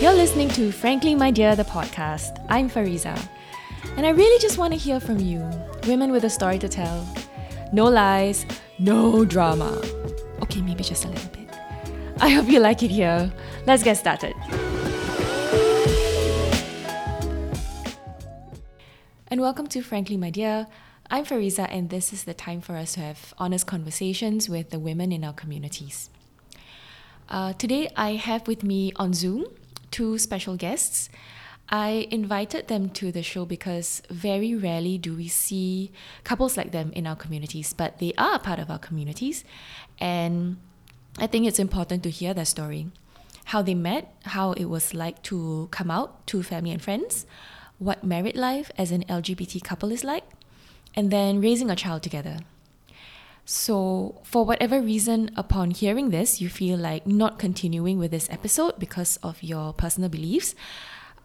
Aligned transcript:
You're 0.00 0.14
listening 0.14 0.48
to 0.50 0.70
Frankly 0.70 1.16
My 1.16 1.32
Dear, 1.32 1.56
the 1.56 1.64
podcast. 1.64 2.44
I'm 2.48 2.70
Fariza. 2.70 3.18
And 3.96 4.06
I 4.06 4.10
really 4.10 4.40
just 4.40 4.56
want 4.56 4.72
to 4.72 4.78
hear 4.78 5.00
from 5.00 5.18
you, 5.18 5.40
women 5.88 6.12
with 6.12 6.22
a 6.22 6.30
story 6.30 6.60
to 6.60 6.68
tell. 6.68 7.04
No 7.72 7.86
lies, 7.86 8.46
no 8.78 9.24
drama. 9.24 9.82
Okay, 10.42 10.62
maybe 10.62 10.84
just 10.84 11.06
a 11.06 11.08
little 11.08 11.30
bit. 11.30 11.48
I 12.20 12.28
hope 12.28 12.48
you 12.48 12.60
like 12.60 12.84
it 12.84 12.90
here. 12.92 13.32
Let's 13.66 13.82
get 13.82 13.96
started. 13.96 14.34
And 19.26 19.40
welcome 19.40 19.66
to 19.66 19.82
Frankly 19.82 20.16
My 20.16 20.30
Dear. 20.30 20.68
I'm 21.10 21.24
Fariza, 21.24 21.66
and 21.68 21.90
this 21.90 22.12
is 22.12 22.22
the 22.22 22.34
time 22.34 22.60
for 22.60 22.76
us 22.76 22.92
to 22.92 23.00
have 23.00 23.34
honest 23.38 23.66
conversations 23.66 24.48
with 24.48 24.70
the 24.70 24.78
women 24.78 25.10
in 25.10 25.24
our 25.24 25.32
communities. 25.32 26.10
Uh, 27.28 27.52
today, 27.52 27.90
I 27.96 28.12
have 28.12 28.48
with 28.48 28.62
me 28.62 28.92
on 28.96 29.12
Zoom 29.12 29.46
two 29.90 30.18
special 30.18 30.56
guests. 30.56 31.10
I 31.68 32.08
invited 32.10 32.68
them 32.68 32.88
to 32.90 33.12
the 33.12 33.22
show 33.22 33.44
because 33.44 34.00
very 34.08 34.54
rarely 34.54 34.96
do 34.96 35.14
we 35.14 35.28
see 35.28 35.92
couples 36.24 36.56
like 36.56 36.72
them 36.72 36.90
in 36.92 37.06
our 37.06 37.16
communities, 37.16 37.74
but 37.74 37.98
they 37.98 38.14
are 38.16 38.36
a 38.36 38.38
part 38.38 38.58
of 38.58 38.70
our 38.70 38.78
communities. 38.78 39.44
And 40.00 40.56
I 41.18 41.26
think 41.26 41.46
it's 41.46 41.58
important 41.58 42.02
to 42.04 42.10
hear 42.10 42.32
their 42.32 42.46
story 42.46 42.86
how 43.48 43.62
they 43.62 43.74
met, 43.74 44.14
how 44.24 44.52
it 44.52 44.66
was 44.66 44.92
like 44.92 45.22
to 45.22 45.68
come 45.70 45.90
out 45.90 46.26
to 46.26 46.42
family 46.42 46.70
and 46.70 46.82
friends, 46.82 47.24
what 47.78 48.04
married 48.04 48.36
life 48.36 48.70
as 48.76 48.92
an 48.92 49.02
LGBT 49.04 49.64
couple 49.64 49.90
is 49.90 50.04
like, 50.04 50.24
and 50.94 51.10
then 51.10 51.40
raising 51.40 51.70
a 51.70 51.76
child 51.76 52.02
together. 52.02 52.40
So, 53.50 54.20
for 54.24 54.44
whatever 54.44 54.78
reason, 54.78 55.30
upon 55.34 55.70
hearing 55.70 56.10
this, 56.10 56.38
you 56.38 56.50
feel 56.50 56.76
like 56.76 57.06
not 57.06 57.38
continuing 57.38 57.98
with 57.98 58.10
this 58.10 58.28
episode 58.28 58.78
because 58.78 59.16
of 59.22 59.42
your 59.42 59.72
personal 59.72 60.10
beliefs, 60.10 60.54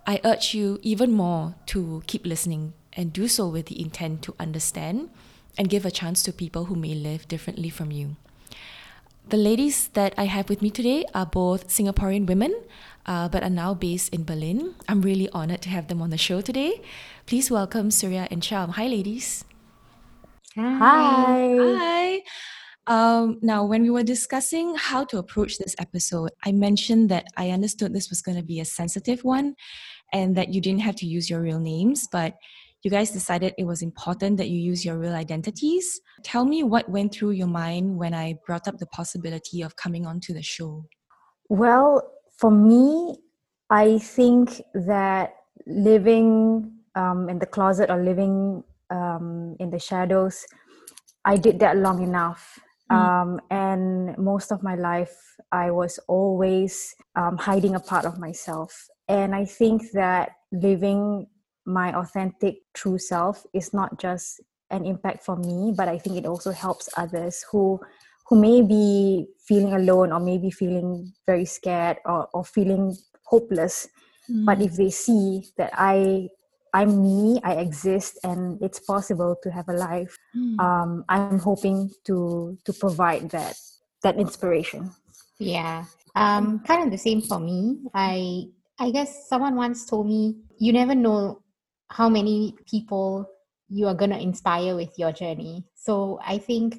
I 0.07 0.21
urge 0.23 0.53
you 0.53 0.79
even 0.83 1.11
more 1.11 1.55
to 1.75 2.01
keep 2.07 2.25
listening 2.25 2.75
and 2.93 3.11
do 3.11 3.27
so 3.27 3.49
with 3.49 3.65
the 3.65 3.75
intent 3.81 4.21
to 4.21 4.35
understand 4.39 5.09
and 5.57 5.67
give 5.67 5.85
a 5.85 5.91
chance 5.91 6.23
to 6.23 6.31
people 6.31 6.71
who 6.71 6.77
may 6.77 6.95
live 6.95 7.27
differently 7.27 7.69
from 7.69 7.91
you. 7.91 8.15
The 9.27 9.35
ladies 9.35 9.89
that 9.89 10.13
I 10.17 10.23
have 10.31 10.47
with 10.47 10.61
me 10.61 10.69
today 10.69 11.03
are 11.13 11.25
both 11.25 11.67
Singaporean 11.67 12.25
women, 12.25 12.55
uh, 13.05 13.27
but 13.27 13.43
are 13.43 13.49
now 13.49 13.73
based 13.73 14.13
in 14.13 14.23
Berlin. 14.23 14.75
I'm 14.87 15.01
really 15.01 15.27
honored 15.31 15.61
to 15.63 15.69
have 15.71 15.89
them 15.89 16.01
on 16.01 16.09
the 16.09 16.17
show 16.17 16.39
today. 16.39 16.81
Please 17.25 17.51
welcome 17.51 17.91
Surya 17.91 18.29
and 18.31 18.41
Sharm. 18.41 18.79
Hi, 18.79 18.87
ladies. 18.87 19.43
Hi. 20.55 21.55
Hi. 21.59 22.21
Um, 22.85 23.39
now, 23.41 23.63
when 23.63 23.81
we 23.81 23.89
were 23.89 24.03
discussing 24.03 24.75
how 24.75 25.05
to 25.05 25.17
approach 25.17 25.57
this 25.57 25.75
episode, 25.79 26.31
I 26.43 26.51
mentioned 26.51 27.09
that 27.09 27.25
I 27.37 27.49
understood 27.51 27.93
this 27.93 28.09
was 28.09 28.21
going 28.21 28.37
to 28.37 28.43
be 28.43 28.59
a 28.59 28.65
sensitive 28.65 29.23
one 29.23 29.55
and 30.11 30.35
that 30.35 30.53
you 30.53 30.61
didn't 30.61 30.81
have 30.81 30.95
to 30.97 31.05
use 31.05 31.29
your 31.29 31.41
real 31.41 31.59
names, 31.59 32.07
but 32.11 32.35
you 32.83 32.91
guys 32.91 33.11
decided 33.11 33.53
it 33.57 33.63
was 33.63 33.81
important 33.81 34.37
that 34.37 34.49
you 34.49 34.59
use 34.59 34.83
your 34.83 34.97
real 34.97 35.13
identities. 35.13 36.01
Tell 36.23 36.43
me 36.43 36.63
what 36.63 36.89
went 36.89 37.13
through 37.13 37.31
your 37.31 37.47
mind 37.47 37.97
when 37.97 38.13
I 38.13 38.35
brought 38.45 38.67
up 38.67 38.77
the 38.77 38.87
possibility 38.87 39.61
of 39.61 39.77
coming 39.77 40.05
onto 40.05 40.33
the 40.33 40.43
show. 40.43 40.85
Well, 41.47 42.11
for 42.37 42.51
me, 42.51 43.17
I 43.69 43.99
think 43.99 44.61
that 44.73 45.35
living 45.65 46.73
um, 46.95 47.29
in 47.29 47.39
the 47.39 47.45
closet 47.45 47.89
or 47.89 48.03
living 48.03 48.63
um, 48.93 49.55
in 49.59 49.69
the 49.69 49.79
shadows, 49.79 50.45
I 51.25 51.37
did 51.37 51.59
that 51.59 51.77
long 51.77 52.03
enough. 52.03 52.59
Mm. 52.91 52.95
Um, 52.95 53.39
and 53.49 54.17
most 54.17 54.51
of 54.51 54.61
my 54.61 54.75
life, 54.75 55.15
I 55.51 55.71
was 55.71 55.99
always 56.07 56.95
um, 57.15 57.37
hiding 57.37 57.75
a 57.75 57.79
part 57.79 58.05
of 58.05 58.19
myself. 58.19 58.87
And 59.07 59.33
I 59.35 59.45
think 59.45 59.91
that 59.93 60.31
living 60.51 61.27
my 61.65 61.93
authentic 61.97 62.55
true 62.73 62.97
self 62.97 63.43
is 63.53 63.73
not 63.73 63.99
just 63.99 64.41
an 64.69 64.85
impact 64.85 65.23
for 65.23 65.35
me, 65.37 65.73
but 65.75 65.87
I 65.87 65.97
think 65.97 66.17
it 66.17 66.25
also 66.25 66.51
helps 66.51 66.89
others 66.97 67.45
who 67.51 67.79
who 68.25 68.39
may 68.39 68.61
be 68.61 69.27
feeling 69.45 69.73
alone 69.73 70.13
or 70.13 70.19
maybe 70.19 70.49
feeling 70.49 71.11
very 71.25 71.43
scared 71.43 71.97
or, 72.05 72.27
or 72.33 72.45
feeling 72.45 72.95
hopeless. 73.25 73.89
Mm. 74.31 74.45
But 74.45 74.61
if 74.61 74.75
they 74.75 74.89
see 74.89 75.51
that 75.57 75.71
I 75.73 76.29
I'm 76.73 77.01
me, 77.01 77.39
I 77.43 77.53
exist, 77.61 78.17
and 78.23 78.61
it's 78.61 78.79
possible 78.79 79.37
to 79.43 79.51
have 79.51 79.69
a 79.69 79.73
life. 79.73 80.17
Mm. 80.35 80.59
Um, 80.59 81.05
I'm 81.07 81.39
hoping 81.39 81.91
to 82.05 82.57
to 82.65 82.73
provide 82.73 83.29
that 83.29 83.55
that 84.01 84.17
inspiration. 84.17 84.91
Yeah, 85.37 85.85
um, 86.15 86.59
kind 86.65 86.83
of 86.83 86.91
the 86.91 86.97
same 86.97 87.21
for 87.21 87.39
me. 87.39 87.77
I 87.93 88.49
I 88.79 88.89
guess 88.89 89.29
someone 89.29 89.55
once 89.55 89.85
told 89.85 90.07
me 90.07 90.35
you 90.57 90.73
never 90.73 90.95
know 90.95 91.41
how 91.89 92.09
many 92.09 92.55
people 92.65 93.29
you 93.69 93.87
are 93.87 93.95
gonna 93.95 94.17
inspire 94.17 94.75
with 94.75 94.97
your 94.97 95.11
journey. 95.11 95.63
So 95.75 96.19
I 96.25 96.37
think 96.39 96.77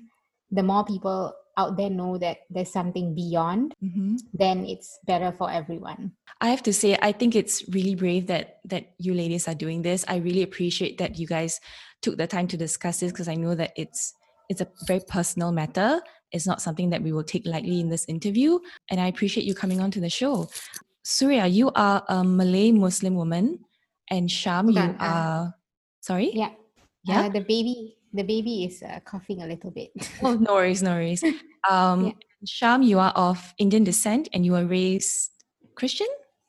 the 0.50 0.62
more 0.62 0.84
people 0.84 1.32
out 1.56 1.76
there 1.76 1.91
know 1.91 2.19
that 2.19 2.38
there's 2.50 2.72
something 2.72 3.15
beyond, 3.15 3.75
mm-hmm. 3.82 4.16
then 4.32 4.65
it's 4.65 4.98
better 5.06 5.32
for 5.32 5.50
everyone. 5.50 6.12
I 6.41 6.48
have 6.48 6.62
to 6.65 6.72
say, 6.72 6.98
I 7.00 7.12
think 7.12 7.34
it's 7.34 7.66
really 7.69 7.94
brave 7.94 8.26
that 8.26 8.59
that 8.66 8.94
you 8.98 9.15
ladies 9.15 9.48
are 9.48 9.54
doing 9.54 9.82
this. 9.82 10.04
I 10.09 10.16
really 10.16 10.43
appreciate 10.43 10.98
that 10.98 11.19
you 11.19 11.26
guys 11.26 11.60
took 12.03 12.16
the 12.16 12.26
time 12.26 12.48
to 12.48 12.56
discuss 12.56 13.00
this 13.00 13.12
because 13.12 13.28
I 13.28 13.34
know 13.34 13.54
that 13.54 13.72
it's 13.76 14.14
it's 14.48 14.60
a 14.60 14.69
very 14.87 15.00
personal 15.09 15.53
matter. 15.53 16.00
It's 16.32 16.47
not 16.47 16.60
something 16.60 16.91
that 16.91 17.03
we 17.03 17.12
will 17.12 17.25
take 17.25 17.47
lightly 17.47 17.81
in 17.81 17.88
this 17.88 18.04
interview. 18.09 18.59
And 18.91 19.00
I 19.00 19.06
appreciate 19.06 19.47
you 19.47 19.54
coming 19.54 19.81
on 19.81 19.91
to 19.93 20.00
the 20.00 20.10
show. 20.10 20.50
Surya, 21.04 21.47
you 21.47 21.70
are 21.76 22.03
a 22.09 22.25
Malay 22.25 22.72
Muslim 22.72 23.14
woman, 23.14 23.60
and 24.10 24.28
Sharm, 24.28 24.72
you 24.72 24.97
are 24.98 25.54
sorry? 26.00 26.31
Yeah. 26.34 26.50
Yeah. 27.04 27.26
Uh, 27.26 27.28
the 27.28 27.41
baby 27.41 27.97
the 28.14 28.22
baby 28.22 28.64
is 28.64 28.82
uh, 28.82 29.00
coughing 29.04 29.42
a 29.42 29.47
little 29.47 29.70
bit. 29.70 29.91
oh, 30.22 30.34
no 30.34 30.54
worries, 30.54 30.82
no 30.82 30.92
worries. 30.92 31.22
Um, 31.70 32.04
yeah. 32.04 32.12
Sharm, 32.47 32.84
you 32.84 32.98
are 32.98 33.12
of 33.16 33.54
Indian 33.56 33.84
descent 33.84 34.28
and 34.34 34.44
you 34.44 34.52
were 34.52 34.66
raised 34.66 35.30
Christian. 35.76 36.06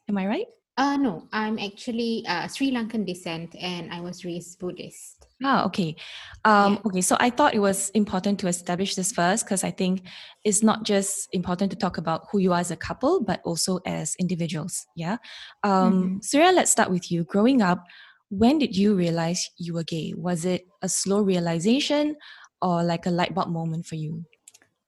Am 0.09 0.17
I 0.17 0.27
right? 0.27 0.47
Uh, 0.77 0.97
no, 0.97 1.23
I'm 1.31 1.57
actually 1.57 2.25
uh, 2.27 2.47
Sri 2.47 2.69
Lankan 2.69 3.05
descent 3.05 3.55
and 3.61 3.93
I 3.93 4.01
was 4.01 4.25
raised 4.25 4.59
Buddhist. 4.59 5.25
Ah, 5.41 5.65
okay. 5.65 5.95
Um, 6.43 6.73
yeah. 6.73 6.79
Okay, 6.85 7.01
so 7.01 7.15
I 7.17 7.29
thought 7.29 7.53
it 7.53 7.59
was 7.59 7.91
important 7.91 8.39
to 8.39 8.47
establish 8.47 8.95
this 8.95 9.13
first 9.13 9.45
because 9.45 9.63
I 9.63 9.71
think 9.71 10.01
it's 10.43 10.63
not 10.63 10.83
just 10.83 11.29
important 11.31 11.71
to 11.71 11.77
talk 11.77 11.97
about 11.97 12.27
who 12.29 12.39
you 12.39 12.51
are 12.51 12.59
as 12.59 12.71
a 12.71 12.75
couple, 12.75 13.23
but 13.23 13.39
also 13.45 13.79
as 13.85 14.15
individuals. 14.19 14.85
Yeah. 14.97 15.17
Um, 15.63 15.71
mm-hmm. 15.93 16.17
Surya, 16.21 16.51
let's 16.51 16.71
start 16.71 16.89
with 16.89 17.09
you. 17.09 17.23
Growing 17.23 17.61
up, 17.61 17.85
when 18.29 18.57
did 18.57 18.75
you 18.75 18.95
realize 18.95 19.49
you 19.57 19.73
were 19.73 19.83
gay? 19.83 20.13
Was 20.15 20.45
it 20.45 20.65
a 20.81 20.89
slow 20.89 21.21
realization 21.21 22.15
or 22.61 22.83
like 22.83 23.05
a 23.05 23.11
light 23.11 23.33
bulb 23.33 23.49
moment 23.49 23.85
for 23.85 23.95
you? 23.95 24.25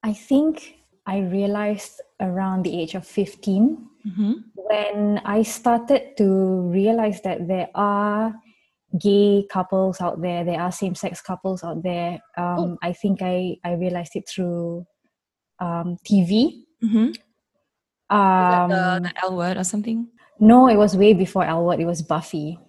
I 0.04 0.14
think 0.14 0.76
I 1.06 1.20
realized 1.20 2.02
around 2.20 2.64
the 2.64 2.80
age 2.80 2.96
of 2.96 3.06
15 3.06 3.78
mm-hmm. 4.08 4.34
when 4.56 5.22
I 5.24 5.44
started 5.44 6.18
to 6.18 6.70
realize 6.72 7.22
that 7.22 7.48
there 7.48 7.70
are 7.76 8.34
gay 9.00 9.46
couples 9.52 10.02
out 10.02 10.22
there, 10.22 10.44
there 10.44 10.60
are 10.60 10.72
same 10.72 10.96
sex 10.96 11.22
couples 11.22 11.64
out 11.64 11.84
there. 11.84 12.20
Um, 12.38 12.60
oh. 12.60 12.78
I 12.82 12.94
think 12.94 13.22
I, 13.22 13.58
I 13.64 13.74
realized 13.74 14.16
it 14.16 14.28
through 14.28 14.86
um, 15.60 15.98
TV. 16.06 16.64
Mm-hmm. 16.84 18.16
Um, 18.16 18.70
the, 18.70 19.00
the 19.04 19.14
L 19.24 19.36
word 19.36 19.58
or 19.58 19.64
something? 19.64 20.08
No, 20.40 20.70
it 20.70 20.78
was 20.78 20.96
way 20.96 21.14
before 21.14 21.44
L 21.44 21.66
word. 21.66 21.80
It 21.80 21.86
was 21.86 22.02
Buffy. 22.02 22.60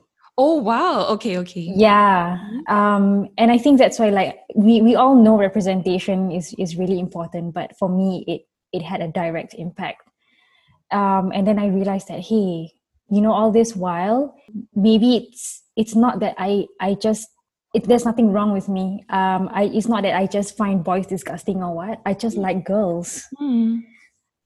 Oh 0.41 0.55
wow. 0.55 1.07
Okay, 1.19 1.37
okay. 1.39 1.67
Yeah. 1.75 2.39
Um 2.69 3.29
and 3.37 3.51
I 3.51 3.59
think 3.59 3.79
that's 3.79 3.99
why 3.99 4.11
like 4.11 4.39
we 4.55 4.81
we 4.81 4.95
all 4.95 5.17
know 5.17 5.37
representation 5.37 6.31
is 6.31 6.55
is 6.59 6.77
really 6.79 7.01
important, 7.01 7.55
but 7.55 7.77
for 7.77 7.89
me 7.89 8.23
it 8.29 8.47
it 8.73 8.83
had 8.87 9.03
a 9.03 9.09
direct 9.09 9.53
impact. 9.55 10.07
Um 10.93 11.33
and 11.35 11.45
then 11.45 11.59
I 11.59 11.67
realized 11.67 12.07
that 12.07 12.21
hey, 12.21 12.71
you 13.11 13.21
know 13.21 13.33
all 13.33 13.51
this 13.51 13.75
while 13.75 14.39
maybe 14.77 15.17
it's 15.17 15.65
it's 15.75 15.97
not 15.97 16.21
that 16.21 16.37
I 16.39 16.67
I 16.81 16.95
just 16.95 17.27
it, 17.75 17.85
there's 17.91 18.07
nothing 18.07 18.31
wrong 18.31 18.53
with 18.53 18.69
me. 18.69 19.05
Um 19.11 19.51
I 19.51 19.65
it's 19.75 19.89
not 19.89 20.05
that 20.05 20.15
I 20.15 20.27
just 20.31 20.57
find 20.57 20.85
boys 20.85 21.09
disgusting 21.11 21.65
or 21.65 21.75
what. 21.75 21.99
I 22.07 22.15
just 22.15 22.37
like 22.39 22.65
girls. 22.65 23.27
Mm. 23.43 23.83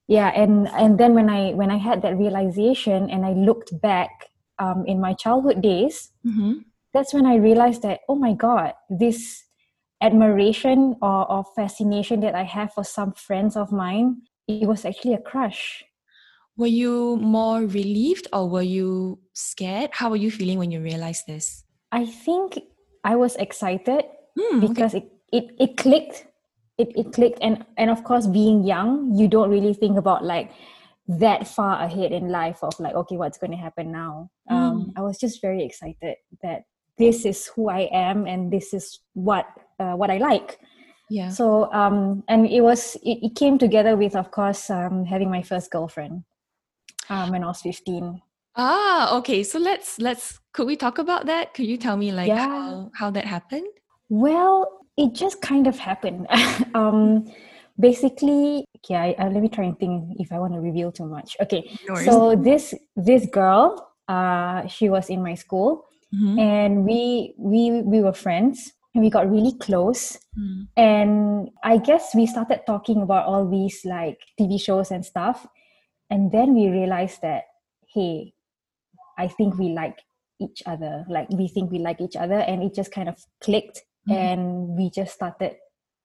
Yeah, 0.09 0.33
and 0.35 0.69
and 0.73 0.97
then 0.97 1.13
when 1.13 1.29
I 1.29 1.53
when 1.53 1.71
I 1.71 1.77
had 1.77 2.01
that 2.01 2.17
realization 2.17 3.11
and 3.11 3.27
I 3.27 3.33
looked 3.37 3.79
back 3.81 4.32
um, 4.59 4.85
in 4.87 5.01
my 5.01 5.15
childhood 5.15 5.63
days, 5.63 6.11
mm-hmm. 6.27 6.61
that's 6.93 7.15
when 7.15 7.27
I 7.27 7.37
realized 7.37 7.83
that, 7.83 8.01
oh 8.09 8.15
my 8.15 8.35
God, 8.35 8.75
this 8.91 9.43
admiration 10.01 10.97
or, 11.01 11.31
or 11.31 11.45
fascination 11.57 12.21
that 12.21 12.35
I 12.35 12.43
have 12.43 12.73
for 12.73 12.85
some 12.85 13.13
friends 13.13 13.57
of 13.57 13.73
mine, 13.73 14.23
it 14.49 14.67
was 14.67 14.85
actually 14.85 15.15
a 15.15 15.21
crush. 15.21 15.85
Were 16.57 16.67
you 16.67 17.17
more 17.17 17.61
relieved 17.61 18.27
or 18.33 18.49
were 18.49 18.63
you 18.63 19.21
scared? 19.33 19.91
How 19.93 20.11
were 20.11 20.17
you 20.17 20.31
feeling 20.31 20.59
when 20.59 20.71
you 20.71 20.81
realized 20.81 21.27
this? 21.27 21.65
I 21.91 22.05
think 22.07 22.59
I 23.05 23.17
was 23.17 23.37
excited 23.37 24.05
mm, 24.39 24.61
because 24.61 24.95
okay. 24.95 25.07
it, 25.33 25.45
it, 25.59 25.71
it 25.71 25.77
clicked. 25.77 26.27
it, 26.79 26.93
it 26.97 27.13
clicked 27.13 27.39
and 27.43 27.65
and 27.77 27.91
of 27.91 28.03
course 28.03 28.27
being 28.27 28.65
young 28.65 29.13
you 29.15 29.29
don't 29.29 29.51
really 29.51 29.75
think 29.75 29.99
about 29.99 30.25
like 30.25 30.51
that 31.09 31.49
far 31.49 31.83
ahead 31.83 32.13
in 32.13 32.29
life 32.31 32.59
of 32.63 32.79
like 32.79 32.95
okay 32.95 33.17
what's 33.17 33.39
going 33.39 33.51
to 33.51 33.57
happen 33.57 33.91
now 33.93 34.31
um, 34.49 34.87
Mm. 34.87 34.93
i 34.97 35.03
was 35.03 35.19
just 35.19 35.41
very 35.43 35.65
excited 35.65 36.17
that 36.43 36.63
this 36.99 37.25
is 37.25 37.47
who 37.55 37.69
i 37.69 37.89
am 37.93 38.27
and 38.27 38.53
this 38.53 38.73
is 38.73 39.01
what 39.15 39.47
uh, 39.81 39.95
what 39.95 40.11
i 40.11 40.19
like 40.19 40.59
Yeah. 41.11 41.29
so 41.29 41.73
um 41.73 42.23
and 42.29 42.47
it 42.47 42.61
was 42.63 42.97
it, 43.03 43.19
it 43.23 43.35
came 43.35 43.59
together 43.59 43.97
with 43.97 44.15
of 44.15 44.31
course 44.31 44.71
um 44.71 45.05
having 45.05 45.31
my 45.31 45.43
first 45.43 45.71
girlfriend 45.71 46.23
um 47.11 47.31
when 47.31 47.43
i 47.43 47.47
was 47.47 47.61
15 47.63 48.23
ah, 48.57 49.17
okay. 49.19 49.43
So 49.43 49.59
let's 49.59 49.99
let's 49.99 50.39
could 50.53 50.67
we 50.67 50.77
talk 50.77 50.99
about 50.99 51.27
that? 51.27 51.55
Could 51.55 51.67
you 51.67 51.77
tell 51.77 51.97
me 51.97 52.13
like 52.13 52.29
Yeah. 52.29 52.47
how 52.47 52.91
how 52.95 53.11
that 53.11 53.25
happened? 53.25 53.67
Well, 54.09 54.69
it 54.97 55.15
just 55.15 55.41
kind 55.41 55.67
of 55.67 55.79
happened. 55.79 56.27
um, 56.75 57.33
basically, 57.79 58.65
okay, 58.79 58.95
I, 58.97 59.09
uh, 59.19 59.31
let 59.31 59.43
me 59.43 59.49
try 59.49 59.65
and 59.65 59.79
think 59.79 60.17
if 60.19 60.33
I 60.33 60.39
want 60.39 60.53
to 60.55 60.61
reveal 60.61 60.93
too 60.93 61.07
much. 61.07 61.37
Okay, 61.41 61.69
No 61.89 61.95
so 61.97 62.37
this 62.37 62.75
this 62.97 63.27
girl, 63.27 63.77
uh, 64.09 64.67
she 64.67 64.89
was 64.89 65.09
in 65.11 65.23
my 65.23 65.35
school, 65.35 65.85
Mhm. 66.15 66.39
and 66.41 66.73
we 66.85 67.35
we 67.39 67.83
we 67.83 68.01
were 68.01 68.13
friends, 68.13 68.73
and 68.95 69.03
we 69.03 69.11
got 69.11 69.31
really 69.31 69.57
close. 69.59 70.19
Mm. 70.39 70.69
And 70.77 71.15
I 71.65 71.79
guess 71.79 72.15
we 72.15 72.27
started 72.27 72.63
talking 72.67 73.03
about 73.03 73.27
all 73.27 73.49
these 73.49 73.85
like 73.85 74.19
TV 74.39 74.59
shows 74.61 74.91
and 74.91 75.05
stuff, 75.05 75.47
and 76.11 76.31
then 76.33 76.55
we 76.55 76.69
realized 76.69 77.23
that 77.23 77.45
hey, 77.95 78.33
I 79.19 79.29
think 79.29 79.59
we 79.59 79.69
like 79.77 80.01
each 80.41 80.63
other. 80.67 81.05
Like 81.09 81.29
we 81.31 81.47
think 81.49 81.71
we 81.71 81.79
like 81.79 82.01
each 82.01 82.17
other, 82.17 82.41
and 82.41 82.63
it 82.63 82.75
just 82.75 82.93
kind 82.93 83.09
of 83.09 83.17
clicked, 83.41 83.83
Mhm. 84.09 84.15
and 84.17 84.43
we 84.77 84.91
just 84.91 85.15
started 85.15 85.57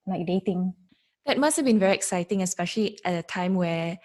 like 0.07 0.25
dating. 0.27 0.73
That 1.27 1.37
must 1.37 1.57
have 1.57 1.65
been 1.65 1.77
very 1.79 1.93
exciting, 1.93 2.41
especially 2.41 2.97
at 3.03 3.13
a 3.13 3.21
time 3.21 3.55
where, 3.55 3.97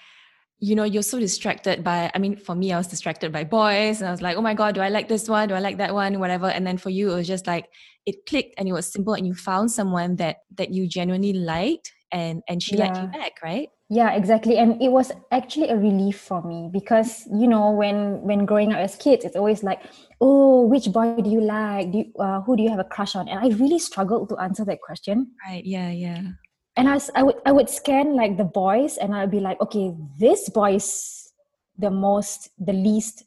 you 0.58 0.74
know, 0.74 0.82
you're 0.82 1.04
so 1.04 1.20
distracted 1.20 1.84
by, 1.84 2.10
I 2.14 2.18
mean, 2.18 2.36
for 2.36 2.54
me, 2.54 2.72
I 2.72 2.78
was 2.78 2.88
distracted 2.88 3.32
by 3.32 3.44
boys 3.44 4.00
and 4.00 4.08
I 4.08 4.10
was 4.10 4.20
like, 4.20 4.36
oh 4.36 4.42
my 4.42 4.54
God, 4.54 4.74
do 4.74 4.80
I 4.80 4.88
like 4.88 5.08
this 5.08 5.28
one? 5.28 5.48
Do 5.48 5.54
I 5.54 5.60
like 5.60 5.78
that 5.78 5.94
one? 5.94 6.18
Whatever. 6.18 6.48
And 6.48 6.66
then 6.66 6.78
for 6.78 6.90
you, 6.90 7.12
it 7.12 7.14
was 7.14 7.28
just 7.28 7.46
like, 7.46 7.68
it 8.06 8.26
clicked 8.26 8.54
and 8.58 8.68
it 8.68 8.72
was 8.72 8.92
simple 8.92 9.14
and 9.14 9.24
you 9.24 9.34
found 9.34 9.70
someone 9.70 10.16
that, 10.16 10.38
that 10.58 10.72
you 10.72 10.88
genuinely 10.88 11.32
liked 11.32 11.92
and, 12.10 12.42
and 12.48 12.60
she 12.60 12.76
liked 12.76 12.98
you 12.98 13.06
back, 13.06 13.34
right? 13.42 13.68
Yeah, 13.88 14.14
exactly. 14.14 14.56
And 14.56 14.80
it 14.82 14.88
was 14.88 15.12
actually 15.30 15.68
a 15.68 15.76
relief 15.76 16.18
for 16.18 16.42
me 16.42 16.70
because 16.72 17.28
you 17.30 17.46
know 17.46 17.72
when 17.72 18.22
when 18.22 18.46
growing 18.46 18.72
up 18.72 18.78
as 18.78 18.96
kids, 18.96 19.22
it's 19.22 19.36
always 19.36 19.62
like, 19.62 19.82
oh, 20.18 20.62
which 20.62 20.90
boy 20.90 21.20
do 21.20 21.28
you 21.28 21.42
like? 21.42 21.92
Do 21.92 21.98
you, 21.98 22.12
uh, 22.18 22.40
who 22.40 22.56
do 22.56 22.62
you 22.62 22.70
have 22.70 22.78
a 22.78 22.84
crush 22.84 23.14
on? 23.14 23.28
And 23.28 23.38
I 23.38 23.54
really 23.54 23.78
struggled 23.78 24.30
to 24.30 24.38
answer 24.38 24.64
that 24.64 24.80
question. 24.80 25.32
Right. 25.46 25.62
Yeah. 25.66 25.90
Yeah. 25.90 26.22
And 26.76 26.88
I, 26.88 26.98
I 27.14 27.22
would 27.22 27.36
I 27.44 27.52
would 27.52 27.68
scan 27.68 28.16
like 28.16 28.36
the 28.36 28.48
boys 28.48 28.96
and 28.96 29.14
I'd 29.14 29.30
be 29.30 29.40
like, 29.40 29.60
okay, 29.60 29.92
this 30.18 30.48
boy 30.48 30.76
is 30.76 31.30
the 31.76 31.90
most 31.90 32.48
the 32.58 32.72
least 32.72 33.24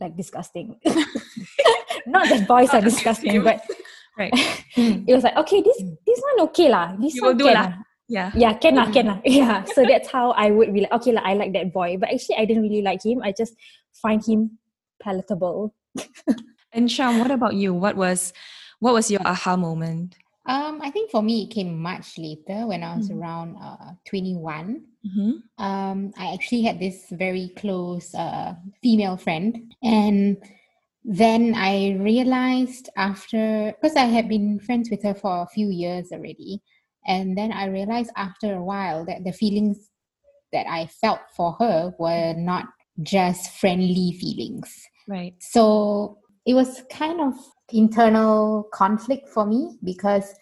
like 0.00 0.16
disgusting. 0.16 0.80
Not 2.06 2.28
that 2.28 2.48
boys 2.48 2.70
are 2.70 2.80
disgusting, 2.80 3.42
but 3.42 3.60
right. 4.18 4.32
it 4.76 5.12
was 5.12 5.24
like, 5.24 5.36
okay, 5.36 5.60
this 5.60 5.82
mm. 5.82 5.96
this 6.06 6.20
one 6.32 6.48
okay 6.48 6.68
lah. 6.70 6.96
This 6.96 7.14
You 7.14 7.22
will 7.22 7.30
one 7.30 7.38
do 7.38 7.44
can 7.44 7.54
lah. 7.54 7.72
Yeah. 8.08 8.32
Yeah, 8.34 8.56
can 8.56 8.74
lah, 8.76 8.88
can 8.90 9.06
lah. 9.06 9.18
Yeah. 9.24 9.64
So 9.68 9.84
that's 9.84 10.08
how 10.08 10.32
I 10.32 10.50
would 10.50 10.72
be 10.72 10.80
like, 10.80 10.92
okay, 10.92 11.12
lah, 11.12 11.20
I 11.24 11.34
like 11.34 11.52
that 11.52 11.76
boy. 11.76 12.00
But 12.00 12.08
actually 12.08 12.40
I 12.40 12.46
didn't 12.48 12.64
really 12.64 12.80
like 12.80 13.04
him. 13.04 13.20
I 13.20 13.36
just 13.36 13.52
find 13.92 14.24
him 14.24 14.56
palatable. 14.96 15.76
And 16.72 16.88
Sharm, 16.88 17.20
what 17.20 17.30
about 17.30 17.54
you? 17.54 17.74
What 17.74 17.96
was, 17.96 18.32
what 18.80 18.94
was 18.94 19.10
your 19.10 19.20
aha 19.24 19.56
moment? 19.56 20.16
Um, 20.48 20.80
I 20.82 20.90
think 20.90 21.10
for 21.10 21.22
me, 21.22 21.44
it 21.44 21.50
came 21.54 21.78
much 21.80 22.18
later 22.18 22.66
when 22.66 22.82
I 22.82 22.96
was 22.96 23.10
Mhm. 23.10 23.20
around 23.20 23.56
uh, 23.60 23.92
21. 24.06 24.84
Mm-hmm. 25.06 25.32
um, 25.58 26.12
I 26.16 26.34
actually 26.34 26.62
had 26.62 26.78
this 26.80 27.06
very 27.10 27.48
close 27.56 28.14
uh, 28.14 28.54
female 28.82 29.16
friend. 29.16 29.74
And 29.82 30.36
then 31.04 31.54
I 31.54 31.96
realized 31.98 32.88
after, 32.96 33.74
because 33.80 33.96
I 33.96 34.04
had 34.04 34.28
been 34.28 34.60
friends 34.60 34.90
with 34.90 35.02
her 35.04 35.14
for 35.14 35.42
a 35.42 35.46
few 35.46 35.68
years 35.70 36.12
already. 36.12 36.62
And 37.06 37.36
then 37.38 37.52
I 37.52 37.66
realized 37.66 38.10
after 38.16 38.54
a 38.54 38.62
while 38.62 39.04
that 39.06 39.24
the 39.24 39.32
feelings 39.32 39.88
that 40.52 40.66
I 40.68 40.86
felt 40.86 41.20
for 41.36 41.52
her 41.58 41.94
were 41.98 42.34
not 42.34 42.66
just 43.02 43.52
friendly 43.52 44.12
feelings. 44.20 44.68
Right. 45.06 45.34
So 45.40 46.18
it 46.48 46.54
was 46.54 46.82
kind 46.90 47.20
of 47.20 47.34
internal 47.74 48.66
conflict 48.72 49.28
for 49.28 49.44
me 49.44 49.76
because 49.84 50.34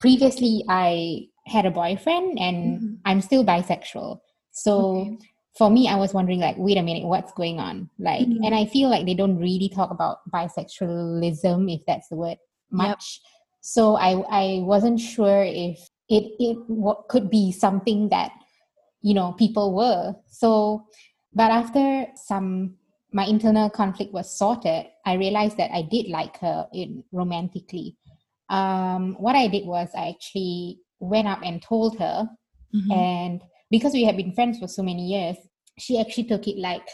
previously 0.00 0.64
I 0.66 1.28
had 1.46 1.66
a 1.66 1.70
boyfriend 1.70 2.38
and 2.38 2.80
Mhm. 2.80 2.98
I'm 3.04 3.20
still 3.20 3.44
bisexual. 3.44 4.20
So 4.52 4.72
Okay. 4.96 5.18
for 5.58 5.68
me, 5.68 5.88
I 5.88 5.96
was 5.96 6.14
wondering, 6.14 6.40
like, 6.40 6.56
wait 6.56 6.78
a 6.78 6.82
minute, 6.82 7.04
what's 7.04 7.34
going 7.34 7.60
on? 7.60 7.90
Like, 7.98 8.26
Mhm. 8.26 8.46
and 8.46 8.54
I 8.54 8.64
feel 8.64 8.88
like 8.88 9.04
they 9.04 9.12
don't 9.12 9.36
really 9.36 9.68
talk 9.68 9.90
about 9.90 10.20
bisexualism, 10.32 11.70
if 11.70 11.84
that's 11.86 12.08
the 12.08 12.16
word, 12.16 12.38
much. 12.70 13.20
So 13.60 13.96
I 13.96 14.10
I 14.30 14.44
wasn't 14.64 15.00
sure 15.00 15.44
if 15.44 15.78
it 16.08 16.32
it 16.40 16.56
what 16.66 17.08
could 17.08 17.28
be 17.28 17.52
something 17.52 18.08
that 18.08 18.32
you 19.02 19.12
know 19.12 19.32
people 19.32 19.74
were. 19.74 20.16
So, 20.28 20.86
but 21.34 21.50
after 21.50 22.06
some 22.16 22.78
my 23.12 23.24
internal 23.24 23.68
conflict 23.70 24.12
was 24.12 24.36
sorted, 24.36 24.86
I 25.04 25.14
realized 25.14 25.56
that 25.58 25.70
I 25.72 25.82
did 25.82 26.08
like 26.08 26.38
her 26.38 26.66
in 26.72 27.04
romantically. 27.12 27.96
Um, 28.48 29.16
what 29.18 29.36
I 29.36 29.48
did 29.48 29.66
was 29.66 29.88
I 29.96 30.08
actually 30.08 30.80
went 31.00 31.28
up 31.28 31.40
and 31.42 31.60
told 31.60 31.98
her 31.98 32.28
Mhm. 32.74 32.92
and 32.92 33.42
because 33.70 33.92
we 33.92 34.04
had 34.04 34.16
been 34.16 34.32
friends 34.32 34.58
for 34.58 34.68
so 34.68 34.82
many 34.82 35.06
years, 35.06 35.36
she 35.78 35.98
actually 35.98 36.24
took 36.24 36.46
it 36.46 36.58
like, 36.58 36.86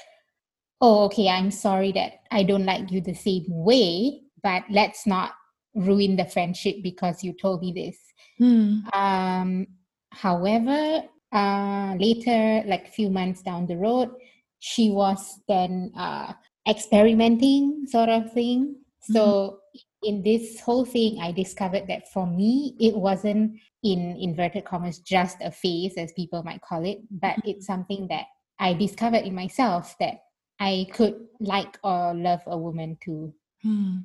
oh, 0.80 1.04
okay, 1.06 1.28
I'm 1.28 1.50
sorry 1.50 1.92
that 1.92 2.20
I 2.30 2.42
don't 2.44 2.64
like 2.64 2.90
you 2.90 3.00
the 3.00 3.14
same 3.14 3.44
way, 3.48 4.22
but 4.42 4.62
let's 4.70 5.06
not 5.06 5.32
ruin 5.74 6.16
the 6.16 6.24
friendship 6.24 6.76
because 6.82 7.24
you 7.24 7.32
told 7.32 7.62
me 7.62 7.72
this. 7.72 7.98
Mm. 8.40 8.94
Um, 8.94 9.66
however, 10.10 11.02
uh, 11.32 11.96
later, 11.98 12.62
like 12.66 12.88
a 12.88 12.92
few 12.92 13.10
months 13.10 13.42
down 13.42 13.66
the 13.66 13.76
road, 13.76 14.10
she 14.58 14.90
was 14.90 15.40
then 15.48 15.92
uh, 15.96 16.32
experimenting, 16.68 17.86
sort 17.88 18.08
of 18.08 18.32
thing. 18.32 18.76
So, 19.10 19.60
in 20.02 20.22
this 20.22 20.60
whole 20.60 20.84
thing, 20.84 21.18
I 21.20 21.32
discovered 21.32 21.86
that 21.88 22.12
for 22.12 22.26
me, 22.26 22.76
it 22.78 22.94
wasn't 22.94 23.58
in 23.82 24.16
inverted 24.20 24.64
commas 24.64 24.98
just 24.98 25.38
a 25.42 25.50
phase, 25.50 25.94
as 25.96 26.12
people 26.12 26.42
might 26.42 26.60
call 26.60 26.84
it, 26.84 26.98
but 27.10 27.36
it's 27.44 27.66
something 27.66 28.06
that 28.08 28.26
I 28.58 28.74
discovered 28.74 29.24
in 29.24 29.34
myself 29.34 29.96
that 30.00 30.20
I 30.60 30.86
could 30.92 31.26
like 31.40 31.78
or 31.82 32.14
love 32.14 32.42
a 32.46 32.58
woman 32.58 32.98
too. 33.00 33.32
Hmm. 33.62 33.98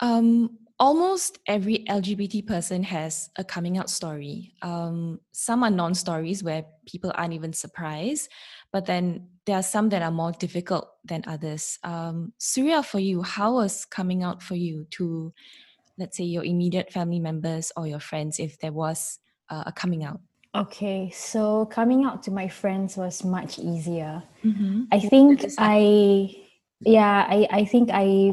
Um, 0.00 0.58
almost 0.78 1.38
every 1.46 1.84
LGBT 1.88 2.46
person 2.46 2.82
has 2.84 3.30
a 3.36 3.44
coming 3.44 3.78
out 3.78 3.90
story. 3.90 4.54
Um, 4.62 5.20
some 5.32 5.62
are 5.62 5.70
non 5.70 5.94
stories 5.94 6.42
where 6.42 6.64
people 6.86 7.12
aren't 7.14 7.32
even 7.32 7.52
surprised, 7.52 8.28
but 8.76 8.84
then 8.84 9.26
there 9.46 9.56
are 9.56 9.62
some 9.62 9.88
that 9.88 10.02
are 10.02 10.10
more 10.10 10.32
difficult 10.32 10.86
than 11.02 11.24
others. 11.26 11.78
Um, 11.82 12.34
Surya, 12.36 12.82
for 12.82 12.98
you, 12.98 13.22
how 13.22 13.54
was 13.54 13.86
coming 13.86 14.22
out 14.22 14.42
for 14.42 14.54
you 14.54 14.86
to, 14.90 15.32
let's 15.96 16.18
say, 16.18 16.24
your 16.24 16.44
immediate 16.44 16.92
family 16.92 17.18
members 17.18 17.72
or 17.74 17.86
your 17.86 18.00
friends, 18.00 18.38
if 18.38 18.58
there 18.58 18.74
was 18.74 19.18
uh, 19.48 19.64
a 19.64 19.72
coming 19.72 20.04
out? 20.04 20.20
Okay, 20.54 21.08
so 21.08 21.64
coming 21.64 22.04
out 22.04 22.22
to 22.24 22.30
my 22.30 22.48
friends 22.48 22.98
was 22.98 23.24
much 23.24 23.58
easier. 23.58 24.22
Mm-hmm. 24.44 24.82
I 24.92 25.00
think 25.00 25.46
I, 25.56 26.36
yeah, 26.80 27.24
I, 27.26 27.48
I 27.50 27.64
think 27.64 27.88
I 27.90 28.32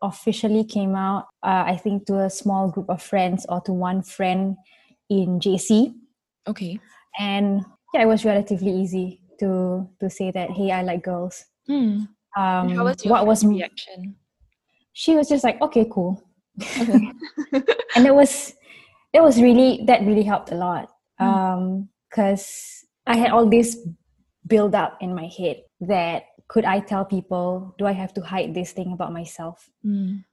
officially 0.00 0.64
came 0.64 0.94
out, 0.94 1.26
uh, 1.42 1.64
I 1.66 1.76
think 1.76 2.06
to 2.06 2.20
a 2.20 2.30
small 2.30 2.70
group 2.70 2.88
of 2.88 3.02
friends 3.02 3.44
or 3.46 3.60
to 3.66 3.74
one 3.74 4.00
friend 4.00 4.56
in 5.10 5.38
JC. 5.38 5.92
Okay. 6.48 6.80
And 7.18 7.66
yeah, 7.92 8.04
it 8.04 8.06
was 8.06 8.24
relatively 8.24 8.72
easy 8.72 9.21
to 9.42 9.88
to 10.00 10.06
say 10.08 10.30
that, 10.30 10.50
hey, 10.54 10.70
I 10.70 10.82
like 10.82 11.02
girls. 11.02 11.44
Hmm. 11.66 12.06
Um, 12.38 12.70
how 12.72 12.84
was 12.86 13.04
your 13.04 13.12
what 13.12 13.26
was 13.26 13.44
reaction? 13.44 14.16
she 14.94 15.16
was 15.16 15.28
just 15.28 15.42
like, 15.44 15.60
okay, 15.60 15.86
cool. 15.90 16.22
Okay. 16.60 17.10
and 17.96 18.06
it 18.06 18.14
was 18.14 18.54
it 19.12 19.20
was 19.22 19.40
really 19.40 19.84
that 19.86 20.00
really 20.04 20.22
helped 20.24 20.50
a 20.52 20.56
lot 20.56 20.88
Mm. 21.20 21.28
um 21.28 21.62
because 22.08 22.82
i 23.06 23.14
had 23.16 23.30
all 23.36 23.44
this 23.46 23.76
build 24.48 24.74
up 24.74 24.96
in 25.04 25.14
my 25.14 25.28
head 25.28 25.60
that 25.84 26.24
could 26.48 26.64
i 26.64 26.80
tell 26.80 27.04
people 27.04 27.74
do 27.78 27.84
i 27.86 27.92
have 27.92 28.12
to 28.16 28.22
hide 28.24 28.54
this 28.56 28.72
thing 28.72 28.92
about 28.96 29.12
myself 29.12 29.68
Hmm. 29.84 30.24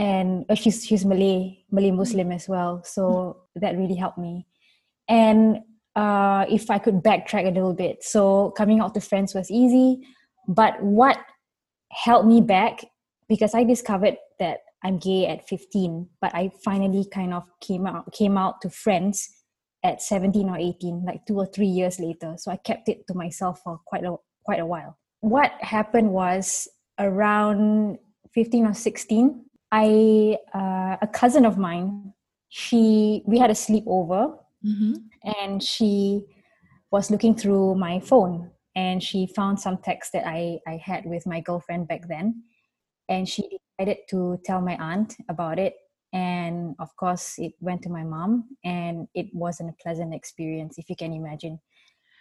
and 0.00 0.44
uh, 0.48 0.56
she's 0.56 0.84
she's 0.88 1.04
malay 1.04 1.60
malay 1.70 1.92
muslim 1.92 2.32
as 2.32 2.48
well 2.48 2.80
so 2.82 3.44
that 3.60 3.76
really 3.76 3.94
helped 3.94 4.16
me 4.18 4.48
and 5.08 5.60
uh 5.96 6.44
if 6.48 6.70
i 6.70 6.78
could 6.78 7.02
backtrack 7.02 7.46
a 7.46 7.50
little 7.50 7.74
bit 7.74 8.02
so 8.02 8.50
coming 8.56 8.80
out 8.80 8.94
to 8.94 9.00
friends 9.00 9.34
was 9.34 9.50
easy 9.50 10.00
but 10.48 10.82
what 10.82 11.18
held 11.90 12.26
me 12.26 12.40
back 12.40 12.84
because 13.28 13.54
i 13.54 13.62
discovered 13.62 14.16
that 14.38 14.60
i'm 14.84 14.98
gay 14.98 15.26
at 15.26 15.46
15 15.46 16.08
but 16.20 16.34
i 16.34 16.50
finally 16.64 17.06
kind 17.12 17.34
of 17.34 17.44
came 17.60 17.86
out 17.86 18.10
came 18.12 18.38
out 18.38 18.60
to 18.62 18.70
friends 18.70 19.28
at 19.84 20.02
17 20.02 20.48
or 20.48 20.58
18, 20.58 21.04
like 21.04 21.24
two 21.26 21.36
or 21.36 21.46
three 21.46 21.66
years 21.66 21.98
later. 21.98 22.34
So 22.38 22.50
I 22.50 22.56
kept 22.56 22.88
it 22.88 23.06
to 23.08 23.14
myself 23.14 23.60
for 23.62 23.80
quite 23.84 24.04
a 24.04 24.16
quite 24.44 24.60
a 24.60 24.66
while. 24.66 24.98
What 25.20 25.52
happened 25.60 26.10
was 26.10 26.68
around 26.98 27.98
15 28.34 28.66
or 28.66 28.74
16, 28.74 29.44
I 29.70 30.36
uh, 30.54 30.96
a 31.00 31.08
cousin 31.12 31.44
of 31.44 31.58
mine, 31.58 32.12
she 32.48 33.22
we 33.26 33.38
had 33.38 33.50
a 33.50 33.54
sleepover, 33.54 34.36
Mm-hmm. 34.64 34.94
and 35.42 35.62
she 35.62 36.24
was 36.92 37.10
looking 37.10 37.34
through 37.34 37.74
my 37.74 37.98
phone 37.98 38.50
and 38.76 39.02
she 39.02 39.26
found 39.26 39.58
some 39.58 39.78
text 39.78 40.12
that 40.12 40.26
I, 40.26 40.58
I 40.66 40.76
had 40.76 41.04
with 41.04 41.26
my 41.26 41.40
girlfriend 41.40 41.88
back 41.88 42.02
then. 42.08 42.44
And 43.08 43.28
she 43.28 43.58
decided 43.78 43.98
to 44.10 44.38
tell 44.44 44.60
my 44.60 44.76
aunt 44.76 45.16
about 45.28 45.58
it. 45.58 45.74
And 46.12 46.74
of 46.78 46.94
course 46.96 47.34
it 47.38 47.52
went 47.60 47.82
to 47.82 47.88
my 47.88 48.04
mom 48.04 48.56
and 48.64 49.08
it 49.14 49.26
wasn't 49.34 49.70
a 49.70 49.82
pleasant 49.82 50.14
experience 50.14 50.78
if 50.78 50.88
you 50.88 50.96
can 50.96 51.12
imagine. 51.12 51.58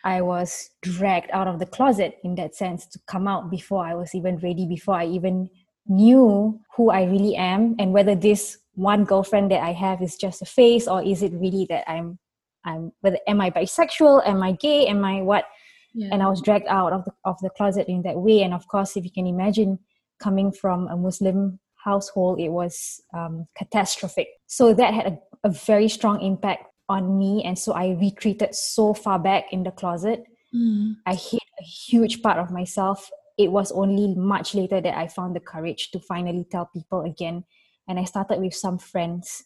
I 0.03 0.21
was 0.21 0.71
dragged 0.81 1.29
out 1.31 1.48
of 1.48 1.60
the 1.60 1.65
closet 1.65 2.17
in 2.24 2.36
that 2.36 2.55
sense 2.55 2.88
to 2.88 3.00
come 3.05 3.27
out 3.27 3.51
before 3.51 3.86
i 3.86 3.93
was 3.93 4.15
even 4.15 4.38
ready 4.38 4.65
before 4.65 4.95
i 4.95 5.05
even 5.05 5.48
knew 5.88 6.60
who 6.75 6.89
i 6.89 7.03
really 7.03 7.36
am 7.36 7.75
and 7.77 7.93
whether 7.93 8.15
this 8.15 8.57
one 8.74 9.03
girlfriend 9.03 9.51
that 9.51 9.62
i 9.62 9.71
have 9.71 10.01
is 10.01 10.15
just 10.15 10.41
a 10.41 10.45
face 10.45 10.88
or 10.88 11.03
is 11.03 11.21
it 11.21 11.31
really 11.33 11.67
that 11.69 11.88
i'm 11.88 12.17
i'm 12.65 12.91
whether 13.01 13.17
am 13.27 13.41
i 13.41 13.49
bisexual 13.49 14.25
am 14.27 14.41
i 14.43 14.51
gay 14.53 14.87
am 14.87 15.03
i 15.03 15.21
what 15.21 15.45
Yeah. 15.93 16.09
and 16.13 16.23
I 16.23 16.29
was 16.31 16.41
dragged 16.41 16.67
out 16.69 16.93
of 16.93 17.03
the 17.03 17.11
of 17.25 17.35
the 17.43 17.49
closet 17.57 17.87
in 17.89 18.01
that 18.03 18.15
way. 18.15 18.43
And 18.43 18.53
of 18.53 18.63
course, 18.73 18.95
if 18.95 19.03
you 19.03 19.11
can 19.11 19.27
imagine, 19.27 19.77
coming 20.23 20.49
from 20.61 20.87
a 20.87 20.95
Muslim 20.95 21.59
household, 21.83 22.39
it 22.39 22.47
was 22.47 23.01
um, 23.13 23.45
catastrophic. 23.59 24.27
So 24.47 24.73
that 24.73 24.93
had 24.93 25.07
a, 25.11 25.15
a 25.43 25.51
very 25.51 25.89
strong 25.89 26.21
impact 26.21 26.63
on 26.87 27.17
me, 27.19 27.43
and 27.43 27.59
so 27.59 27.73
I 27.73 27.97
retreated 27.99 28.55
so 28.55 28.93
far 28.93 29.19
back 29.19 29.51
in 29.51 29.63
the 29.63 29.71
closet. 29.71 30.23
Mm. 30.55 30.95
I 31.05 31.15
hid 31.15 31.43
a 31.59 31.63
huge 31.63 32.21
part 32.23 32.39
of 32.39 32.51
myself. 32.51 33.09
It 33.37 33.51
was 33.51 33.71
only 33.75 34.15
much 34.15 34.55
later 34.55 34.79
that 34.79 34.95
I 34.97 35.07
found 35.11 35.35
the 35.35 35.43
courage 35.43 35.91
to 35.91 35.99
finally 35.99 36.45
tell 36.47 36.69
people 36.71 37.01
again. 37.03 37.43
And 37.87 37.99
I 37.99 38.05
started 38.05 38.39
with 38.39 38.55
some 38.55 38.77
friends 38.79 39.43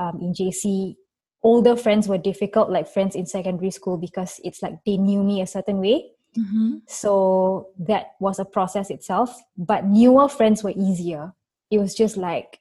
um, 0.00 0.20
in 0.24 0.32
JC. 0.32 0.96
Older 1.42 1.76
friends 1.76 2.06
were 2.06 2.18
difficult, 2.18 2.70
like 2.70 2.86
friends 2.86 3.16
in 3.16 3.26
secondary 3.26 3.70
school, 3.70 3.96
because 3.98 4.40
it's 4.44 4.62
like 4.62 4.74
they 4.86 4.96
knew 4.96 5.22
me 5.22 5.40
a 5.40 5.46
certain 5.46 5.78
way. 5.78 6.12
Mm-hmm. 6.38 6.76
So 6.86 7.68
that 7.78 8.12
was 8.20 8.38
a 8.38 8.44
process 8.44 8.90
itself. 8.90 9.36
But 9.56 9.84
newer 9.84 10.28
friends 10.28 10.62
were 10.62 10.72
easier. 10.76 11.32
It 11.70 11.78
was 11.78 11.94
just 11.94 12.16
like, 12.16 12.60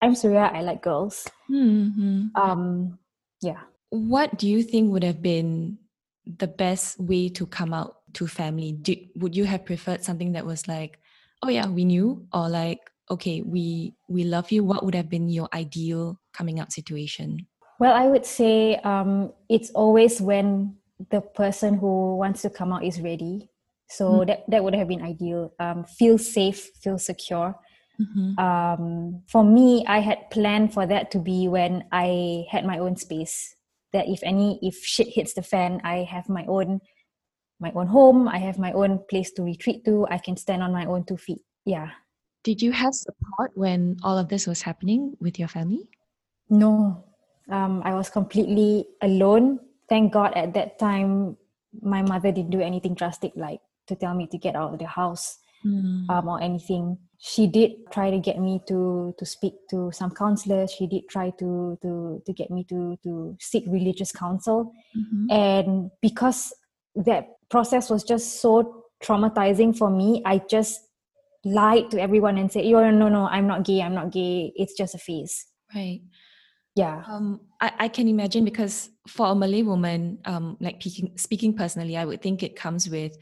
I'm 0.00 0.14
Surya, 0.14 0.50
I 0.52 0.62
like 0.62 0.82
girls. 0.82 1.28
Mm-hmm. 1.50 2.28
Um, 2.34 2.98
yeah. 3.40 3.60
What 3.90 4.38
do 4.38 4.48
you 4.48 4.62
think 4.62 4.90
would 4.90 5.04
have 5.04 5.22
been 5.22 5.78
the 6.24 6.48
best 6.48 6.98
way 6.98 7.28
to 7.28 7.46
come 7.46 7.74
out 7.74 7.96
to 8.14 8.26
family? 8.26 8.72
Do, 8.72 8.96
would 9.16 9.36
you 9.36 9.44
have 9.44 9.64
preferred 9.64 10.02
something 10.02 10.32
that 10.32 10.46
was 10.46 10.66
like, 10.66 10.98
oh 11.42 11.48
yeah, 11.48 11.66
we 11.66 11.84
knew, 11.84 12.26
or 12.32 12.48
like, 12.48 12.80
okay, 13.10 13.42
we 13.42 13.94
we 14.08 14.24
love 14.24 14.50
you? 14.50 14.64
What 14.64 14.84
would 14.84 14.94
have 14.94 15.10
been 15.10 15.28
your 15.28 15.48
ideal 15.52 16.20
coming 16.32 16.58
out 16.58 16.72
situation? 16.72 17.46
Well, 17.82 17.98
I 17.98 18.06
would 18.06 18.24
say 18.24 18.76
um, 18.86 19.32
it's 19.48 19.70
always 19.74 20.20
when 20.22 20.76
the 21.10 21.20
person 21.20 21.74
who 21.74 22.14
wants 22.14 22.42
to 22.42 22.50
come 22.50 22.72
out 22.72 22.84
is 22.84 23.00
ready. 23.02 23.50
So 23.90 24.22
Mm. 24.22 24.26
that, 24.28 24.38
that 24.46 24.62
would 24.62 24.74
have 24.78 24.86
been 24.86 25.02
ideal. 25.02 25.50
Um, 25.58 25.82
feel 25.82 26.16
safe, 26.16 26.70
feel 26.78 26.96
secure. 26.96 27.58
Mm-hmm. 27.98 28.38
Um, 28.38 29.22
for 29.26 29.42
me, 29.42 29.84
I 29.88 29.98
had 29.98 30.30
planned 30.30 30.72
for 30.72 30.86
that 30.86 31.10
to 31.10 31.18
be 31.18 31.48
when 31.48 31.82
I 31.90 32.46
had 32.54 32.64
my 32.64 32.78
own 32.78 32.94
space. 32.94 33.50
That 33.92 34.06
if 34.06 34.22
any, 34.22 34.60
if 34.62 34.78
shit 34.78 35.08
hits 35.08 35.34
the 35.34 35.42
fan, 35.42 35.80
I 35.82 36.06
have 36.06 36.28
my 36.28 36.46
own, 36.46 36.80
my 37.58 37.72
own 37.74 37.88
home. 37.88 38.28
I 38.28 38.38
have 38.38 38.62
my 38.62 38.70
own 38.72 39.02
place 39.10 39.32
to 39.32 39.42
retreat 39.42 39.84
to. 39.86 40.06
I 40.08 40.18
can 40.18 40.36
stand 40.36 40.62
on 40.62 40.72
my 40.72 40.86
own 40.86 41.02
two 41.02 41.16
feet. 41.18 41.42
Yeah. 41.66 41.90
Did 42.44 42.62
you 42.62 42.70
have 42.70 42.94
support 42.94 43.50
when 43.56 43.98
all 44.04 44.16
of 44.16 44.28
this 44.28 44.46
was 44.46 44.62
happening 44.62 45.16
with 45.18 45.36
your 45.36 45.48
family? 45.48 45.90
No, 46.48 47.04
um, 47.50 47.82
I 47.84 47.94
was 47.94 48.08
completely 48.10 48.86
alone. 49.02 49.58
Thank 49.88 50.12
God 50.12 50.32
at 50.36 50.54
that 50.54 50.78
time, 50.78 51.36
my 51.80 52.02
mother 52.02 52.30
didn't 52.32 52.50
do 52.50 52.60
anything 52.60 52.94
drastic 52.94 53.32
like 53.36 53.60
to 53.88 53.96
tell 53.96 54.14
me 54.14 54.26
to 54.28 54.38
get 54.38 54.54
out 54.56 54.72
of 54.74 54.78
the 54.78 54.86
house 54.86 55.38
Mm. 55.64 56.10
um, 56.10 56.26
or 56.26 56.42
anything. 56.42 56.98
She 57.18 57.46
did 57.46 57.70
try 57.92 58.10
to 58.10 58.18
get 58.18 58.40
me 58.40 58.60
to 58.66 59.14
to 59.16 59.24
speak 59.24 59.54
to 59.70 59.92
some 59.92 60.10
counselors. 60.10 60.72
She 60.72 60.88
did 60.88 61.06
try 61.08 61.30
to 61.38 61.78
to 61.82 62.20
to 62.26 62.32
get 62.32 62.50
me 62.50 62.64
to 62.64 62.98
to 63.04 63.36
seek 63.38 63.62
religious 63.68 64.10
counsel, 64.10 64.72
Mhm. 64.96 65.30
and 65.30 65.90
because 66.00 66.52
that 66.96 67.28
process 67.48 67.90
was 67.90 68.02
just 68.02 68.40
so 68.42 68.82
traumatizing 69.00 69.70
for 69.78 69.88
me, 69.88 70.20
I 70.26 70.38
just 70.50 70.80
lied 71.44 71.92
to 71.92 72.00
everyone 72.02 72.38
and 72.38 72.50
said, 72.50 72.64
"Oh 72.66 72.90
no, 72.90 73.06
no, 73.08 73.26
I'm 73.30 73.46
not 73.46 73.62
gay. 73.62 73.82
I'm 73.82 73.94
not 73.94 74.10
gay. 74.10 74.52
It's 74.56 74.74
just 74.74 74.96
a 74.96 74.98
phase." 74.98 75.46
Right. 75.72 76.02
Yeah. 76.74 77.02
Um, 77.06 77.40
I, 77.60 77.72
I 77.80 77.88
can 77.88 78.08
imagine 78.08 78.44
because 78.44 78.90
for 79.06 79.26
a 79.26 79.34
Malay 79.34 79.62
woman, 79.62 80.18
um, 80.24 80.56
like 80.60 80.80
speaking, 80.80 81.12
speaking 81.16 81.54
personally, 81.54 81.96
I 81.96 82.04
would 82.04 82.22
think 82.22 82.42
it 82.42 82.56
comes 82.56 82.88
with 82.88 83.16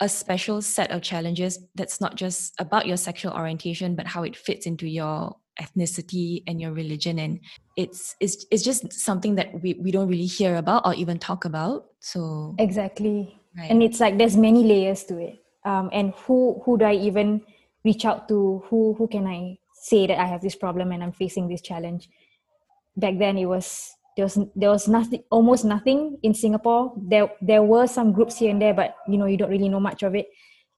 a 0.00 0.08
special 0.08 0.60
set 0.62 0.90
of 0.90 1.02
challenges 1.02 1.58
that's 1.74 2.00
not 2.00 2.16
just 2.16 2.54
about 2.58 2.86
your 2.86 2.96
sexual 2.96 3.32
orientation, 3.32 3.94
but 3.94 4.06
how 4.06 4.22
it 4.22 4.36
fits 4.36 4.66
into 4.66 4.86
your 4.86 5.36
ethnicity 5.60 6.42
and 6.46 6.60
your 6.60 6.72
religion. 6.72 7.18
And 7.18 7.40
it's 7.76 8.14
it's 8.20 8.44
it's 8.50 8.62
just 8.62 8.92
something 8.92 9.34
that 9.36 9.60
we, 9.62 9.74
we 9.74 9.90
don't 9.90 10.08
really 10.08 10.26
hear 10.26 10.56
about 10.56 10.86
or 10.86 10.94
even 10.94 11.18
talk 11.18 11.44
about. 11.44 11.86
So 12.00 12.54
Exactly. 12.58 13.38
right. 13.56 13.70
And 13.70 13.82
it's 13.82 14.00
like 14.00 14.18
there's 14.18 14.36
many 14.36 14.64
layers 14.64 15.04
to 15.04 15.18
it. 15.18 15.42
Um, 15.64 15.90
and 15.92 16.12
who 16.26 16.62
who 16.64 16.78
do 16.78 16.84
I 16.84 16.94
even 16.94 17.42
reach 17.84 18.04
out 18.04 18.28
to? 18.28 18.62
Who 18.68 18.94
who 18.94 19.08
can 19.08 19.26
I 19.26 19.58
say 19.82 20.06
that 20.06 20.18
I 20.18 20.26
have 20.26 20.42
this 20.42 20.56
problem 20.56 20.92
and 20.92 21.02
I'm 21.02 21.12
facing 21.12 21.48
this 21.48 21.62
challenge? 21.62 22.08
Back 22.96 23.18
then, 23.18 23.38
it 23.38 23.46
was 23.46 23.92
there 24.16 24.24
was 24.24 24.38
there 24.56 24.70
was 24.70 24.88
nothing, 24.88 25.22
almost 25.30 25.64
nothing 25.64 26.18
in 26.22 26.34
Singapore. 26.34 26.94
There 26.96 27.30
there 27.40 27.62
were 27.62 27.86
some 27.86 28.12
groups 28.12 28.38
here 28.38 28.50
and 28.50 28.60
there, 28.60 28.74
but 28.74 28.96
you 29.08 29.18
know 29.18 29.26
you 29.26 29.36
don't 29.36 29.50
really 29.50 29.68
know 29.68 29.80
much 29.80 30.02
of 30.02 30.14
it. 30.14 30.26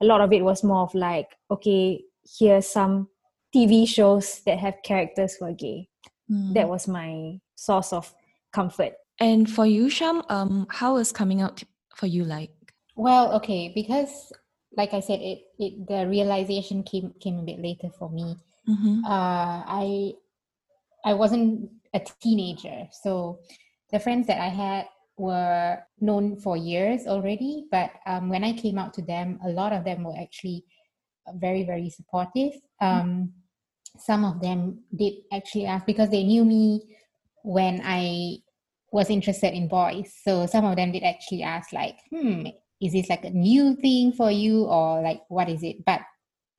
A 0.00 0.04
lot 0.04 0.20
of 0.20 0.32
it 0.32 0.44
was 0.44 0.64
more 0.64 0.82
of 0.82 0.94
like, 0.94 1.28
okay, 1.50 2.02
here's 2.38 2.66
some 2.66 3.08
TV 3.54 3.86
shows 3.86 4.42
that 4.46 4.58
have 4.58 4.74
characters 4.84 5.34
who 5.34 5.46
are 5.46 5.52
gay. 5.52 5.88
Mm. 6.30 6.54
That 6.54 6.68
was 6.68 6.86
my 6.86 7.38
source 7.54 7.92
of 7.92 8.12
comfort. 8.52 8.94
and 9.20 9.50
for 9.50 9.66
you, 9.66 9.86
Sharm, 9.86 10.22
um, 10.30 10.66
how 10.70 10.96
is 10.96 11.10
coming 11.12 11.40
out 11.40 11.62
for 11.94 12.06
you 12.06 12.24
like? 12.24 12.50
Well, 12.94 13.34
okay, 13.34 13.72
because 13.74 14.32
like 14.76 14.94
I 14.94 15.00
said, 15.00 15.20
it, 15.20 15.42
it 15.58 15.86
the 15.86 16.06
realization 16.06 16.82
came 16.82 17.14
came 17.20 17.38
a 17.38 17.42
bit 17.42 17.60
later 17.60 17.90
for 17.98 18.10
me. 18.10 18.36
Mm-hmm. 18.68 19.04
Uh, 19.04 19.62
I 19.66 20.12
I 21.04 21.14
wasn't 21.14 21.70
a 21.94 22.00
teenager, 22.20 22.86
so 23.02 23.40
the 23.90 23.98
friends 23.98 24.26
that 24.26 24.40
I 24.40 24.48
had 24.48 24.86
were 25.16 25.78
known 26.00 26.36
for 26.36 26.56
years 26.56 27.06
already. 27.06 27.66
But 27.70 27.90
um, 28.06 28.28
when 28.28 28.44
I 28.44 28.52
came 28.52 28.78
out 28.78 28.94
to 28.94 29.02
them, 29.02 29.38
a 29.44 29.48
lot 29.48 29.72
of 29.72 29.84
them 29.84 30.04
were 30.04 30.16
actually 30.20 30.64
very 31.34 31.64
very 31.64 31.90
supportive. 31.90 32.52
Um, 32.80 33.32
some 33.98 34.24
of 34.24 34.40
them 34.40 34.84
did 34.94 35.14
actually 35.32 35.66
ask 35.66 35.86
because 35.86 36.10
they 36.10 36.24
knew 36.24 36.44
me 36.44 36.82
when 37.42 37.80
I 37.84 38.38
was 38.92 39.10
interested 39.10 39.54
in 39.54 39.68
boys. 39.68 40.12
So 40.24 40.46
some 40.46 40.64
of 40.64 40.76
them 40.76 40.92
did 40.92 41.02
actually 41.02 41.42
ask, 41.42 41.72
like, 41.72 41.98
hmm, 42.10 42.46
is 42.80 42.92
this 42.92 43.08
like 43.08 43.24
a 43.24 43.30
new 43.30 43.76
thing 43.76 44.12
for 44.12 44.30
you 44.30 44.64
or 44.64 45.02
like 45.02 45.22
what 45.28 45.48
is 45.48 45.62
it? 45.62 45.84
But 45.84 46.00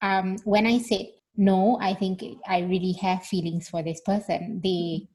um, 0.02 0.38
when 0.44 0.66
I 0.66 0.80
said 0.80 1.08
no, 1.38 1.80
I 1.82 1.94
think 1.94 2.24
I 2.48 2.60
really 2.60 2.94
have 3.02 3.24
feelings 3.24 3.70
for 3.70 3.82
this 3.82 4.02
person. 4.02 4.60
They 4.62 5.08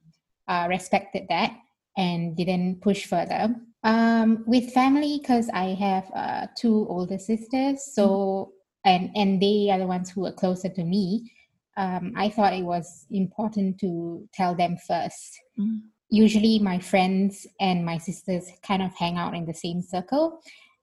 uh, 0.49 0.67
respected 0.69 1.27
that 1.29 1.53
and 1.97 2.37
didn't 2.37 2.81
push 2.81 3.07
further. 3.07 3.55
Um, 3.83 4.45
with 4.47 4.73
family, 4.73 5.19
because 5.21 5.51
I 5.53 5.75
have 5.75 6.11
uh, 6.15 6.47
two 6.57 6.87
older 6.89 7.19
sisters, 7.19 7.85
so 7.95 8.53
and 8.85 9.11
and 9.15 9.41
they 9.41 9.69
are 9.71 9.79
the 9.79 9.87
ones 9.87 10.11
who 10.11 10.27
are 10.27 10.33
closer 10.33 10.71
to 10.71 10.85
me. 10.85 11.31
Um, 11.77 12.13
I 12.17 12.29
thought 12.31 12.55
it 12.55 12.65
was 12.65 13.07
important 13.11 13.79
to 13.81 14.29
tell 14.33 14.55
them 14.55 14.77
first 14.87 15.39
Mm. 15.59 15.83
usually 16.11 16.59
my 16.59 16.81
friends 16.81 17.47
and 17.61 17.85
my 17.85 17.97
sisters 17.99 18.51
kind 18.67 18.83
of 18.83 18.93
hang 18.97 19.17
out 19.17 19.35
in 19.35 19.47
the 19.47 19.55
same 19.55 19.81
circle 19.81 20.41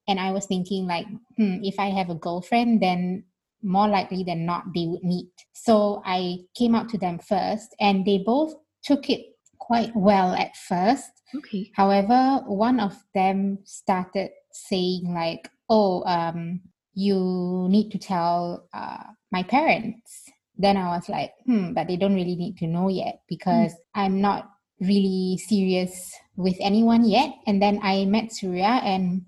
and 0.07 0.17
i 0.17 0.31
was 0.31 0.45
thinking 0.45 0.87
like 0.87 1.05
hmm, 1.35 1.57
if 1.61 1.77
i 1.77 1.87
have 1.87 2.09
a 2.09 2.15
girlfriend 2.15 2.81
then 2.81 3.23
more 3.61 3.89
likely 3.89 4.23
than 4.23 4.45
not 4.45 4.63
they 4.73 4.87
would 4.87 5.03
meet 5.03 5.29
so 5.51 6.01
i 6.05 6.37
came 6.55 6.73
out 6.73 6.87
to 6.87 6.97
them 6.97 7.19
first 7.19 7.75
and 7.81 8.05
they 8.05 8.19
both 8.19 8.53
took 8.81 9.09
it 9.09 9.30
quite 9.67 9.91
well 9.95 10.33
at 10.33 10.55
first 10.69 11.11
Okay. 11.35 11.71
however 11.75 12.43
one 12.47 12.79
of 12.79 12.93
them 13.15 13.59
started 13.63 14.31
saying 14.51 15.13
like 15.13 15.49
oh 15.69 16.03
um 16.05 16.59
you 16.93 17.67
need 17.69 17.89
to 17.91 17.97
tell 17.97 18.67
uh, 18.73 19.03
my 19.31 19.43
parents 19.43 20.27
then 20.57 20.75
i 20.75 20.87
was 20.95 21.07
like 21.07 21.31
hmm 21.45 21.71
but 21.73 21.87
they 21.87 21.95
don't 21.95 22.15
really 22.15 22.35
need 22.35 22.57
to 22.57 22.67
know 22.67 22.89
yet 22.89 23.21
because 23.29 23.71
i'm 23.95 24.19
not 24.19 24.51
really 24.81 25.37
serious 25.37 26.11
with 26.35 26.57
anyone 26.59 27.05
yet. 27.05 27.31
And 27.47 27.61
then 27.61 27.79
I 27.83 28.05
met 28.05 28.33
Surya, 28.33 28.81
and 28.83 29.21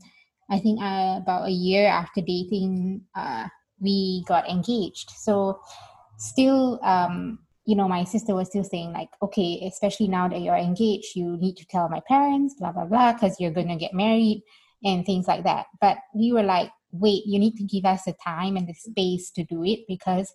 I 0.50 0.60
think 0.60 0.82
uh, 0.82 1.20
about 1.22 1.48
a 1.48 1.52
year 1.52 1.88
after 1.88 2.22
dating, 2.22 3.02
uh, 3.16 3.48
we 3.80 4.24
got 4.28 4.50
engaged. 4.50 5.12
So, 5.12 5.62
still, 6.18 6.80
um, 6.84 7.40
you 7.66 7.76
know, 7.76 7.88
my 7.88 8.04
sister 8.04 8.36
was 8.36 8.48
still 8.48 8.64
saying, 8.64 8.92
like, 8.92 9.10
okay, 9.22 9.64
especially 9.66 10.08
now 10.08 10.28
that 10.28 10.42
you're 10.42 10.56
engaged, 10.56 11.16
you 11.16 11.38
need 11.38 11.56
to 11.58 11.66
tell 11.66 11.88
my 11.88 12.02
parents, 12.08 12.56
blah, 12.60 12.72
blah, 12.72 12.86
blah, 12.86 13.14
because 13.14 13.40
you're 13.40 13.52
going 13.52 13.70
to 13.70 13.76
get 13.76 13.94
married 13.94 14.44
and 14.84 15.06
things 15.06 15.28
like 15.28 15.44
that. 15.46 15.68
But 15.80 15.98
we 16.14 16.34
were 16.34 16.44
like, 16.44 16.72
wait, 16.92 17.24
you 17.26 17.40
need 17.40 17.56
to 17.56 17.64
give 17.64 17.86
us 17.86 18.04
the 18.04 18.14
time 18.24 18.58
and 18.58 18.68
the 18.68 18.74
space 18.74 19.32
to 19.32 19.44
do 19.46 19.64
it 19.64 19.80
because 19.88 20.34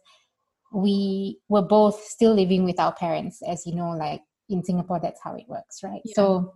we 0.73 1.39
were 1.49 1.63
both 1.63 2.03
still 2.03 2.35
living 2.35 2.65
with 2.65 2.81
our 2.81 2.95
parents. 2.95 3.41
As 3.47 3.67
you 3.67 3.75
know, 3.75 3.91
like 3.91 4.23
in 4.49 4.65
Singapore, 4.65 5.01
that's 5.01 5.21
how 5.23 5.35
it 5.35 5.45
works, 5.49 5.83
right? 5.83 6.01
Yeah. 6.05 6.15
So 6.15 6.55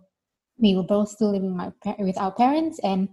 we 0.57 0.75
were 0.75 0.83
both 0.83 1.09
still 1.09 1.31
living 1.31 1.55
my, 1.55 1.71
with 1.99 2.17
our 2.17 2.31
parents 2.31 2.79
and 2.83 3.09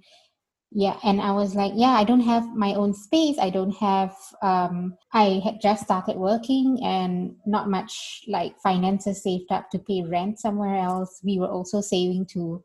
yeah 0.72 0.96
and 1.02 1.20
i 1.20 1.32
was 1.32 1.54
like 1.54 1.72
yeah 1.74 1.90
i 1.90 2.04
don't 2.04 2.20
have 2.20 2.44
my 2.54 2.74
own 2.74 2.94
space. 2.94 3.38
I 3.38 3.50
don't 3.50 3.74
have 3.76 4.14
um 4.42 4.94
i 5.12 5.40
had 5.44 5.60
just 5.60 5.84
started 5.84 6.16
working 6.16 6.78
and 6.82 7.34
not 7.46 7.68
much 7.68 8.22
like 8.28 8.60
finances 8.62 9.22
saved 9.22 9.50
up 9.50 9.70
to 9.70 9.78
pay 9.78 10.02
rent 10.02 10.38
somewhere 10.38 10.76
else. 10.76 11.20
We 11.24 11.38
were 11.38 11.48
also 11.48 11.80
saving 11.80 12.26
to 12.34 12.62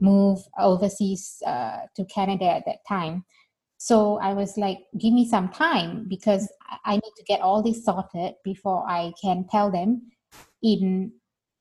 move 0.00 0.38
overseas 0.58 1.42
uh, 1.44 1.80
to 1.96 2.04
canada 2.04 2.44
at 2.44 2.64
that 2.66 2.86
time. 2.88 3.24
So 3.78 4.18
i 4.18 4.32
was 4.32 4.56
like 4.56 4.78
give 4.98 5.12
me 5.12 5.28
some 5.28 5.48
time 5.48 6.06
because 6.08 6.48
i 6.84 6.94
need 6.94 7.14
to 7.16 7.24
get 7.24 7.40
all 7.40 7.62
this 7.62 7.84
sorted 7.84 8.34
before 8.44 8.88
i 8.88 9.12
can 9.22 9.46
tell 9.50 9.70
them 9.70 10.02
in 10.62 11.12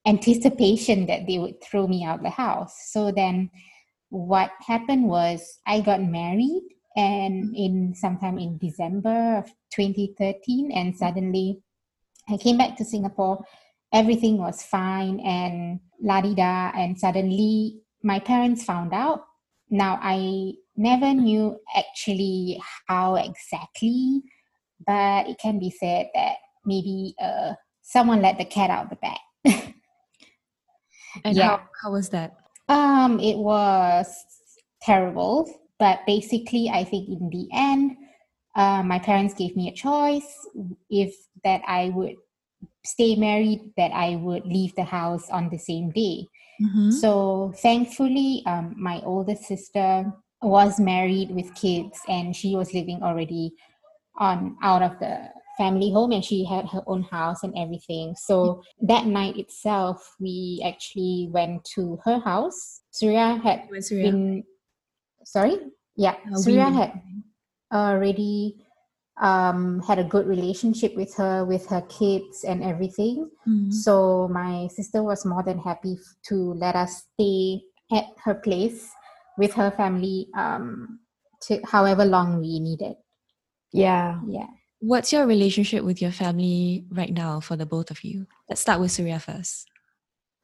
anticipation 0.07 1.05
that 1.05 1.27
they 1.27 1.37
would 1.37 1.61
throw 1.61 1.85
me 1.85 2.03
out 2.03 2.23
the 2.23 2.29
house. 2.29 2.73
So 2.91 3.11
then 3.11 3.51
what 4.09 4.51
happened 4.65 5.07
was 5.07 5.59
I 5.65 5.81
got 5.81 6.01
married 6.01 6.63
and 6.95 7.55
in 7.55 7.93
sometime 7.95 8.39
in 8.39 8.57
December 8.57 9.37
of 9.37 9.45
2013 9.75 10.71
and 10.71 10.97
suddenly 10.97 11.59
I 12.29 12.37
came 12.37 12.57
back 12.57 12.77
to 12.77 12.85
Singapore. 12.85 13.43
Everything 13.93 14.37
was 14.37 14.63
fine 14.63 15.19
and 15.19 15.79
la 16.01 16.21
di 16.21 16.35
da 16.35 16.71
and 16.75 16.97
suddenly 16.97 17.81
my 18.03 18.19
parents 18.19 18.63
found 18.63 18.93
out. 18.93 19.25
Now 19.69 19.99
I 20.01 20.53
never 20.75 21.13
knew 21.13 21.59
actually 21.75 22.61
how 22.87 23.15
exactly 23.15 24.21
but 24.85 25.27
it 25.27 25.37
can 25.39 25.59
be 25.59 25.71
said 25.71 26.07
that 26.13 26.35
maybe 26.65 27.15
uh, 27.21 27.53
someone 27.81 28.21
let 28.21 28.37
the 28.37 28.45
cat 28.45 28.69
out 28.69 28.85
of 28.85 28.89
the 28.89 28.95
bag. 28.97 29.73
And 31.23 31.35
yeah. 31.35 31.47
how, 31.47 31.61
how 31.81 31.91
was 31.93 32.09
that 32.09 32.35
um, 32.67 33.19
it 33.19 33.37
was 33.37 34.07
terrible, 34.81 35.49
but 35.79 35.99
basically, 36.05 36.69
I 36.69 36.83
think 36.83 37.09
in 37.09 37.29
the 37.29 37.47
end, 37.53 37.97
uh, 38.55 38.83
my 38.83 38.99
parents 38.99 39.33
gave 39.33 39.55
me 39.55 39.69
a 39.69 39.73
choice 39.73 40.47
if 40.89 41.15
that 41.43 41.61
I 41.67 41.89
would 41.89 42.15
stay 42.83 43.15
married, 43.15 43.71
that 43.77 43.91
I 43.91 44.15
would 44.15 44.45
leave 44.45 44.73
the 44.75 44.83
house 44.83 45.29
on 45.29 45.49
the 45.49 45.59
same 45.59 45.91
day. 45.91 46.25
Mm-hmm. 46.61 46.91
So 46.91 47.53
thankfully, 47.57 48.43
um, 48.45 48.73
my 48.77 48.99
older 49.01 49.35
sister 49.35 50.11
was 50.41 50.79
married 50.79 51.29
with 51.31 51.53
kids, 51.55 51.99
and 52.07 52.35
she 52.35 52.55
was 52.55 52.73
living 52.73 53.03
already 53.03 53.53
on 54.17 54.57
out 54.63 54.81
of 54.81 54.97
the 54.99 55.29
family 55.57 55.91
home 55.91 56.11
and 56.11 56.23
she 56.23 56.45
had 56.45 56.67
her 56.69 56.83
own 56.87 57.03
house 57.03 57.43
and 57.43 57.53
everything. 57.57 58.15
So 58.15 58.61
that 58.81 59.05
night 59.05 59.37
itself, 59.37 60.15
we 60.19 60.61
actually 60.65 61.29
went 61.31 61.65
to 61.75 61.99
her 62.05 62.19
house. 62.19 62.81
Surya 62.91 63.41
had 63.43 63.67
Surya? 63.79 64.11
been, 64.11 64.43
sorry? 65.23 65.57
Yeah, 65.95 66.15
uh, 66.31 66.37
Surya 66.37 66.69
had 66.69 67.01
already 67.73 68.55
um, 69.19 69.81
had 69.81 69.99
a 69.99 70.03
good 70.03 70.27
relationship 70.27 70.95
with 70.95 71.13
her, 71.15 71.43
with 71.43 71.65
her 71.67 71.81
kids 71.89 72.43
and 72.43 72.63
everything. 72.63 73.29
Mm-hmm. 73.47 73.71
So 73.71 74.27
my 74.31 74.67
sister 74.67 75.01
was 75.01 75.25
more 75.25 75.43
than 75.43 75.57
happy 75.57 75.97
to 76.27 76.53
let 76.53 76.75
us 76.75 77.03
stay 77.13 77.61
at 77.91 78.05
her 78.23 78.35
place 78.35 78.91
with 79.37 79.53
her 79.53 79.71
family 79.71 80.27
um, 80.35 80.99
to 81.41 81.59
however 81.65 82.05
long 82.05 82.39
we 82.39 82.59
needed. 82.59 82.95
Yeah. 83.71 84.19
Yeah. 84.27 84.47
What's 84.79 85.11
your 85.11 85.25
relationship 85.25 85.83
with 85.83 86.01
your 86.01 86.11
family 86.11 86.85
right 86.91 87.11
now 87.11 87.39
for 87.39 87.55
the 87.55 87.65
both 87.65 87.89
of 87.89 88.03
you? 88.03 88.27
Let's 88.47 88.61
start 88.61 88.79
with 88.79 88.91
Surya 88.91 89.19
first. 89.19 89.67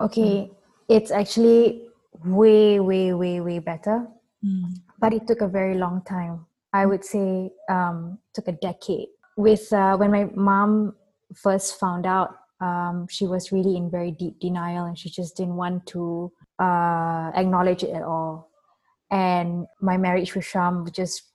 Okay, 0.02 0.50
mm. 0.50 0.56
it's 0.90 1.12
actually 1.12 1.88
way, 2.26 2.80
way, 2.80 3.14
way, 3.14 3.42
way 3.42 3.60
better. 3.60 4.08
Mm. 4.44 4.80
But 5.00 5.14
it 5.14 5.28
took 5.28 5.42
a 5.42 5.48
very 5.48 5.76
long 5.76 6.02
time. 6.04 6.46
I 6.74 6.86
would 6.88 7.06
say 7.06 7.52
um, 7.70 8.18
took 8.34 8.48
a 8.48 8.54
decade. 8.54 9.10
With 9.38 9.72
uh, 9.72 9.98
when 9.98 10.12
my 10.12 10.26
mom 10.36 10.96
first 11.36 11.80
found 11.80 12.06
out, 12.06 12.36
um, 12.60 13.08
she 13.10 13.28
was 13.28 13.52
really 13.52 13.78
in 13.78 13.92
very 13.92 14.12
deep 14.12 14.40
denial, 14.40 14.86
and 14.86 14.98
she 14.98 15.10
just 15.10 15.38
didn't 15.38 15.56
want 15.56 15.86
to 15.88 16.32
uh, 16.60 17.32
acknowledge 17.36 17.84
it 17.84 17.92
at 17.92 18.04
all. 18.04 18.50
And 19.12 19.68
my 19.80 19.98
marriage 19.98 20.34
with 20.34 20.46
Sharm 20.46 20.92
just 20.92 21.33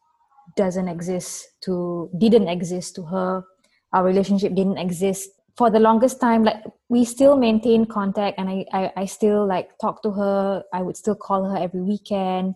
doesn't 0.57 0.89
exist 0.89 1.49
to 1.63 2.11
didn't 2.19 2.49
exist 2.49 2.95
to 2.97 3.03
her. 3.05 3.45
Our 3.93 4.05
relationship 4.05 4.55
didn't 4.55 4.79
exist. 4.79 5.31
For 5.57 5.71
the 5.71 5.81
longest 5.81 6.21
time 6.21 6.45
like 6.45 6.63
we 6.89 7.05
still 7.05 7.37
maintain 7.37 7.85
contact 7.85 8.39
and 8.39 8.49
I, 8.49 8.65
I 8.73 8.93
i 8.97 9.05
still 9.07 9.47
like 9.47 9.71
talk 9.81 10.03
to 10.03 10.11
her. 10.13 10.63
I 10.73 10.83
would 10.83 10.97
still 10.97 11.17
call 11.17 11.45
her 11.51 11.57
every 11.57 11.83
weekend. 11.83 12.55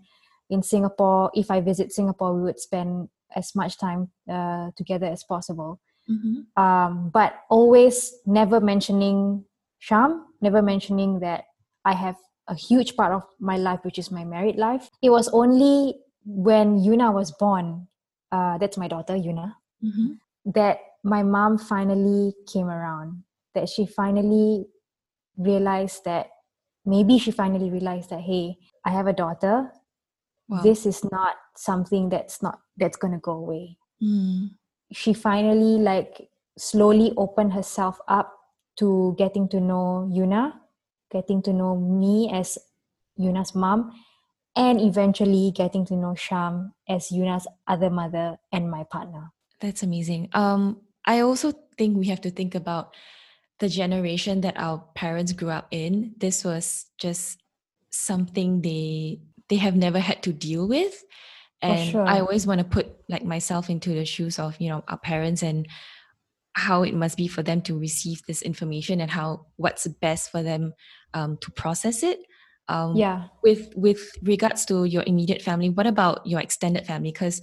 In 0.51 0.63
singapore 0.63 1.31
if 1.35 1.51
i 1.51 1.61
visit 1.61 1.93
singapore 1.93 2.35
we 2.35 2.43
would 2.43 2.61
spend 2.61 3.09
as 3.35 3.55
much 3.55 3.79
time 3.79 4.11
uh, 4.31 4.71
together 4.77 5.07
as 5.07 5.25
possible. 5.25 5.81
Mm-hmm. 6.11 6.61
um, 6.63 7.11
but 7.15 7.33
always 7.49 8.13
never 8.27 8.61
mentioning 8.61 9.45
sharm 9.81 10.25
never 10.41 10.61
mentioning 10.61 11.21
that 11.21 11.45
i 11.85 11.93
have 11.95 12.17
a 12.49 12.55
huge 12.55 12.97
part 12.97 13.13
of 13.13 13.23
my 13.39 13.57
life 13.57 13.81
which 13.83 13.99
is 13.99 14.11
my 14.11 14.25
married 14.25 14.57
life. 14.57 14.91
It 15.03 15.11
was 15.11 15.29
only 15.29 15.97
when 16.25 16.79
Euna 16.79 17.13
was 17.13 17.33
born, 17.33 17.89
uh, 18.31 18.59
that's 18.59 18.77
my 18.77 18.89
daughter, 18.89 19.15
Euna, 19.15 19.55
mm-hmm. 19.83 20.13
that 20.53 20.79
my 21.05 21.23
mom 21.23 21.59
finally 21.59 22.35
came 22.47 22.69
around, 22.69 23.25
that 23.55 23.69
she 23.69 23.87
finally 23.87 24.67
realized 25.37 26.05
that 26.05 26.31
maybe 26.85 27.19
she 27.19 27.31
finally 27.31 27.71
realized 27.71 28.11
that, 28.11 28.21
hey, 28.21 28.57
I 28.85 28.91
have 28.91 29.07
a 29.07 29.13
daughter. 29.13 29.71
Wow. 30.49 30.63
This 30.63 30.87
is 30.87 31.05
not 31.11 31.37
something 31.57 32.09
that's 32.09 32.43
not 32.43 32.59
that's 32.77 32.97
gonna 32.97 33.19
go 33.19 33.33
away. 33.33 33.79
Mm. 34.03 34.51
She 34.93 35.15
finally 35.15 35.81
like 35.81 36.29
slowly 36.59 37.13
opened 37.17 37.53
herself 37.53 37.99
up 38.09 38.35
to 38.79 39.15
getting 39.19 39.49
to 39.49 39.61
know 39.61 40.11
Euna, 40.13 40.53
getting 41.11 41.43
to 41.43 41.53
know 41.53 41.77
me 41.77 42.31
as 42.33 42.59
Euna's 43.17 43.55
mom, 43.55 43.93
and 44.55 44.81
eventually 44.81 45.53
getting 45.55 45.85
to 45.87 45.95
know 45.95 46.15
Sharm 46.15 46.73
as 46.89 47.11
Euna's 47.11 47.47
other 47.67 47.91
mother 47.91 48.37
and 48.53 48.71
my 48.71 48.85
partner. 48.85 49.33
That's 49.61 49.83
amazing. 49.83 50.29
Um, 50.33 50.81
I 51.07 51.21
also 51.21 51.53
think 51.79 51.97
we 51.97 52.09
have 52.09 52.21
to 52.23 52.31
think 52.31 52.55
about 52.55 52.95
the 53.61 53.69
generation 53.69 54.41
that 54.43 54.59
our 54.59 54.85
parents 54.95 55.33
grew 55.33 55.51
up 55.51 55.69
in. 55.71 56.15
This 56.19 56.45
was 56.45 56.87
just 56.99 57.41
something 57.91 58.63
they 58.63 59.21
they 59.49 59.57
have 59.57 59.77
never 59.77 59.99
had 59.99 60.23
to 60.25 60.33
deal 60.33 60.67
with. 60.67 61.05
And 61.61 61.91
sure. 61.91 62.07
I 62.07 62.21
always 62.21 62.47
want 62.47 62.59
to 62.59 62.65
put 62.65 62.91
like 63.09 63.25
myself 63.25 63.71
into 63.71 63.91
the 63.91 64.05
shoes 64.05 64.39
of, 64.39 64.61
you 64.61 64.69
know, 64.69 64.83
our 64.89 64.99
parents 64.99 65.43
and 65.43 65.69
how 66.55 66.83
it 66.83 66.95
must 66.95 67.17
be 67.17 67.29
for 67.29 67.43
them 67.43 67.63
to 67.63 67.79
receive 67.79 68.23
this 68.27 68.43
information 68.43 69.01
and 69.01 69.11
how 69.11 69.47
what's 69.57 69.87
best 69.87 70.31
for 70.31 70.43
them 70.43 70.75
um, 71.15 71.39
to 71.41 71.51
process 71.53 72.03
it 72.03 72.19
um, 72.69 72.97
yeah. 72.97 73.25
with 73.43 73.73
with 73.77 74.13
regards 74.23 74.65
to 74.67 74.85
your 74.85 75.03
immediate 75.07 75.43
family 75.43 75.69
what 75.69 75.87
about 75.87 76.27
your 76.27 76.41
extended 76.41 76.87
family? 76.87 77.13
Because 77.13 77.43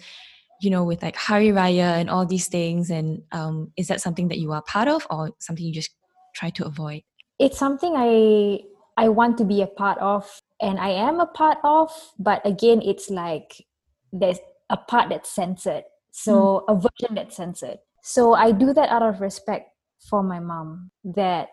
you 0.62 0.70
know 0.70 0.84
with 0.84 1.02
like 1.02 1.16
hari 1.16 1.50
raya 1.50 2.00
and 2.00 2.10
all 2.10 2.26
these 2.26 2.48
things 2.48 2.90
and 2.90 3.22
um, 3.32 3.72
is 3.78 3.88
that 3.88 4.02
something 4.02 4.28
that 4.30 4.40
you 4.40 4.52
are 4.52 4.62
part 4.62 4.88
of 4.88 5.06
or 5.10 5.32
something 5.40 5.66
you 5.66 5.74
just 5.74 5.92
try 6.36 6.50
to 6.52 6.66
avoid? 6.66 7.02
It's 7.40 7.58
something 7.58 7.94
i 7.96 8.60
i 8.98 9.08
want 9.08 9.38
to 9.38 9.46
be 9.46 9.62
a 9.62 9.68
part 9.68 9.98
of 10.00 10.42
and 10.62 10.78
i 10.78 10.90
am 10.90 11.22
a 11.22 11.26
part 11.26 11.58
of 11.64 11.90
but 12.20 12.46
again 12.46 12.82
it's 12.82 13.10
like 13.10 13.66
there's 14.12 14.40
a 14.70 14.78
part 14.78 15.10
that's 15.10 15.30
censored. 15.30 15.84
So 16.12 16.66
mm. 16.68 16.74
a 16.74 16.76
version 16.76 17.16
that's 17.16 17.36
censored. 17.36 17.80
So 18.04 18.34
i 18.34 18.52
do 18.52 18.74
that 18.74 18.90
out 18.90 19.04
of 19.04 19.22
respect 19.22 19.72
for 20.00 20.24
my 20.24 20.40
mom 20.40 20.92
that 21.04 21.50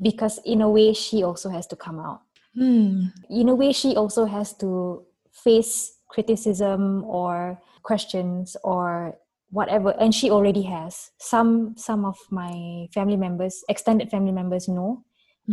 because 0.00 0.38
in 0.44 0.60
a 0.62 0.70
way 0.70 0.92
she 0.92 1.22
also 1.22 1.50
has 1.50 1.66
to 1.66 1.76
come 1.76 1.98
out 1.98 2.20
Hmm. 2.58 3.06
In 3.30 3.48
a 3.48 3.54
way, 3.54 3.72
she 3.72 3.94
also 3.94 4.24
has 4.24 4.52
to 4.58 5.04
face 5.30 5.94
criticism 6.08 7.04
or 7.04 7.60
questions 7.82 8.56
or 8.64 9.16
whatever 9.50 9.94
and 9.98 10.14
she 10.14 10.30
already 10.30 10.62
has 10.62 11.10
some 11.18 11.74
some 11.76 12.04
of 12.04 12.18
my 12.30 12.86
family 12.92 13.16
members 13.16 13.64
extended 13.68 14.10
family 14.10 14.32
members 14.32 14.68
know 14.68 15.02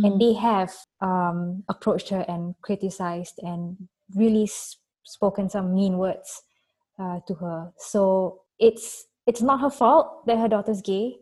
and 0.04 0.20
they 0.20 0.34
have 0.34 0.72
um, 1.00 1.64
approached 1.68 2.10
her 2.10 2.24
and 2.28 2.54
criticized 2.60 3.40
and 3.42 3.88
really 4.14 4.42
s- 4.42 4.76
spoken 5.04 5.48
some 5.48 5.74
mean 5.74 5.96
words 5.96 6.42
uh, 6.98 7.20
to 7.26 7.34
her. 7.34 7.72
So 7.78 8.42
it's 8.58 9.06
it's 9.26 9.42
not 9.42 9.60
her 9.60 9.70
fault 9.70 10.26
that 10.26 10.38
her 10.38 10.48
daughter's 10.48 10.82
gay. 10.82 11.16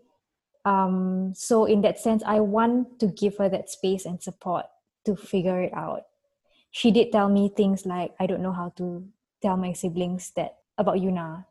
Um, 0.65 1.33
so 1.37 1.67
in 1.67 1.83
that 1.83 2.01
sense, 2.01 2.23
I 2.27 2.41
want 2.41 2.99
to 3.01 3.07
give 3.07 3.37
her 3.37 3.49
that 3.49 3.71
space 3.71 4.05
and 4.07 4.23
support 4.23 4.67
to 5.05 5.17
figure 5.17 5.61
it 5.63 5.73
out. 5.75 6.03
She 6.71 6.91
did 6.91 7.13
tell 7.13 7.29
me 7.29 7.49
things 7.49 7.87
like, 7.87 8.15
"I 8.19 8.27
don't 8.27 8.43
know 8.43 8.53
how 8.53 8.71
to 8.77 9.05
tell 9.41 9.57
my 9.57 9.73
siblings 9.73 10.33
that 10.37 10.59
about 10.79 10.97
Euna." 10.99 11.47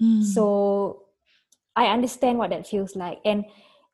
Mm. 0.00 0.22
So 0.22 1.06
I 1.74 1.86
understand 1.86 2.38
what 2.38 2.50
that 2.50 2.66
feels 2.66 2.96
like, 2.96 3.20
and 3.24 3.44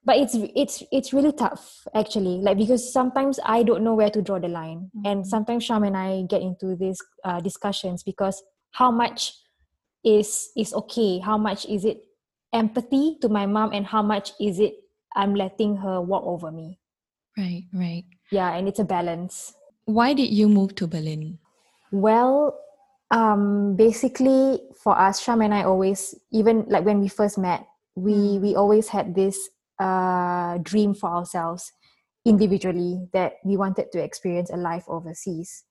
but 0.04 0.16
it's 0.16 0.34
it's 0.34 0.82
it's 0.90 1.12
really 1.12 1.32
tough 1.32 1.86
actually 1.94 2.42
like 2.42 2.58
because 2.58 2.92
sometimes 2.92 3.38
i 3.44 3.62
don't 3.62 3.84
know 3.84 3.94
where 3.94 4.10
to 4.10 4.20
draw 4.20 4.38
the 4.38 4.48
line 4.48 4.90
and 5.04 5.22
Mhm. 5.22 5.26
sometimes 5.26 5.66
sharm 5.66 5.86
and 5.86 5.96
i 5.96 6.22
get 6.26 6.42
into 6.42 6.74
these 6.74 6.98
uh, 7.24 7.40
discussions 7.40 8.02
because 8.02 8.42
how 8.72 8.90
much 8.90 9.32
is 10.04 10.50
is 10.56 10.74
okay 10.74 11.18
how 11.20 11.38
much 11.38 11.66
is 11.66 11.84
it 11.84 12.02
empathy 12.52 13.16
to 13.20 13.28
my 13.28 13.46
mom 13.46 13.72
and 13.72 13.86
how 13.86 14.02
much 14.02 14.32
is 14.40 14.58
it 14.58 14.74
i'm 15.14 15.34
letting 15.34 15.76
her 15.76 16.00
walk 16.00 16.24
over 16.26 16.50
me 16.50 16.78
right, 17.38 17.64
right. 17.72 18.04
Yeah 18.32 18.56
and 18.56 18.66
it's 18.68 18.80
a 18.80 18.84
balance 18.88 19.52
Why 19.84 20.14
did 20.14 20.30
you 20.32 20.48
move 20.48 20.74
to 20.78 20.86
Berlin? 20.86 21.38
Well, 21.90 22.56
um, 23.10 23.76
basically 23.76 24.62
for 24.82 24.96
us, 24.96 25.20
Sharm 25.20 25.44
and 25.44 25.52
I 25.52 25.64
always, 25.64 26.14
even 26.30 26.64
like 26.68 26.84
when 26.86 27.00
we 27.02 27.08
first 27.08 27.36
met, 27.36 27.66
we 27.98 28.38
we 28.38 28.54
always 28.54 28.88
had 28.88 29.12
this 29.14 29.36
uh, 29.82 30.56
dream 30.62 30.94
for 30.94 31.10
ourselves 31.10 31.72
individually 32.24 33.10
that 33.12 33.42
we 33.44 33.58
wanted 33.58 33.90
to 33.92 33.98
experience 34.00 34.48
a 34.48 34.56
life 34.56 34.86
overseas, 34.88 35.66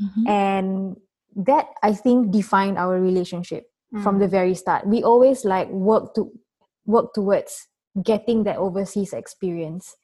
Mhm. 0.00 0.24
and 0.30 0.96
that 1.36 1.74
I 1.82 1.92
think 1.92 2.30
defined 2.30 2.78
our 2.78 2.96
relationship 3.00 3.66
from 4.02 4.18
the 4.20 4.28
very 4.28 4.54
start. 4.54 4.86
We 4.86 5.02
always 5.02 5.44
like 5.44 5.68
work 5.68 6.14
to 6.14 6.30
work 6.86 7.12
towards 7.12 7.66
getting 8.02 8.44
that 8.44 8.56
overseas 8.56 9.12
experience, 9.12 9.96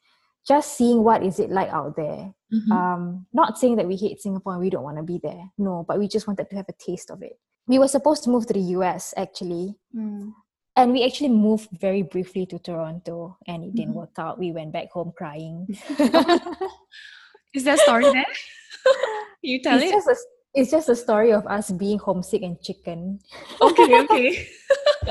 just 0.47 0.77
seeing 0.77 1.03
what 1.03 1.23
is 1.23 1.39
it 1.39 1.49
like 1.49 1.69
out 1.69 1.95
there 1.95 2.33
Mhm. 2.53 2.71
um, 2.71 3.25
not 3.33 3.57
saying 3.57 3.77
that 3.77 3.87
we 3.87 3.95
hate 3.95 4.21
Singapore 4.21 4.53
and 4.53 4.61
we 4.61 4.69
don't 4.69 4.83
want 4.83 4.97
to 4.97 5.03
be 5.03 5.17
there. 5.23 5.49
No, 5.57 5.83
but 5.87 5.97
we 5.97 6.07
just 6.07 6.27
wanted 6.27 6.49
to 6.49 6.55
have 6.55 6.65
a 6.69 6.73
taste 6.73 7.09
of 7.09 7.23
it. 7.23 7.39
We 7.67 7.79
were 7.79 7.87
supposed 7.87 8.23
to 8.25 8.29
move 8.29 8.45
to 8.47 8.53
the 8.53 8.59
US 8.77 9.13
actually, 9.17 9.73
Mm. 9.95 10.33
and 10.75 10.91
we 10.91 11.03
actually 11.03 11.29
moved 11.29 11.69
very 11.71 12.03
briefly 12.03 12.45
to 12.47 12.59
Toronto, 12.59 13.37
and 13.47 13.63
it 13.63 13.73
didn't 13.73 13.93
Mhm. 13.93 14.01
work 14.05 14.19
out. 14.19 14.37
We 14.37 14.51
went 14.51 14.71
back 14.71 14.91
home 14.91 15.13
crying. 15.17 15.65
Is 17.53 17.63
there 17.63 17.75
a 17.75 17.77
story 17.77 18.03
there? 18.11 18.25
you 19.41 19.61
tell 19.61 19.77
it's 19.81 19.91
it. 19.91 19.93
just 19.95 20.07
a 20.09 20.15
it's 20.55 20.69
just 20.69 20.89
a 20.89 20.95
story 20.95 21.33
of 21.33 21.47
us 21.47 21.71
being 21.71 21.97
homesick 21.97 22.43
and 22.43 22.61
chicken. 22.61 23.17
Okay, 23.59 23.89
okay. 24.05 24.47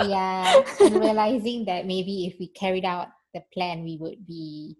yeah, 0.06 0.62
and 0.80 0.94
realizing 1.00 1.64
that 1.66 1.84
maybe 1.86 2.26
if 2.30 2.38
we 2.38 2.46
carried 2.46 2.84
out 2.84 3.08
the 3.34 3.42
plan, 3.52 3.82
we 3.82 3.96
would 3.98 4.24
be 4.24 4.76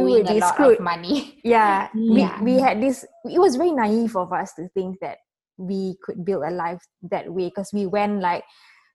We 0.00 0.20
a 0.20 0.24
be 0.24 0.40
lot 0.40 0.54
screwed. 0.54 0.78
of 0.78 0.84
money. 0.84 1.38
Yeah, 1.44 1.88
we 1.94 2.20
Yeah. 2.20 2.42
we 2.42 2.58
had 2.58 2.80
this. 2.80 3.04
It 3.24 3.38
was 3.38 3.56
very 3.56 3.72
naive 3.72 4.16
of 4.16 4.32
us 4.32 4.54
to 4.54 4.68
think 4.74 4.98
that 5.00 5.18
we 5.58 5.96
could 6.02 6.24
build 6.24 6.42
a 6.44 6.50
life 6.50 6.80
that 7.10 7.28
way 7.32 7.48
because 7.48 7.70
we 7.72 7.86
went 7.86 8.20
like 8.20 8.44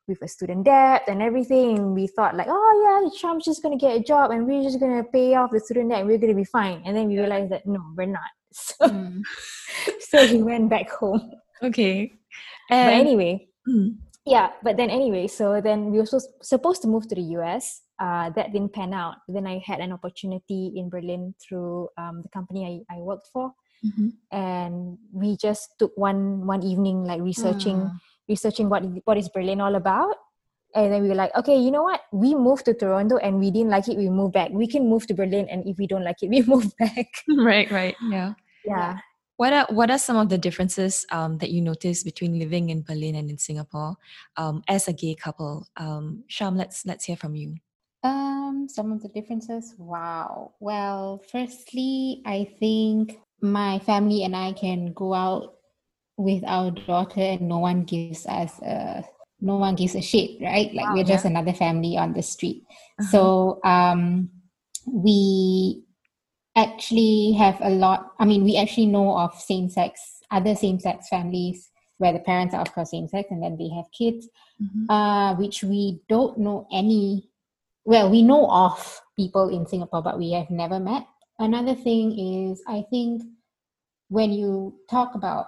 with 0.07 0.21
a 0.23 0.27
student 0.27 0.63
debt 0.65 1.03
and 1.07 1.21
everything. 1.21 1.93
We 1.93 2.07
thought 2.07 2.35
like, 2.35 2.47
oh 2.49 2.71
yeah, 2.83 3.09
Trump's 3.19 3.45
just 3.45 3.61
gonna 3.61 3.77
get 3.77 3.95
a 3.97 4.03
job 4.03 4.31
and 4.31 4.47
we're 4.47 4.63
just 4.63 4.79
gonna 4.79 5.03
pay 5.03 5.35
off 5.35 5.51
the 5.51 5.59
student 5.59 5.89
debt 5.91 5.99
and 5.99 6.07
we're 6.07 6.17
gonna 6.17 6.33
be 6.33 6.45
fine. 6.47 6.81
And 6.85 6.95
then 6.95 7.07
we 7.07 7.19
realized 7.19 7.51
that 7.51 7.65
no, 7.65 7.81
we're 7.95 8.07
not. 8.07 8.31
So, 8.53 8.87
Mm. 8.87 9.21
so 10.09 10.25
we 10.31 10.41
went 10.41 10.69
back 10.69 10.89
home. 10.89 11.29
okay. 11.61 12.11
But 12.69 12.93
anyway, 12.95 13.47
Mm, 13.67 13.97
yeah. 14.25 14.51
But 14.63 14.77
then 14.77 14.89
anyway, 14.89 15.27
so 15.27 15.59
then 15.61 15.91
we 15.91 15.99
were 15.99 16.07
supposed 16.41 16.81
to 16.83 16.87
move 16.87 17.07
to 17.09 17.15
the 17.15 17.27
US. 17.37 17.81
Uh, 17.99 18.29
that 18.37 18.53
didn't 18.53 18.73
pan 18.73 18.93
out. 18.93 19.15
Then 19.27 19.47
I 19.47 19.57
had 19.65 19.79
an 19.79 19.91
opportunity 19.91 20.73
in 20.75 20.89
Berlin 20.89 21.33
through 21.41 21.89
um, 21.97 22.21
the 22.21 22.29
company 22.29 22.85
I, 22.89 22.95
I 22.95 22.99
worked 23.01 23.29
for. 23.33 23.53
mhm. 23.85 24.09
and 24.31 24.97
we 25.13 25.37
just 25.37 25.77
took 25.79 25.93
one 25.97 26.45
one 26.49 26.63
evening 26.65 27.05
like 27.05 27.21
researching 27.21 27.77
Mm. 27.77 27.93
researching 28.27 28.69
what 28.69 28.81
what 29.05 29.17
is 29.21 29.29
Berlin 29.29 29.61
all 29.61 29.75
about. 29.75 30.15
And 30.75 30.91
then 30.93 31.01
we 31.03 31.09
were 31.09 31.15
like, 31.23 31.33
okay, 31.37 31.57
you 31.57 31.71
know 31.71 31.83
what? 31.89 32.01
We 32.11 32.35
moved 32.35 32.65
to 32.65 32.73
Toronto 32.73 33.17
and 33.17 33.39
we 33.39 33.49
didn't 33.51 33.69
like 33.71 33.87
it. 33.87 33.97
We 33.97 34.09
moved 34.09 34.33
back. 34.33 34.49
We 34.51 34.67
can 34.67 34.89
move 34.89 35.07
to 35.07 35.13
Berlin, 35.13 35.47
and 35.49 35.65
if 35.65 35.77
we 35.77 35.87
don't 35.87 36.03
like 36.03 36.21
it, 36.21 36.29
we 36.29 36.41
move 36.53 36.69
back. 36.77 37.07
right, 37.37 37.69
right. 37.71 37.95
Yeah. 38.09 38.33
Yeah. 38.65 38.97
What 39.37 39.53
are 39.53 39.67
what 39.69 39.89
are 39.93 40.01
some 40.01 40.17
of 40.17 40.29
the 40.29 40.37
differences 40.37 41.05
um, 41.13 41.37
that 41.39 41.49
you 41.53 41.61
notice 41.61 42.03
between 42.03 42.37
living 42.37 42.69
in 42.73 42.81
Berlin 42.81 43.15
and 43.15 43.29
in 43.29 43.37
Singapore 43.37 43.95
um, 44.35 44.61
as 44.67 44.87
a 44.89 44.93
gay 44.93 45.15
couple? 45.15 45.65
Um, 45.77 46.25
Sharm, 46.29 46.57
let's 46.57 46.85
let's 46.85 47.05
hear 47.05 47.15
from 47.17 47.33
you. 47.37 47.55
Um, 48.07 48.67
some 48.69 48.91
of 48.93 49.01
the 49.01 49.09
differences. 49.09 49.75
Wow. 49.77 50.53
Well, 50.59 51.21
firstly, 51.31 52.21
I 52.25 52.47
think 52.59 53.19
my 53.41 53.79
family 53.79 54.23
and 54.23 54.35
I 54.35 54.53
can 54.53 54.93
go 54.93 55.13
out 55.13 55.55
with 56.15 56.43
our 56.47 56.71
daughter, 56.71 57.21
and 57.21 57.41
no 57.49 57.59
one 57.59 57.83
gives 57.83 58.25
us 58.25 58.59
a 58.61 59.03
no 59.41 59.57
one 59.57 59.75
gives 59.75 59.95
a 59.95 60.01
shit, 60.01 60.41
right? 60.41 60.73
Like 60.73 60.87
Wow, 60.87 60.95
we're 60.95 61.03
just 61.03 61.25
another 61.25 61.53
family 61.53 61.97
on 61.97 62.13
the 62.13 62.23
street. 62.23 62.63
Uh-huh. 62.99 63.11
So 63.11 63.59
um, 63.63 64.29
we 64.87 65.83
actually 66.55 67.33
have 67.33 67.59
a 67.61 67.69
lot. 67.69 68.13
I 68.19 68.25
mean, 68.25 68.43
we 68.43 68.57
actually 68.57 68.87
know 68.87 69.17
of 69.17 69.35
same 69.39 69.69
sex, 69.69 69.99
other 70.31 70.55
same 70.55 70.79
sex 70.79 71.09
families 71.09 71.69
where 71.99 72.13
the 72.13 72.19
parents 72.19 72.53
are 72.55 72.61
of 72.61 72.73
course 72.73 72.91
same 72.91 73.07
sex, 73.07 73.27
and 73.31 73.43
then 73.43 73.57
they 73.57 73.69
have 73.75 73.85
kids 73.91 74.29
Mhm. 74.61 74.85
uh, 74.89 75.35
which 75.35 75.63
we 75.63 75.99
don't 76.07 76.37
know 76.37 76.67
any. 76.71 77.29
Well, 77.87 78.09
we 78.11 78.21
know 78.21 78.51
of 78.51 79.01
people 79.15 79.47
in 79.47 79.65
Singapore, 79.65 80.01
but 80.01 80.17
we 80.17 80.33
have 80.33 80.49
never 80.49 80.77
met. 80.77 81.07
Another 81.39 81.73
thing 81.73 82.19
is, 82.19 82.61
I 82.67 82.83
think 82.89 83.23
when 84.09 84.33
you 84.33 84.75
talk 84.89 85.15
about 85.15 85.45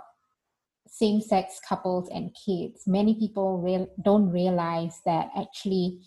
same 0.88 1.20
sex 1.20 1.60
couples 1.68 2.08
and 2.14 2.34
kids, 2.46 2.84
many 2.88 3.14
people 3.20 3.58
real, 3.58 3.90
don't 4.02 4.32
realize 4.32 5.02
that 5.06 5.32
actually 5.38 6.00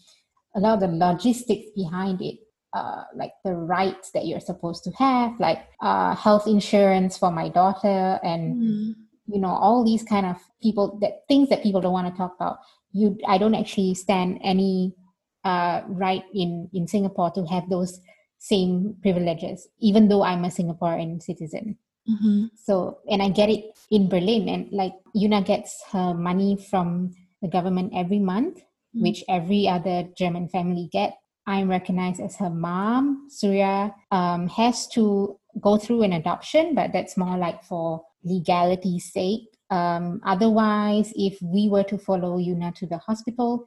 a 0.57 0.61
lot 0.61 0.75
of 0.75 0.81
the 0.81 0.97
logistics 0.97 1.67
behind 1.77 2.23
it, 2.23 2.37
uh, 2.73 3.03
like 3.15 3.33
the 3.45 3.53
rights 3.53 4.11
that 4.13 4.25
you're 4.27 4.41
supposed 4.41 4.85
to 4.85 4.91
have, 4.93 5.39
like 5.39 5.67
uh, 5.83 6.15
health 6.15 6.47
insurance 6.47 7.19
for 7.19 7.31
my 7.31 7.51
daughter 7.51 8.19
and 8.23 8.57
Mm. 8.57 8.95
you 9.27 9.39
know 9.41 9.51
all 9.51 9.85
these 9.85 10.03
kind 10.03 10.27
of 10.27 10.37
people 10.63 10.99
that 11.01 11.23
things 11.29 11.49
that 11.51 11.63
people 11.63 11.81
don't 11.83 11.93
want 11.93 12.09
to 12.13 12.19
talk 12.19 12.35
about 12.35 12.59
you 12.93 13.17
i 13.29 13.39
don't 13.39 13.55
actually 13.55 13.95
stand 13.95 14.41
any 14.43 14.93
uh, 15.45 15.83
right 15.89 16.25
in 16.35 16.69
in 16.73 16.87
singapore 16.87 17.31
to 17.31 17.45
have 17.47 17.69
those 17.69 18.01
same 18.39 18.95
privileges 19.03 19.69
even 19.79 20.09
though 20.09 20.23
i'm 20.23 20.45
a 20.45 20.49
singaporean 20.49 21.23
citizen 21.23 21.77
Mhm. 22.09 22.51
so 22.59 22.99
and 23.09 23.23
i 23.23 23.29
get 23.29 23.49
it 23.49 23.79
in 23.91 24.09
berlin 24.09 24.49
and 24.49 24.73
like 24.73 24.95
euna 25.15 25.41
gets 25.47 25.83
her 25.93 26.13
money 26.15 26.57
from 26.57 27.15
the 27.43 27.49
government 27.49 27.93
every 27.95 28.19
month 28.19 28.59
Mm. 28.95 29.03
which 29.05 29.25
every 29.29 29.67
other 29.69 30.05
german 30.19 30.49
family 30.49 30.87
get 30.93 31.17
i'm 31.47 31.69
recognized 31.71 32.21
as 32.21 32.37
her 32.37 32.51
mom 32.51 33.27
surya 33.31 33.95
um, 34.11 34.49
has 34.49 34.87
to 34.89 35.39
go 35.61 35.79
through 35.79 36.03
an 36.03 36.13
adoption 36.13 36.75
but 36.75 36.93
that's 36.93 37.17
more 37.17 37.39
like 37.39 37.63
for 37.65 38.05
legality's 38.25 39.11
sake 39.13 39.49
um, 39.71 40.21
otherwise 40.27 41.13
if 41.17 41.41
we 41.41 41.69
were 41.71 41.85
to 41.85 41.97
follow 41.97 42.37
euna 42.39 42.75
to 42.75 42.87
the 42.87 42.99
hospital 42.99 43.65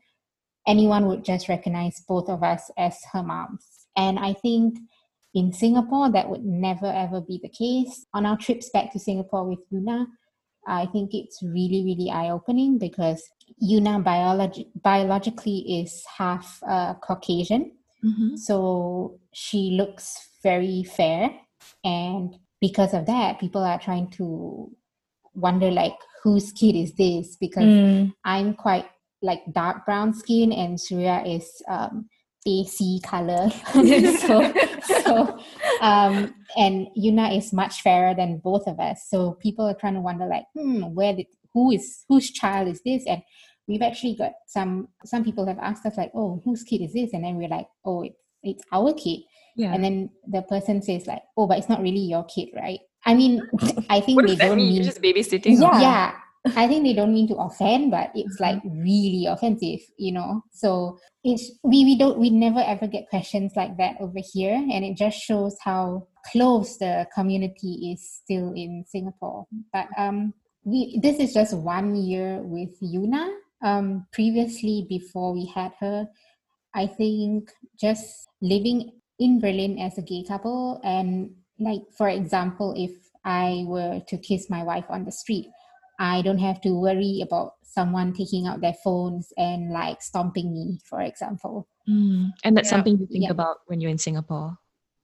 anyone 0.68 1.06
would 1.08 1.24
just 1.24 1.48
recognize 1.50 2.02
both 2.08 2.30
of 2.30 2.44
us 2.44 2.72
as 2.78 2.98
her 3.14 3.24
moms 3.24 3.88
and 3.96 4.20
i 4.20 4.34
think 4.34 4.78
in 5.38 5.52
Singapore, 5.52 6.10
that 6.14 6.30
would 6.30 6.46
never 6.46 6.86
ever 6.86 7.20
be 7.20 7.42
the 7.44 7.50
case. 7.50 8.06
On 8.14 8.26
our 8.26 8.38
trips 8.38 8.70
back 8.70 8.94
to 8.94 9.00
Singapore 9.00 9.44
with 9.44 9.60
Euna, 9.70 10.06
I 10.66 10.86
think 10.86 11.14
it's 11.14 11.44
really, 11.44 11.84
really 11.84 12.10
eye 12.10 12.30
opening 12.30 12.78
because 12.78 13.22
Euna 13.62 14.02
biologi- 14.02 14.70
biologically 14.82 15.82
is 15.82 16.06
half 16.18 16.64
uh, 16.66 16.94
Caucasian. 17.06 17.74
Mhm. 18.02 18.38
So 18.38 19.20
she 19.34 19.72
looks 19.72 20.30
very 20.42 20.84
fair. 20.84 21.32
And 21.84 22.40
because 22.62 22.94
of 22.94 23.06
that, 23.08 23.38
people 23.38 23.62
are 23.62 23.78
trying 23.78 24.08
to 24.12 24.72
wonder, 25.34 25.70
like, 25.70 25.98
whose 26.24 26.54
kid 26.54 26.76
is 26.78 26.94
this? 26.94 27.36
Because 27.36 27.66
Mm. 27.66 28.14
I'm 28.24 28.54
quite 28.54 28.86
like 29.22 29.42
dark 29.54 29.86
brown 29.86 30.14
skin 30.14 30.52
and 30.52 30.80
Surya 30.80 31.24
is 31.26 31.50
um 31.68 32.10
AC 32.48 33.02
color. 33.04 33.50
so 33.74 34.54
so 35.04 35.40
um 35.82 36.34
and 36.56 36.88
Euna 36.96 37.36
is 37.38 37.52
much 37.52 37.82
fairer 37.82 38.14
than 38.14 38.40
both 38.44 38.68
of 38.68 38.80
us. 38.80 39.08
So 39.10 39.34
people 39.34 39.66
are 39.66 39.74
trying 39.74 39.96
to 39.96 40.02
wonder 40.02 40.26
like, 40.26 40.46
hmm, 40.56 40.84
where 40.94 41.16
did 41.16 41.28
who 41.54 41.72
is 41.72 42.04
whose 42.08 42.32
child 42.32 42.68
is 42.68 42.82
this? 42.86 43.04
And 43.08 43.22
we've 43.68 43.82
actually 43.82 44.16
got 44.16 44.34
some 44.48 44.90
some 45.06 45.24
people 45.24 45.48
have 45.48 45.60
asked 45.60 45.86
us 45.86 45.98
like, 45.98 46.12
oh, 46.14 46.42
whose 46.46 46.64
kid 46.64 46.82
is 46.82 46.94
this? 46.94 47.14
And 47.14 47.24
then 47.24 47.38
we're 47.38 47.50
like, 47.50 47.68
oh, 47.84 48.04
it's 48.04 48.20
it's 48.44 48.64
our 48.72 48.94
kid. 48.94 49.22
Yeah. 49.58 49.74
and 49.74 49.82
then 49.82 50.10
the 50.28 50.42
person 50.42 50.82
says 50.82 51.08
like, 51.08 51.22
"Oh, 51.38 51.48
but 51.48 51.58
it's 51.58 51.70
not 51.70 51.82
really 51.82 52.02
your 52.02 52.26
kid, 52.26 52.50
right?" 52.54 52.80
I 53.06 53.14
mean, 53.14 53.42
I 53.90 54.02
think 54.02 54.18
what 54.18 54.28
they 54.28 54.36
that 54.36 54.50
don't 54.50 54.58
mean? 54.58 54.84
just 54.84 55.02
babysitting? 55.02 55.62
Yeah. 55.62 55.80
yeah 55.80 56.16
i 56.56 56.68
think 56.68 56.84
they 56.84 56.94
don't 56.94 57.14
mean 57.14 57.28
to 57.28 57.36
offend 57.36 57.92
but 57.92 58.12
it's 58.16 58.40
Uh-huh. 58.40 58.54
like 58.54 58.62
really 58.66 59.26
offensive 59.28 59.80
you 59.98 60.12
know? 60.12 60.42
So 60.52 60.98
it's 61.24 61.52
we, 61.64 61.84
we 61.86 61.98
don't 61.98 62.18
we 62.20 62.30
never 62.30 62.60
ever 62.60 62.88
get 62.88 63.10
questions 63.10 63.54
like 63.56 63.78
that 63.78 63.96
over 64.00 64.20
here 64.34 64.54
and 64.54 64.86
it 64.86 64.96
just 64.98 65.18
shows 65.18 65.56
how 65.64 66.08
close 66.32 66.78
the 66.78 67.08
community 67.14 67.94
is 67.94 68.02
still 68.24 68.54
in 68.54 68.84
singapore. 68.88 69.46
But 69.74 69.88
um 69.98 70.34
we 70.64 71.00
this 71.02 71.18
is 71.20 71.34
just 71.34 71.54
one 71.56 71.96
year 71.96 72.42
with 72.44 72.70
euna. 72.82 73.34
Um 73.64 74.06
previously 74.12 74.86
before 74.90 75.34
we 75.34 75.46
had 75.48 75.72
her 75.80 76.08
i 76.76 76.86
think 76.86 77.50
just 77.80 78.28
living 78.42 78.92
in 79.20 79.40
berlin 79.40 79.80
as 79.80 79.98
a 79.98 80.02
gay 80.02 80.24
couple 80.28 80.82
and 80.84 81.32
like 81.60 81.82
for 81.98 82.10
example 82.10 82.74
if 82.76 82.92
i 83.24 83.64
were 83.66 84.02
to 84.08 84.18
kiss 84.18 84.50
my 84.50 84.62
wife 84.62 84.86
on 84.90 85.06
the 85.06 85.12
street 85.12 85.48
I 86.00 86.22
don't 86.22 86.40
have 86.40 86.62
to 86.62 86.72
worry 86.80 87.22
about 87.24 87.54
someone 87.64 88.14
taking 88.14 88.48
out 88.48 88.62
their 88.62 88.76
phones 88.84 89.32
and 89.38 89.72
like 89.72 90.02
stomping 90.02 90.54
me, 90.54 90.80
for 90.84 91.02
example. 91.02 91.68
Mm. 91.88 92.32
And 92.44 92.58
that's 92.58 92.68
Yeah. 92.68 92.78
something 92.78 92.98
you 93.00 93.08
think 93.08 93.24
Yeah. 93.26 93.32
about 93.32 93.58
when 93.68 93.82
you're 93.82 93.92
in 93.92 93.98
Singapore. 93.98 94.58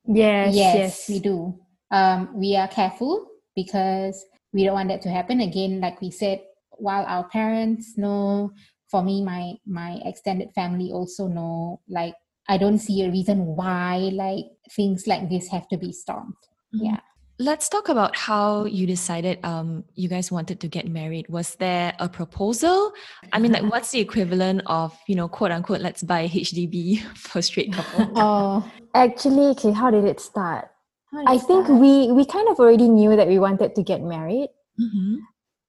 Yes, 0.07 0.55
yes, 0.55 1.09
we 1.09 1.19
do. 1.19 1.59
Um, 1.91 2.33
we 2.33 2.55
are 2.55 2.67
careful 2.67 3.27
because 3.55 4.25
we 4.53 4.63
don't 4.63 4.73
want 4.73 4.89
that 4.89 5.01
to 5.03 5.09
happen. 5.09 5.41
Again, 5.41 5.79
like 5.79 6.01
we 6.01 6.09
said, 6.09 6.41
while 6.77 7.05
our 7.05 7.27
parents 7.29 7.97
know, 7.97 8.51
for 8.89 9.03
me, 9.03 9.23
my 9.23 9.55
my 9.65 9.99
extended 10.03 10.51
family 10.53 10.91
also 10.91 11.27
know. 11.27 11.81
Like, 11.87 12.15
I 12.49 12.57
don't 12.57 12.79
see 12.79 13.03
a 13.03 13.11
reason 13.11 13.55
why 13.55 14.09
like 14.11 14.45
things 14.71 15.05
like 15.05 15.29
this 15.29 15.49
have 15.49 15.67
to 15.69 15.77
be 15.77 15.93
stopped. 15.93 16.49
Yeah. 16.73 16.99
Let's 17.41 17.69
talk 17.69 17.89
about 17.89 18.15
how 18.15 18.65
you 18.65 18.85
decided 18.85 19.41
um, 19.43 19.83
you 19.95 20.05
guys 20.07 20.31
wanted 20.31 20.59
to 20.61 20.67
get 20.67 20.85
married. 20.87 21.25
Was 21.27 21.55
there 21.55 21.91
a 21.97 22.07
proposal? 22.07 22.93
I 23.33 23.39
mean, 23.39 23.51
like, 23.51 23.63
what's 23.65 23.89
the 23.89 23.99
equivalent 23.99 24.61
of, 24.67 24.93
you 25.07 25.15
know, 25.15 25.27
quote 25.27 25.49
unquote, 25.49 25.81
let's 25.81 26.03
buy 26.03 26.27
HDB 26.27 27.01
for 27.17 27.41
straight 27.41 27.73
couple? 27.73 28.13
Oh, 28.15 28.61
Actually, 28.93 29.47
okay, 29.57 29.71
how 29.71 29.89
did 29.89 30.05
it 30.05 30.19
start? 30.19 30.69
did 31.11 31.25
I 31.25 31.35
it 31.41 31.41
think 31.49 31.65
start? 31.65 31.81
we 31.81 32.11
we 32.11 32.25
kind 32.29 32.45
of 32.47 32.59
already 32.59 32.87
knew 32.87 33.15
that 33.15 33.27
we 33.27 33.39
wanted 33.39 33.73
to 33.73 33.81
get 33.81 34.01
married, 34.05 34.49
Mhm. 34.77 35.25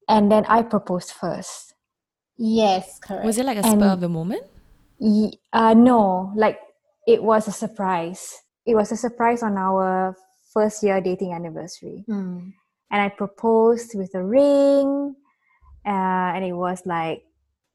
and 0.07 0.29
then 0.31 0.45
I 0.45 0.61
proposed 0.61 1.11
first. 1.17 1.73
yes, 2.37 2.99
correct. 3.01 3.25
Was 3.25 3.37
it 3.41 3.45
like 3.49 3.57
a 3.57 3.63
spur 3.65 3.97
of 3.97 4.01
the 4.01 4.09
moment? 4.09 4.43
Ye- 4.99 5.39
uh, 5.51 5.73
no, 5.73 6.31
like 6.37 6.59
it 7.07 7.23
was 7.23 7.47
a 7.47 7.51
surprise. 7.55 8.43
It 8.67 8.75
was 8.75 8.91
a 8.91 8.97
surprise 8.97 9.41
on 9.41 9.57
our 9.57 10.15
first 10.53 10.83
year 10.83 11.01
dating 11.01 11.33
anniversary, 11.33 12.03
Hmm. 12.07 12.49
and 12.91 13.01
I 13.01 13.09
proposed 13.09 13.95
with 13.95 14.13
a 14.15 14.23
ring, 14.23 15.15
uh, 15.85 16.29
and 16.35 16.45
it 16.45 16.53
was 16.53 16.85
like, 16.85 17.25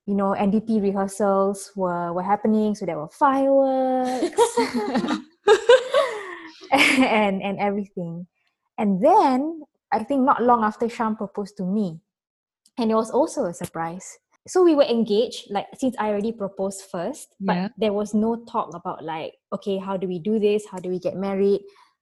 you 0.06 0.14
know, 0.14 0.32
NDP 0.32 0.80
rehearsals 0.80 1.72
were 1.76 2.12
were 2.12 2.22
happening, 2.22 2.74
so 2.74 2.86
there 2.86 2.98
were 2.98 3.08
fireworks. 3.12 4.40
and 6.72 7.42
and 7.42 7.58
everything. 7.58 8.26
And 8.78 9.02
then 9.04 9.62
I 9.92 10.04
think 10.04 10.22
not 10.22 10.42
long 10.42 10.62
after 10.64 10.86
Sharm 10.86 11.16
proposed 11.16 11.56
to 11.58 11.64
me. 11.64 12.00
And 12.78 12.90
it 12.90 12.94
was 12.94 13.10
also 13.10 13.44
a 13.46 13.54
surprise. 13.54 14.18
So 14.46 14.62
we 14.62 14.74
were 14.74 14.84
engaged, 14.86 15.50
like 15.50 15.66
since 15.76 15.96
I 15.98 16.08
already 16.08 16.32
proposed 16.32 16.82
first, 16.90 17.34
but 17.40 17.56
Yeah. 17.56 17.68
there 17.76 17.92
was 17.92 18.14
no 18.14 18.36
talk 18.46 18.72
about 18.74 19.04
like, 19.04 19.34
okay, 19.52 19.78
how 19.78 19.96
do 19.96 20.06
we 20.06 20.18
do 20.20 20.38
this? 20.38 20.64
How 20.70 20.78
do 20.78 20.88
we 20.88 20.98
get 20.98 21.16
married? 21.16 21.60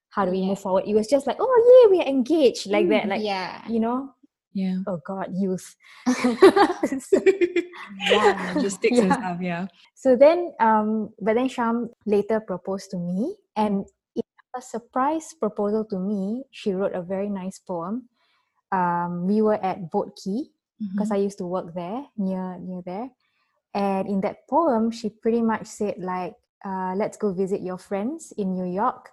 How 0.09 0.25
do 0.25 0.31
we 0.31 0.39
Yeah. 0.39 0.47
move 0.47 0.59
forward? 0.59 0.85
It 0.87 0.95
was 0.95 1.07
just 1.07 1.27
like, 1.27 1.37
oh 1.39 1.47
yeah, 1.67 1.91
we 1.91 2.01
are 2.03 2.07
engaged, 2.07 2.67
like 2.71 2.87
that. 2.89 3.07
Like 3.07 3.21
yeah. 3.23 3.61
you 3.67 3.79
know, 3.79 4.13
Yeah. 4.53 4.77
oh 4.87 4.97
god, 5.05 5.29
youth. 5.33 5.75
Yeah. 6.07 6.33
Logistics 8.55 8.97
and 8.99 9.07
Yeah. 9.09 9.17
stuff, 9.17 9.37
yeah. 9.41 9.67
So 9.95 10.15
then, 10.15 10.53
um, 10.59 11.13
but 11.19 11.35
then 11.35 11.49
Sharm 11.49 11.89
later 12.05 12.39
proposed 12.39 12.91
to 12.91 12.97
me, 12.97 13.35
and 13.55 13.85
in 14.15 14.23
a 14.55 14.61
surprise 14.61 15.33
proposal 15.37 15.85
to 15.91 15.99
me, 15.99 16.43
she 16.51 16.73
wrote 16.73 16.93
a 16.93 17.01
very 17.01 17.29
nice 17.29 17.59
poem. 17.59 18.09
Um, 18.71 19.27
we 19.27 19.41
were 19.41 19.59
at 19.63 19.91
Boat 19.91 20.17
Quay 20.17 20.49
because 20.93 21.11
I 21.11 21.17
used 21.17 21.37
to 21.39 21.45
work 21.45 21.73
there 21.73 22.05
near 22.17 22.57
near 22.59 22.81
there, 22.85 23.09
and 23.73 24.07
in 24.07 24.21
that 24.21 24.47
poem, 24.49 24.91
she 24.91 25.09
pretty 25.09 25.41
much 25.41 25.65
said 25.67 25.95
like, 25.99 26.33
uh, 26.65 26.93
"Let's 26.95 27.17
go 27.17 27.33
visit 27.33 27.61
your 27.61 27.77
friends 27.77 28.33
in 28.37 28.53
New 28.53 28.65
York, 28.69 29.09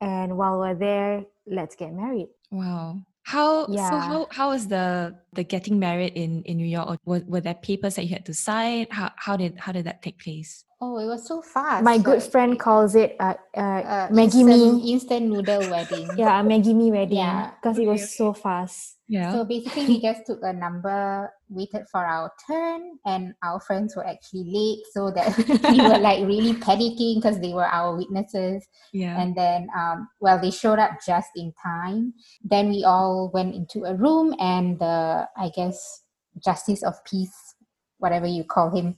and 0.00 0.36
while 0.36 0.58
we're 0.58 0.74
there, 0.74 1.24
let's 1.46 1.76
get 1.76 1.92
married." 1.92 2.28
Wow. 2.50 3.02
How 3.24 3.66
so 3.66 3.72
Yeah. 3.72 4.00
how 4.00 4.28
how 4.30 4.50
was 4.50 4.68
the 4.68 5.16
the 5.32 5.44
getting 5.44 5.78
married 5.78 6.12
in 6.14 6.42
in 6.44 6.58
New 6.58 6.66
York? 6.68 6.88
Or 6.88 6.96
were, 7.04 7.22
were 7.26 7.40
there 7.40 7.54
papers 7.56 7.96
that 7.96 8.04
you 8.04 8.12
had 8.12 8.26
to 8.26 8.34
sign? 8.34 8.86
How 8.90 9.12
how 9.16 9.36
did 9.36 9.58
how 9.58 9.72
did 9.72 9.86
that 9.86 10.02
take 10.02 10.18
place? 10.20 10.64
Oh, 10.80 10.98
it 11.00 11.06
was 11.06 11.24
so 11.26 11.40
fast. 11.40 11.82
My 11.82 11.96
good 11.96 12.20
friend 12.22 12.60
calls 12.60 12.94
it 12.94 13.16
uh, 13.18 13.32
uh, 13.56 13.60
uh, 13.60 14.08
Maggi 14.12 14.44
instant, 14.44 14.82
Me. 14.84 14.92
instant 14.92 15.24
noodle 15.32 15.64
wedding. 15.70 16.10
Yeah, 16.20 16.36
a 16.40 16.44
Maggi 16.44 16.74
Mee 16.76 16.92
wedding 16.92 17.16
Yeah. 17.16 17.52
because 17.56 17.78
it 17.78 17.88
Okay, 17.88 17.96
was 17.96 18.14
so 18.14 18.34
fast. 18.34 18.98
Yeah. 19.08 19.32
So 19.32 19.44
basically, 19.48 19.86
we 19.86 20.00
just 20.02 20.26
took 20.26 20.42
a 20.42 20.52
number, 20.52 21.32
waited 21.54 21.86
for 21.90 22.04
our 22.04 22.30
turn, 22.46 22.98
and 23.06 23.34
our 23.42 23.60
friends 23.60 23.96
were 23.96 24.06
actually 24.06 24.44
late, 24.46 24.80
so 24.92 25.10
that 25.10 25.36
we 25.70 25.80
were 25.80 25.98
like 25.98 26.26
really 26.26 26.54
panicking 26.54 27.16
because 27.16 27.40
they 27.40 27.52
were 27.52 27.66
our 27.66 27.96
witnesses. 27.96 28.66
yeah. 28.92 29.20
And 29.20 29.36
then, 29.36 29.68
um, 29.76 30.08
well, 30.20 30.40
they 30.40 30.50
showed 30.50 30.78
up 30.78 30.98
just 31.06 31.30
in 31.36 31.52
time. 31.62 32.14
Then 32.42 32.68
we 32.68 32.84
all 32.84 33.30
went 33.32 33.54
into 33.54 33.84
a 33.84 33.94
room, 33.94 34.34
and 34.38 34.78
the 34.78 35.28
I 35.36 35.50
guess 35.54 36.02
justice 36.44 36.82
of 36.82 37.02
peace, 37.04 37.54
whatever 37.98 38.26
you 38.26 38.44
call 38.44 38.70
him, 38.74 38.96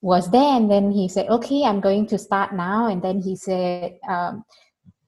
was 0.00 0.30
there. 0.30 0.56
And 0.56 0.70
then 0.70 0.90
he 0.90 1.08
said, 1.08 1.28
"Okay, 1.28 1.64
I'm 1.64 1.80
going 1.80 2.06
to 2.08 2.18
start 2.18 2.54
now." 2.54 2.88
And 2.88 3.02
then 3.02 3.20
he 3.20 3.36
said, 3.36 3.98
um, 4.08 4.44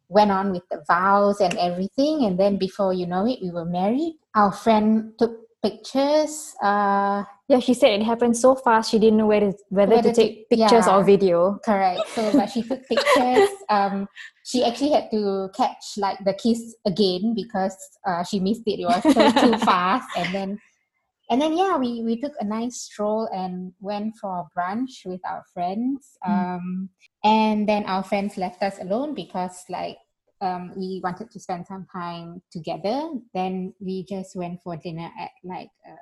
went 0.09 0.31
on 0.31 0.53
with 0.53 0.63
the 0.71 0.83
vows 0.87 1.41
and 1.41 1.57
everything. 1.59 2.25
And 2.25 2.39
then 2.39 2.57
before 2.57 2.93
you 2.93 3.07
know 3.07 3.27
it, 3.27 3.39
we 3.43 3.51
were 3.51 3.65
married. 3.65 4.19
Our 4.35 4.53
friend 4.53 5.13
took 5.19 5.46
pictures. 5.71 6.55
Uh, 6.63 7.25
Yeah, 7.49 7.61
she 7.61 7.75
said 7.75 7.91
it 7.99 8.03
happened 8.03 8.37
so 8.37 8.55
fast 8.65 8.91
she 8.91 8.99
didn't 8.99 9.19
know 9.19 9.27
whether 9.31 9.53
whether, 9.71 9.95
Whether 9.97 10.11
to 10.11 10.15
to- 10.15 10.23
take 10.23 10.35
pictures 10.51 10.87
or 10.89 11.05
video. 11.05 11.59
correct. 11.65 12.03
So, 12.15 12.23
but 12.33 12.49
she 12.51 12.63
took 12.63 12.83
pictures. 12.89 13.49
Um, 13.77 14.07
she 14.51 14.63
actually 14.69 14.93
had 14.95 15.11
to 15.11 15.51
catch 15.61 15.85
like 15.99 16.19
the 16.25 16.35
kiss 16.35 16.61
again 16.87 17.35
because 17.35 17.77
uh, 18.09 18.23
she 18.23 18.39
missed 18.39 18.63
it. 18.67 18.79
It 18.83 18.87
was 18.87 19.03
so 19.03 19.23
too 19.43 19.59
fast. 19.71 20.07
And 20.17 20.31
then, 20.35 20.51
and 21.31 21.39
then 21.43 21.53
yeah, 21.59 21.75
we 21.83 21.91
we 22.07 22.15
took 22.23 22.35
a 22.39 22.47
nice 22.47 22.77
stroll 22.87 23.27
and 23.35 23.73
went 23.81 24.15
for 24.23 24.47
brunch 24.57 25.03
with 25.05 25.21
our 25.27 25.43
friends. 25.53 26.15
Um, 26.25 26.91
and 27.25 27.67
then 27.69 27.83
our 27.91 28.05
friends 28.11 28.37
left 28.39 28.63
us 28.63 28.79
alone 28.79 29.15
because 29.15 29.65
like 29.69 29.99
um, 30.41 30.73
we 30.77 31.01
wanted 31.03 31.31
to 31.31 31.41
spend 31.41 31.67
some 31.67 31.87
time 31.93 32.43
together. 32.53 33.11
Then 33.35 33.75
we 33.81 34.05
just 34.05 34.37
went 34.37 34.61
for 34.63 34.77
dinner 34.77 35.11
at 35.19 35.31
like 35.45 35.71
a 35.87 35.95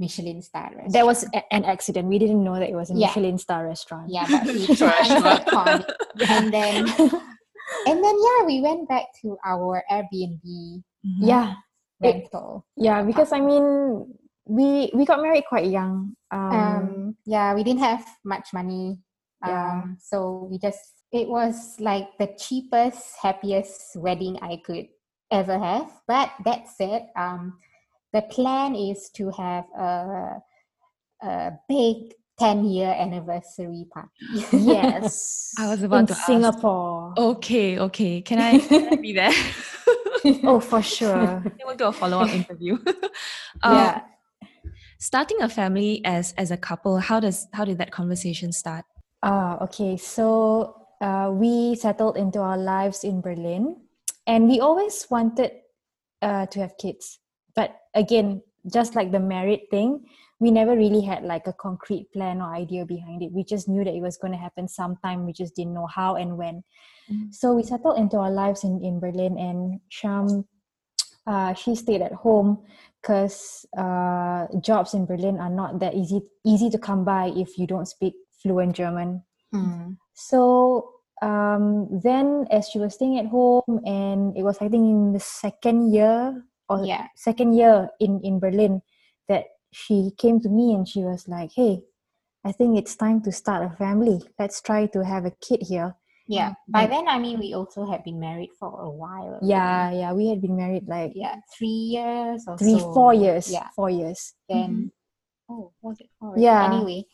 Michelin 0.00 0.40
star 0.42 0.70
restaurant. 0.70 0.92
That 0.92 1.06
was 1.06 1.24
a- 1.34 1.52
an 1.54 1.64
accident. 1.64 2.08
We 2.08 2.18
didn't 2.18 2.42
know 2.44 2.54
that 2.54 2.68
it 2.70 2.74
was 2.74 2.90
a 2.90 2.94
Yeah. 2.94 3.08
Michelin 3.08 3.38
star 3.38 3.66
restaurant. 3.66 4.10
yeah, 4.10 4.26
but 4.30 4.46
we 4.46 4.66
Trash, 4.76 5.08
tried 5.08 5.22
but- 5.22 5.22
that 5.22 5.46
con. 5.46 5.84
and 6.28 6.52
then 6.54 6.86
and 7.86 7.98
then 8.04 8.16
yeah, 8.28 8.40
we 8.46 8.60
went 8.62 8.88
back 8.88 9.06
to 9.22 9.36
our 9.44 9.82
Airbnb 9.90 10.82
Mhm. 11.06 11.22
Yeah, 11.22 11.54
It- 12.00 12.26
rental. 12.30 12.66
yeah. 12.76 13.02
Because 13.02 13.32
I 13.32 13.40
mean, 13.40 14.06
we 14.46 14.90
we 14.94 15.04
got 15.04 15.20
married 15.20 15.44
quite 15.48 15.66
young. 15.66 16.16
Um, 16.30 16.50
Um, 16.52 17.16
yeah, 17.26 17.54
we 17.54 17.62
didn't 17.62 17.80
have 17.84 18.04
much 18.24 18.52
money. 18.54 18.98
Yeah. 19.46 19.82
Um, 19.82 19.98
so 20.00 20.48
we 20.50 20.58
just 20.58 20.97
it 21.12 21.28
was 21.28 21.76
like 21.80 22.06
the 22.18 22.28
cheapest, 22.38 23.16
happiest 23.22 23.96
wedding 23.96 24.38
I 24.42 24.60
could 24.64 24.88
ever 25.30 25.58
have. 25.58 25.90
But 26.06 26.30
that 26.44 26.68
said, 26.68 27.08
um, 27.16 27.58
the 28.12 28.22
plan 28.22 28.74
is 28.74 29.10
to 29.16 29.30
have 29.30 29.64
a 29.76 30.42
a 31.22 31.52
big 31.68 32.14
ten 32.38 32.64
year 32.64 32.94
anniversary 32.96 33.86
party. 33.92 34.44
yes, 34.52 35.54
I 35.58 35.68
was 35.68 35.82
about 35.82 36.00
in 36.00 36.06
to 36.06 36.12
ask. 36.12 36.26
Singapore. 36.26 37.14
Okay, 37.16 37.78
okay. 37.78 38.20
Can 38.20 38.38
I, 38.38 38.58
can 38.58 38.92
I 38.92 38.96
be 38.96 39.12
there? 39.12 39.32
Oh, 40.44 40.58
for 40.60 40.82
sure. 40.82 41.40
Then 41.44 41.60
we'll 41.64 41.76
do 41.76 41.84
a 41.86 41.92
follow 41.92 42.18
up 42.18 42.34
interview. 42.34 42.76
um, 43.62 43.74
yeah. 43.76 44.02
Starting 44.98 45.40
a 45.40 45.48
family 45.48 46.02
as 46.04 46.34
as 46.36 46.50
a 46.50 46.56
couple, 46.56 46.98
how 46.98 47.20
does 47.20 47.46
how 47.52 47.64
did 47.64 47.78
that 47.78 47.92
conversation 47.92 48.52
start? 48.52 48.84
Ah, 49.22 49.62
okay. 49.62 49.96
So 49.96 50.77
uh, 51.00 51.30
we 51.32 51.74
settled 51.74 52.16
into 52.16 52.40
our 52.40 52.58
lives 52.58 53.04
in 53.04 53.20
Berlin, 53.20 53.76
and 54.26 54.48
we 54.48 54.60
always 54.60 55.06
wanted 55.10 55.52
uh, 56.22 56.46
to 56.46 56.60
have 56.60 56.76
kids. 56.78 57.18
But 57.54 57.76
again, 57.94 58.42
just 58.72 58.94
like 58.94 59.12
the 59.12 59.20
married 59.20 59.70
thing, 59.70 60.06
we 60.40 60.50
never 60.50 60.76
really 60.76 61.02
had 61.02 61.24
like 61.24 61.46
a 61.46 61.52
concrete 61.52 62.12
plan 62.12 62.40
or 62.40 62.54
idea 62.54 62.84
behind 62.84 63.22
it. 63.22 63.32
We 63.32 63.44
just 63.44 63.68
knew 63.68 63.84
that 63.84 63.94
it 63.94 64.02
was 64.02 64.16
going 64.16 64.32
to 64.32 64.38
happen 64.38 64.68
sometime. 64.68 65.26
We 65.26 65.32
just 65.32 65.54
didn't 65.54 65.74
know 65.74 65.86
how 65.86 66.16
and 66.16 66.36
when. 66.36 66.62
Mhm. 67.10 67.32
so 67.32 67.54
we 67.54 67.62
settled 67.62 67.98
into 67.98 68.18
our 68.18 68.30
lives 68.30 68.64
in, 68.64 68.84
in 68.84 69.00
berlin 69.00 69.38
and 69.38 69.80
sharm 69.90 70.44
uh, 71.26 71.52
she 71.54 71.74
stayed 71.74 72.00
at 72.02 72.12
home 72.12 72.58
because 73.00 73.66
uh, 73.76 74.46
jobs 74.60 74.94
in 74.94 75.06
berlin 75.06 75.38
are 75.40 75.50
not 75.50 75.80
that 75.80 75.94
easy 75.94 76.20
easy 76.44 76.68
to 76.70 76.78
come 76.78 77.04
by 77.04 77.32
if 77.36 77.56
you 77.58 77.66
don't 77.66 77.88
speak 77.88 78.14
fluent 78.42 78.76
german 78.76 79.22
Mm. 79.54 79.96
so 80.14 80.94
um, 81.22 81.88
then, 82.02 82.46
as 82.50 82.68
she 82.68 82.78
was 82.78 82.94
staying 82.94 83.18
at 83.18 83.26
home, 83.26 83.64
and 83.84 84.36
it 84.36 84.42
was 84.44 84.56
I 84.60 84.68
think 84.68 84.84
in 84.86 85.12
the 85.12 85.20
second 85.20 85.92
year 85.92 86.44
or 86.68 86.84
Yeah. 86.84 87.08
second 87.16 87.54
year 87.54 87.90
in 87.98 88.20
in 88.22 88.38
Berlin, 88.38 88.82
that 89.28 89.46
she 89.72 90.12
came 90.16 90.38
to 90.40 90.48
me 90.48 90.74
and 90.74 90.86
she 90.86 91.02
was 91.02 91.26
like, 91.26 91.50
"Hey, 91.56 91.82
I 92.44 92.52
think 92.52 92.78
it's 92.78 92.94
time 92.94 93.20
to 93.22 93.32
start 93.32 93.64
a 93.66 93.74
family. 93.76 94.20
Let's 94.38 94.60
try 94.62 94.86
to 94.94 95.02
have 95.04 95.24
a 95.26 95.32
kid 95.42 95.62
here." 95.66 95.96
Yeah. 96.28 96.54
By 96.68 96.82
And- 96.84 96.92
then, 96.92 97.08
I 97.08 97.18
mean, 97.18 97.40
we 97.40 97.54
also 97.54 97.84
had 97.88 98.04
been 98.04 98.20
married 98.20 98.52
for 98.60 98.68
a 98.80 98.90
while. 98.90 99.40
Yeah, 99.42 99.90
yeah, 99.90 100.12
we 100.12 100.28
had 100.28 100.40
been 100.40 100.56
married 100.56 100.86
like 100.86 101.12
Yeah. 101.16 101.40
Three 101.56 101.96
years 101.96 102.44
or 102.46 102.58
three, 102.58 102.78
so. 102.78 102.92
four 102.92 103.12
years. 103.14 103.50
Yeah. 103.50 103.68
four 103.74 103.88
years. 103.90 104.34
Then, 104.48 104.92
oh, 105.48 105.72
was 105.82 105.98
it 106.00 106.10
four? 106.20 106.34
Yeah. 106.36 106.68
Anyway, 106.68 107.06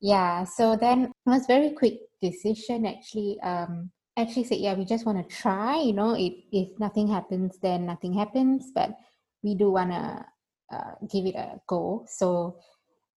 yeah. 0.00 0.44
So 0.44 0.76
then 0.76 1.04
it 1.04 1.10
was 1.26 1.46
very 1.46 1.70
quick 1.70 2.00
decision 2.22 2.86
actually. 2.86 3.38
Um, 3.42 3.90
actually 4.16 4.44
said, 4.44 4.58
yeah, 4.58 4.74
we 4.74 4.84
just 4.84 5.06
want 5.06 5.18
to 5.18 5.36
try. 5.36 5.80
You 5.80 5.92
know, 5.92 6.14
if 6.14 6.32
if 6.52 6.78
nothing 6.78 7.08
happens, 7.08 7.58
then 7.62 7.86
nothing 7.86 8.12
happens. 8.12 8.70
But 8.74 8.90
we 9.42 9.54
do 9.54 9.70
want 9.70 9.90
to 9.92 10.24
uh, 10.72 10.94
give 11.10 11.26
it 11.26 11.34
a 11.36 11.60
go. 11.66 12.04
So 12.08 12.58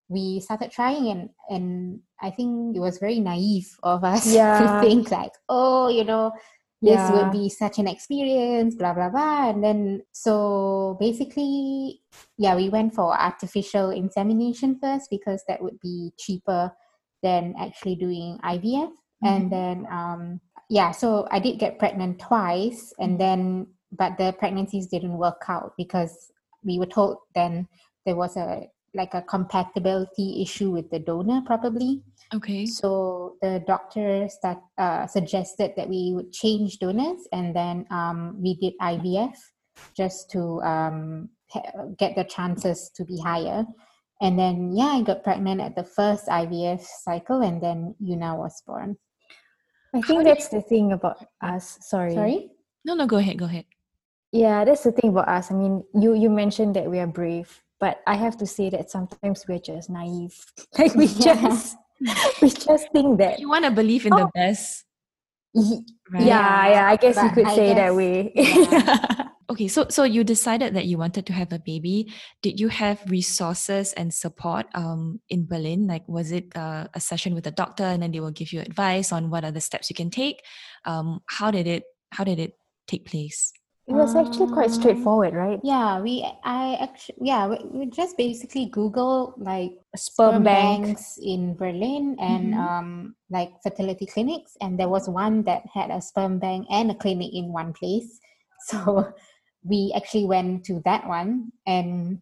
we 0.09 0.39
started 0.39 0.71
trying, 0.71 1.09
and 1.09 1.29
and 1.49 1.99
I 2.21 2.31
think 2.31 2.75
it 2.75 2.79
was 2.79 2.99
very 2.99 3.19
naive 3.19 3.67
of 3.83 4.03
us 4.03 4.25
Yeah. 4.33 4.59
to 4.59 4.87
think 4.87 5.11
like, 5.11 5.33
oh, 5.49 5.89
you 5.89 6.03
know, 6.03 6.31
this 6.81 6.95
Yeah. 6.95 7.13
would 7.13 7.31
be 7.31 7.49
such 7.49 7.77
an 7.79 7.87
experience, 7.87 8.75
blah 8.75 8.93
blah 8.93 9.09
blah. 9.09 9.49
And 9.49 9.63
then 9.63 10.01
so 10.11 10.97
basically, 10.99 12.01
yeah, 12.37 12.55
we 12.55 12.69
went 12.69 12.93
for 12.95 13.13
artificial 13.19 13.91
insemination 13.91 14.79
first 14.79 15.09
because 15.09 15.43
that 15.47 15.61
would 15.61 15.79
be 15.79 16.11
cheaper 16.17 16.71
than 17.21 17.53
actually 17.57 17.95
doing 17.95 18.39
IVF. 18.43 18.91
And 19.23 19.51
then 19.51 19.85
um 19.91 20.41
yeah, 20.69 20.91
so 20.91 21.27
I 21.29 21.39
did 21.39 21.59
get 21.59 21.77
pregnant 21.77 22.19
twice 22.19 22.93
and 22.97 23.19
then 23.19 23.67
but 23.91 24.17
the 24.17 24.33
pregnancies 24.39 24.87
didn't 24.87 25.17
work 25.17 25.43
out 25.49 25.73
because 25.77 26.31
we 26.63 26.79
were 26.79 26.85
told 26.87 27.17
then 27.35 27.67
there 28.05 28.15
was 28.15 28.37
a 28.37 28.67
like 28.93 29.13
a 29.13 29.21
compatibility 29.21 30.41
issue 30.41 30.71
with 30.71 30.89
the 30.89 30.99
donor 30.99 31.41
probably. 31.45 32.03
Okay. 32.33 32.65
So 32.65 33.35
the 33.41 33.63
doctor 33.67 34.27
start, 34.29 34.59
uh, 34.77 35.07
suggested 35.07 35.73
that 35.75 35.89
we 35.89 36.13
would 36.15 36.31
change 36.31 36.79
donors, 36.79 37.27
and 37.31 37.55
then 37.55 37.85
um, 37.91 38.35
we 38.41 38.55
did 38.55 38.73
IVF 38.81 39.35
just 39.95 40.29
to 40.31 40.61
um, 40.63 41.29
get 41.97 42.15
the 42.15 42.23
chances 42.23 42.91
to 42.95 43.05
be 43.05 43.19
higher. 43.19 43.65
And 44.21 44.37
then 44.37 44.75
yeah, 44.75 44.95
I 44.95 45.01
got 45.01 45.23
pregnant 45.23 45.61
at 45.61 45.75
the 45.75 45.83
first 45.83 46.27
IVF 46.27 46.81
cycle, 46.81 47.41
and 47.41 47.61
then 47.61 47.95
Euna 48.01 48.37
was 48.37 48.61
born. 48.65 48.97
I 49.93 50.01
think 50.01 50.23
that's 50.23 50.47
the 50.47 50.61
thing 50.61 50.93
about 50.93 51.25
us. 51.41 51.77
Sorry. 51.81 52.13
Sorry. 52.13 52.51
No, 52.85 52.95
no, 52.95 53.05
go 53.05 53.17
ahead, 53.17 53.37
go 53.37 53.45
ahead. 53.45 53.65
Yeah, 54.31 54.63
that's 54.63 54.83
the 54.83 54.93
thing 54.93 55.09
about 55.09 55.27
us. 55.27 55.51
I 55.51 55.55
mean, 55.55 55.83
you 55.93 56.13
you 56.13 56.29
mentioned 56.29 56.75
that 56.75 56.89
we 56.89 56.99
are 56.99 57.07
brave, 57.07 57.61
but 57.81 57.99
I 58.07 58.15
have 58.15 58.37
to 58.37 58.45
say 58.45 58.69
that 58.69 58.89
sometimes 58.91 59.43
we're 59.47 59.59
just 59.59 59.89
naive. 59.89 60.37
Like 60.77 60.93
we 60.95 61.05
Yeah. 61.07 61.35
just 61.35 61.75
we 62.41 62.49
just 62.49 62.85
think 62.93 63.19
that 63.19 63.39
You 63.39 63.49
want 63.49 63.65
to 63.65 63.71
believe 63.71 64.05
in 64.05 64.13
the 64.15 64.25
Oh. 64.25 64.31
best, 64.33 64.85
right? 65.55 66.23
yeah, 66.23 66.69
yeah. 66.69 66.85
I 66.87 66.95
guess 66.95 67.17
you 67.21 67.29
could 67.31 67.45
I 67.47 67.55
say 67.55 67.73
that 67.73 67.93
way. 67.95 68.31
yeah. 68.35 69.27
okay, 69.51 69.67
so 69.67 69.85
so 69.89 70.03
you 70.03 70.23
decided 70.23 70.73
that 70.75 70.85
you 70.85 70.97
wanted 70.97 71.25
to 71.27 71.33
have 71.33 71.51
a 71.53 71.59
baby. 71.59 72.09
Did 72.41 72.59
you 72.59 72.69
have 72.69 73.01
resources 73.09 73.93
and 73.93 74.13
support 74.13 74.65
um 74.73 75.19
in 75.29 75.45
Berlin? 75.45 75.85
Like, 75.87 76.07
was 76.07 76.31
it 76.31 76.45
uh, 76.55 76.87
a 76.93 76.99
session 76.99 77.35
with 77.35 77.45
a 77.47 77.51
doctor, 77.51 77.83
and 77.83 78.01
then 78.01 78.11
they 78.11 78.19
will 78.21 78.31
give 78.33 78.53
you 78.53 78.61
advice 78.61 79.11
on 79.11 79.29
what 79.29 79.43
are 79.43 79.51
the 79.51 79.61
steps 79.61 79.89
you 79.89 79.95
can 79.95 80.09
take? 80.09 80.41
Um, 80.85 81.19
how 81.27 81.51
did 81.51 81.67
it 81.67 81.83
how 82.11 82.23
did 82.23 82.39
it 82.39 82.53
take 82.87 83.05
place? 83.05 83.51
It 83.91 83.95
was 83.95 84.15
actually 84.15 84.47
quite 84.47 84.71
Um, 84.71 84.71
straightforward, 84.71 85.33
right? 85.33 85.59
Yeah, 85.63 85.99
we 85.99 86.23
I 86.43 86.75
actually 86.79 87.17
yeah 87.27 87.47
we, 87.47 87.57
we 87.71 87.85
just 87.91 88.15
basically 88.17 88.67
Google 88.67 89.35
like 89.37 89.73
Sperm 89.95 90.43
bank. 90.43 90.85
banks 90.85 91.19
in 91.21 91.55
Berlin 91.57 92.15
and 92.19 92.53
Mhm. 92.53 92.59
um 92.67 93.15
like 93.29 93.51
fertility 93.61 94.05
clinics, 94.05 94.55
and 94.61 94.79
there 94.79 94.87
was 94.87 95.09
one 95.09 95.43
that 95.43 95.63
had 95.73 95.91
a 95.91 96.01
sperm 96.01 96.39
bank 96.39 96.67
and 96.71 96.89
a 96.91 96.95
clinic 96.95 97.33
in 97.33 97.51
one 97.51 97.73
place. 97.73 98.19
So 98.69 99.11
we 99.63 99.91
actually 99.95 100.25
went 100.25 100.63
to 100.65 100.81
that 100.85 101.07
one, 101.07 101.51
and 101.67 102.21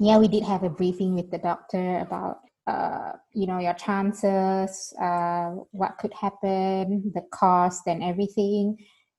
yeah, 0.00 0.18
we 0.18 0.28
did 0.28 0.44
have 0.44 0.62
a 0.62 0.70
briefing 0.70 1.14
with 1.14 1.30
the 1.30 1.38
doctor 1.38 1.98
about 1.98 2.40
uh 2.66 3.12
you 3.34 3.46
know 3.46 3.58
your 3.58 3.74
chances, 3.74 4.94
uh 5.00 5.50
what 5.72 5.98
could 5.98 6.14
happen, 6.14 7.12
the 7.14 7.22
cost, 7.30 7.86
and 7.86 8.02
everything. 8.02 8.78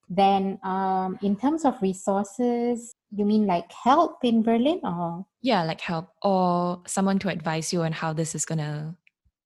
Then, 0.10 0.58
um, 0.64 1.20
in 1.22 1.36
terms 1.36 1.66
of 1.66 1.80
resources, 1.82 2.96
you 3.16 3.26
mean 3.26 3.46
like 3.46 3.72
help 3.72 4.24
in 4.24 4.42
Berlin 4.42 4.80
or 4.84 5.26
Yeah, 5.42 5.64
like 5.64 5.82
help 5.82 6.10
or 6.24 6.82
someone 6.88 7.20
to 7.20 7.30
advise 7.30 7.72
you 7.72 7.84
on 7.84 7.92
how 7.92 8.14
this 8.14 8.34
is 8.34 8.46
gonna. 8.46 8.96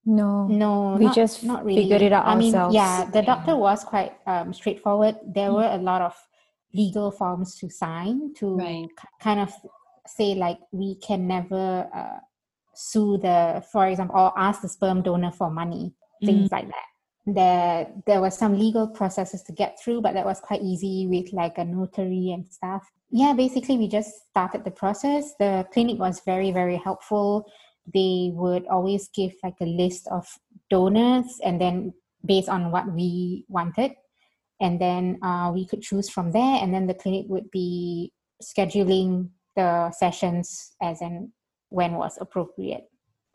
No. 0.06 0.48
no? 0.48 0.96
We 0.98 1.06
not, 1.06 1.16
just 1.16 1.44
not 1.44 1.64
really. 1.66 1.82
figured 1.84 2.02
it 2.02 2.12
out 2.14 2.26
I 2.26 2.36
mean, 2.36 2.54
ourselves. 2.56 2.76
yeah, 2.76 3.06
the 3.06 3.20
Yeah. 3.20 3.26
doctor 3.26 3.56
was 3.58 3.84
quite 3.84 4.14
um, 4.26 4.54
straightforward. 4.54 5.16
There 5.26 5.50
Mm. 5.50 5.56
were 5.56 5.72
a 5.72 5.78
lot 5.78 6.02
of 6.02 6.16
legal 6.74 7.12
forms 7.12 7.56
to 7.60 7.70
sign 7.70 8.34
to 8.36 8.56
Right. 8.58 8.88
k- 9.00 9.08
kind 9.22 9.40
of 9.40 9.54
say 10.08 10.36
like 10.36 10.60
we 10.72 10.96
can 10.96 11.28
never 11.28 11.90
uh, 11.94 12.20
sue 12.74 13.18
the, 13.18 13.64
for 13.72 13.88
example, 13.88 14.16
or 14.20 14.34
ask 14.38 14.62
the 14.62 14.68
sperm 14.70 15.02
donor 15.04 15.32
for 15.32 15.50
money, 15.50 15.94
things 16.26 16.50
Mm. 16.50 16.52
like 16.52 16.68
that. 16.68 16.88
There, 17.26 17.88
there 18.06 18.20
was 18.20 18.38
some 18.38 18.60
legal 18.60 18.88
processes 18.88 19.44
to 19.44 19.54
get 19.54 19.80
through, 19.82 20.02
but 20.02 20.14
that 20.14 20.26
was 20.26 20.42
quite 20.42 20.62
easy 20.62 21.08
with 21.08 21.32
like 21.32 21.58
a 21.58 21.64
notary 21.64 22.32
and 22.32 22.46
stuff. 22.46 22.84
Yeah, 23.12 23.34
basically, 23.34 23.78
we 23.78 23.88
just 23.88 24.12
started 24.30 24.66
the 24.66 24.72
process. 24.72 25.34
The 25.40 25.66
clinic 25.72 26.00
was 26.00 26.22
very, 26.26 26.52
very 26.52 26.76
helpful. 26.76 27.46
They 27.94 28.32
would 28.34 28.68
always 28.68 29.10
give 29.16 29.34
like 29.44 29.56
a 29.62 29.66
list 29.66 30.08
of 30.12 30.28
donors, 30.70 31.40
and 31.44 31.62
then 31.62 31.94
based 32.26 32.50
on 32.50 32.72
what 32.72 32.92
we 32.92 33.46
wanted, 33.48 33.92
and 34.60 34.80
then 34.80 35.20
uh, 35.24 35.52
we 35.54 35.66
could 35.66 35.82
choose 35.82 36.10
from 36.10 36.32
there. 36.32 36.60
And 36.62 36.74
then 36.74 36.88
the 36.88 36.94
clinic 36.94 37.26
would 37.30 37.50
be 37.52 38.12
scheduling 38.42 39.30
the 39.56 39.92
sessions 39.92 40.76
as 40.82 41.02
and 41.02 41.30
when 41.70 41.94
was 41.94 42.18
appropriate. 42.20 42.86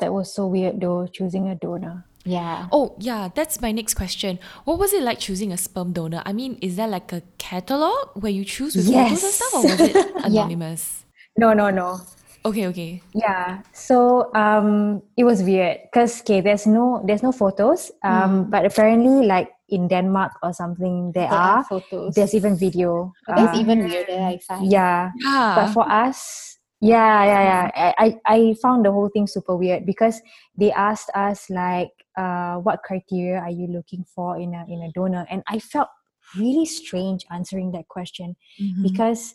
That 0.01 0.13
was 0.13 0.33
so 0.33 0.47
weird 0.47 0.81
though, 0.81 1.07
choosing 1.07 1.49
a 1.49 1.55
donor. 1.55 2.07
Yeah. 2.29 2.69
Oh, 2.73 2.95
yeah, 3.01 3.29
that's 3.35 3.61
my 3.61 3.73
next 3.73 3.95
question. 3.95 4.39
What 4.65 4.79
was 4.79 4.93
it 4.93 5.03
like 5.03 5.19
choosing 5.19 5.53
a 5.53 5.57
sperm 5.57 5.93
donor? 5.93 6.23
I 6.27 6.33
mean, 6.33 6.59
is 6.61 6.77
there 6.77 6.89
like 6.89 7.13
a 7.13 7.23
catalog 7.39 8.13
where 8.21 8.33
you 8.33 8.45
choose 8.45 8.77
with 8.77 8.87
photos 8.93 9.23
and 9.25 9.33
stuff, 9.33 9.55
or 9.55 9.63
was 9.65 9.81
it 9.81 9.97
Yeah. 10.29 10.45
anonymous? 10.45 11.05
No, 11.37 11.53
no, 11.55 11.71
no. 11.71 12.01
Okay, 12.45 12.67
okay. 12.69 13.03
Yeah. 13.15 13.63
So 13.73 14.31
um 14.35 15.03
it 15.17 15.25
was 15.25 15.43
weird 15.43 15.79
because 15.91 16.21
okay, 16.23 16.41
there's 16.41 16.67
no 16.67 17.03
there's 17.07 17.23
no 17.23 17.33
photos. 17.33 17.91
Um 18.05 18.47
Mm. 18.47 18.51
but 18.51 18.63
apparently 18.67 19.27
like 19.27 19.51
in 19.69 19.89
Denmark 19.89 20.33
or 20.43 20.53
something 20.53 21.13
there, 21.13 21.29
There 21.29 21.39
are 21.39 21.59
are. 21.59 21.65
photos. 21.65 22.15
There's 22.15 22.35
even 22.35 22.57
video. 22.57 23.13
That's 23.29 23.57
Uh, 23.57 23.61
even 23.61 23.79
weirder, 23.85 24.19
I 24.33 24.39
find. 24.47 24.71
yeah. 24.71 25.11
Yeah. 25.19 25.55
But 25.57 25.67
for 25.77 25.85
us, 25.85 26.57
yeah, 26.81 27.25
yeah, 27.27 27.43
yeah. 27.51 27.65
I, 27.75 27.89
I, 27.99 28.09
I 28.25 28.39
found 28.63 28.87
the 28.87 28.93
whole 28.93 29.11
thing 29.11 29.27
super 29.27 29.57
weird 29.57 29.85
because 29.85 30.23
they 30.57 30.71
asked 30.73 31.11
us 31.15 31.51
like, 31.51 31.91
uh, 32.19 32.57
what 32.59 32.83
criteria 32.83 33.39
are 33.39 33.51
you 33.51 33.67
looking 33.69 34.05
for 34.05 34.37
in 34.37 34.53
a 34.55 34.67
in 34.69 34.83
a 34.83 34.91
donor? 34.93 35.25
And 35.31 35.43
I 35.47 35.59
felt 35.59 35.89
really 36.37 36.67
strange 36.67 37.25
answering 37.31 37.73
that 37.73 37.87
question 37.89 38.37
Mhm. 38.61 38.83
because 38.83 39.35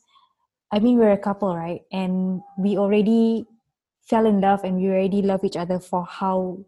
I 0.71 0.79
mean 0.79 0.99
we're 0.99 1.15
a 1.15 1.25
couple, 1.29 1.55
right? 1.55 1.81
And 1.91 2.41
we 2.59 2.77
already 2.77 3.47
fell 4.03 4.25
in 4.27 4.41
love 4.41 4.63
and 4.63 4.77
we 4.77 4.89
already 4.89 5.21
love 5.21 5.43
each 5.43 5.55
other 5.57 5.79
for 5.79 6.05
how 6.05 6.59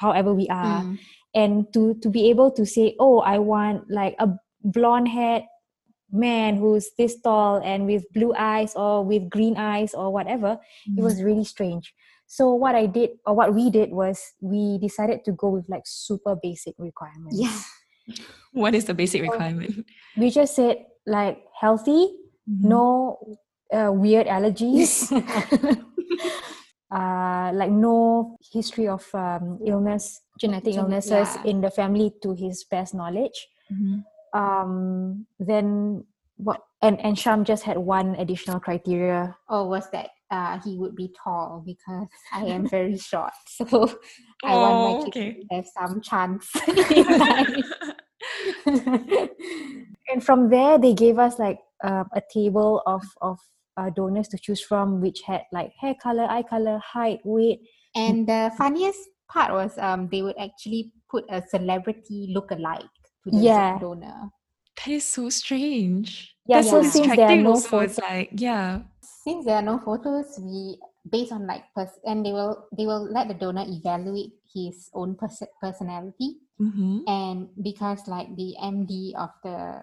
however 0.00 0.32
we 0.32 0.48
are. 0.48 0.82
Mm. 0.82 0.98
And 1.34 1.52
to 1.74 1.94
to 2.02 2.08
be 2.08 2.30
able 2.30 2.50
to 2.58 2.64
say, 2.64 2.96
oh, 2.98 3.20
I 3.20 3.38
want 3.38 3.90
like 3.90 4.16
a 4.18 4.32
blonde 4.64 5.08
haired 5.08 5.44
man 6.10 6.56
who's 6.56 6.90
this 6.98 7.20
tall 7.20 7.62
and 7.62 7.86
with 7.86 8.02
blue 8.12 8.34
eyes 8.34 8.74
or 8.74 9.04
with 9.04 9.30
green 9.30 9.56
eyes 9.56 9.94
or 9.94 10.10
whatever, 10.10 10.58
it 10.96 11.02
was 11.02 11.22
really 11.22 11.44
strange. 11.44 11.94
So 12.30 12.54
what 12.54 12.78
I 12.78 12.86
did 12.86 13.18
or 13.26 13.34
what 13.34 13.50
we 13.58 13.74
did 13.74 13.90
was 13.90 14.22
we 14.40 14.78
decided 14.78 15.26
to 15.26 15.32
go 15.34 15.50
with 15.50 15.66
like 15.68 15.82
super 15.84 16.38
basic 16.38 16.78
requirements. 16.78 17.34
Yeah. 17.34 17.58
What 18.52 18.72
is 18.72 18.84
the 18.86 18.94
basic 18.94 19.22
requirement? 19.22 19.84
We 20.16 20.30
just 20.30 20.54
said 20.54 20.86
like 21.06 21.42
healthy, 21.58 22.14
Mhm. 22.46 22.70
no 22.70 23.18
uh, 23.74 23.90
weird 23.90 24.30
allergies. 24.30 25.10
uh, 26.94 27.50
like 27.50 27.74
no 27.74 28.38
history 28.54 28.86
of 28.86 29.02
um, 29.12 29.58
illness, 29.66 30.22
genetic 30.38 30.78
illnesses 30.78 31.34
yeah. 31.34 31.50
in 31.50 31.60
the 31.60 31.70
family 31.70 32.14
to 32.22 32.34
his 32.38 32.62
best 32.62 32.94
knowledge. 32.94 33.50
Mhm. 33.74 34.06
Um, 34.30 35.26
then 35.42 36.06
what? 36.38 36.62
And 36.78 36.94
and 37.02 37.18
Sharm 37.18 37.42
just 37.42 37.66
had 37.66 37.78
one 37.78 38.14
additional 38.22 38.62
criteria. 38.62 39.34
Oh, 39.50 39.66
what's 39.66 39.90
that 39.90 40.14
uh, 40.30 40.58
he 40.64 40.76
would 40.78 40.94
be 40.96 41.12
tall 41.22 41.62
because 41.64 42.08
I 42.32 42.44
am 42.46 42.66
very 42.68 42.96
short. 42.98 43.32
So 43.48 43.64
I 44.44 44.56
want 44.56 44.78
Oh, 44.78 44.82
my 44.82 44.94
kid 45.04 45.08
okay. 45.08 45.32
to 45.48 45.54
have 45.56 45.66
some 45.66 46.00
chance 46.00 46.50
and 50.08 50.24
from 50.24 50.48
there 50.50 50.78
they 50.78 50.94
gave 50.94 51.18
us 51.18 51.38
like 51.38 51.58
uh, 51.84 52.04
a 52.14 52.22
table 52.32 52.82
of 52.86 53.02
of 53.20 53.38
uh, 53.76 53.90
donors 53.90 54.28
to 54.28 54.38
choose 54.38 54.60
from 54.60 55.00
which 55.00 55.22
had 55.22 55.42
like 55.52 55.72
hair 55.80 55.94
color 56.02 56.26
eye 56.28 56.42
color 56.42 56.78
height 56.78 57.20
weight 57.24 57.60
and 57.94 58.26
the 58.28 58.50
funniest 58.58 58.98
part 59.28 59.52
was 59.52 59.76
um 59.78 60.08
they 60.10 60.22
would 60.22 60.36
actually 60.38 60.92
put 61.08 61.24
a 61.30 61.42
celebrity 61.48 62.30
look-alike 62.34 62.82
to 63.24 63.30
the 63.30 63.38
Yeah. 63.42 63.78
donor. 63.80 64.30
That 64.76 64.88
is 64.88 65.04
so 65.04 65.28
strange. 65.30 66.36
Yeah, 66.46 66.58
That's 66.60 66.70
so 66.70 66.82
so 66.82 66.90
since 66.90 67.16
there 67.16 67.26
are 67.26 67.36
distracting 67.36 67.42
no 67.44 67.50
also. 67.52 67.78
It's 67.80 67.98
like, 67.98 68.30
yeah. 68.32 68.80
Since 69.30 69.46
there 69.46 69.56
are 69.56 69.62
no 69.62 69.78
photos, 69.78 70.38
we 70.42 70.76
based 71.08 71.32
on 71.32 71.46
like 71.46 71.64
pers- 71.74 72.02
and 72.04 72.26
they 72.26 72.32
will 72.32 72.66
they 72.76 72.84
will 72.84 73.06
let 73.06 73.28
the 73.28 73.34
donor 73.34 73.64
evaluate 73.66 74.34
his 74.52 74.90
own 74.92 75.14
pers- 75.14 75.48
personality 75.62 76.36
Mm-hmm. 76.60 77.08
and 77.08 77.48
because 77.62 78.06
like 78.06 78.28
the 78.36 78.52
MD 78.60 79.14
of 79.16 79.30
the 79.42 79.80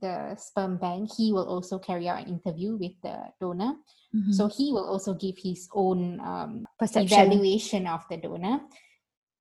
the 0.00 0.34
sperm 0.36 0.78
bank, 0.78 1.10
he 1.16 1.32
will 1.32 1.44
also 1.44 1.78
carry 1.78 2.08
out 2.08 2.22
an 2.24 2.28
interview 2.28 2.76
with 2.76 2.92
the 3.02 3.16
donor. 3.40 3.76
Mm-hmm. 4.14 4.32
So 4.32 4.48
he 4.48 4.72
will 4.72 4.88
also 4.88 5.12
give 5.12 5.36
his 5.36 5.68
own 5.74 6.20
um, 6.20 6.64
perception 6.78 7.20
evaluation 7.20 7.86
of 7.86 8.00
the 8.08 8.16
donor. 8.16 8.60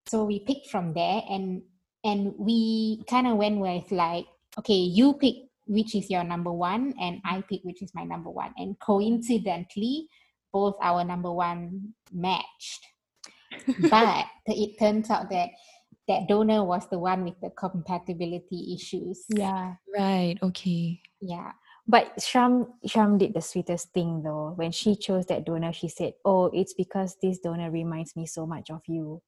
So 0.07 0.25
we 0.25 0.39
picked 0.39 0.67
from 0.67 0.93
there 0.93 1.23
and 1.29 1.63
and 2.03 2.33
we 2.37 3.03
kind 3.07 3.27
of 3.27 3.37
went 3.37 3.59
with 3.59 3.91
like, 3.91 4.27
okay, 4.59 4.83
you 4.83 5.13
pick 5.13 5.44
which 5.65 5.95
is 5.95 6.09
your 6.09 6.23
number 6.23 6.51
one 6.51 6.93
and 6.99 7.19
I 7.25 7.41
pick 7.41 7.61
which 7.63 7.81
is 7.81 7.91
my 7.93 8.03
number 8.03 8.29
one. 8.29 8.53
And 8.57 8.77
coincidentally, 8.79 10.07
both 10.53 10.75
our 10.81 11.03
number 11.03 11.31
one 11.31 11.93
matched. 12.13 12.85
but 13.89 14.25
it 14.47 14.77
turns 14.79 15.09
out 15.09 15.29
that 15.29 15.49
that 16.07 16.27
donor 16.27 16.63
was 16.63 16.87
the 16.89 16.99
one 16.99 17.23
with 17.23 17.39
the 17.41 17.49
compatibility 17.49 18.75
issues. 18.75 19.25
yeah 19.29 19.75
right. 19.97 20.37
Okay. 20.43 21.01
Yeah. 21.21 21.51
but 21.87 22.17
sharm 22.17 22.67
sharm 22.87 23.17
did 23.17 23.33
the 23.33 23.41
sweetest 23.41 23.91
thing 23.93 24.21
though 24.23 24.53
when 24.55 24.71
she 24.71 24.95
chose 24.95 25.25
that 25.27 25.45
donor 25.45 25.71
she 25.73 25.87
said 25.89 26.13
oh 26.25 26.45
it's 26.53 26.73
because 26.73 27.15
this 27.21 27.39
donor 27.39 27.71
reminds 27.71 28.15
me 28.15 28.25
so 28.25 28.45
much 28.45 28.69
of 28.69 28.81
you 28.87 29.21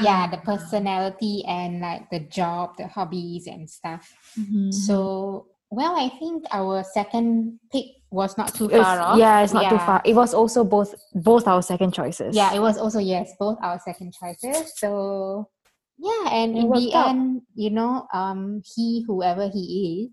Yeah, 0.00 0.24
the 0.30 0.38
Ah. 0.40 0.44
personality 0.44 1.44
and 1.46 1.80
like 1.84 2.08
the 2.08 2.20
job, 2.20 2.76
the 2.80 2.88
hobbies 2.88 3.44
and 3.46 3.68
stuff. 3.68 4.08
Mhm. 4.40 4.72
So, 4.72 5.51
well, 5.72 5.96
I 5.96 6.08
think 6.20 6.44
our 6.52 6.84
second 6.84 7.58
pick 7.72 7.86
was 8.12 8.36
not 8.36 8.52
too 8.54 8.66
It's- 8.68 8.84
far 8.84 9.00
off. 9.00 9.16
yeah 9.16 9.40
it's 9.42 9.54
not 9.56 9.70
too 9.72 9.78
far 9.88 10.02
it 10.04 10.14
was 10.14 10.34
also 10.36 10.60
both 10.64 10.92
both 11.16 11.48
our 11.48 11.62
second 11.64 11.92
choices 11.96 12.36
Yeah, 12.36 12.52
it 12.52 12.60
was 12.60 12.76
also 12.76 12.98
yes, 13.00 13.32
both 13.40 13.56
our 13.64 13.80
second 13.80 14.12
choices. 14.12 14.76
So, 14.76 15.48
yeah, 15.96 16.28
and 16.30 16.52
It 16.56 16.60
in 16.60 16.70
the 16.70 16.92
out. 16.94 17.08
end, 17.08 17.40
you 17.56 17.70
know, 17.70 18.04
um, 18.12 18.60
he 18.76 19.02
whoever 19.08 19.48
he 19.48 19.64
is 20.04 20.12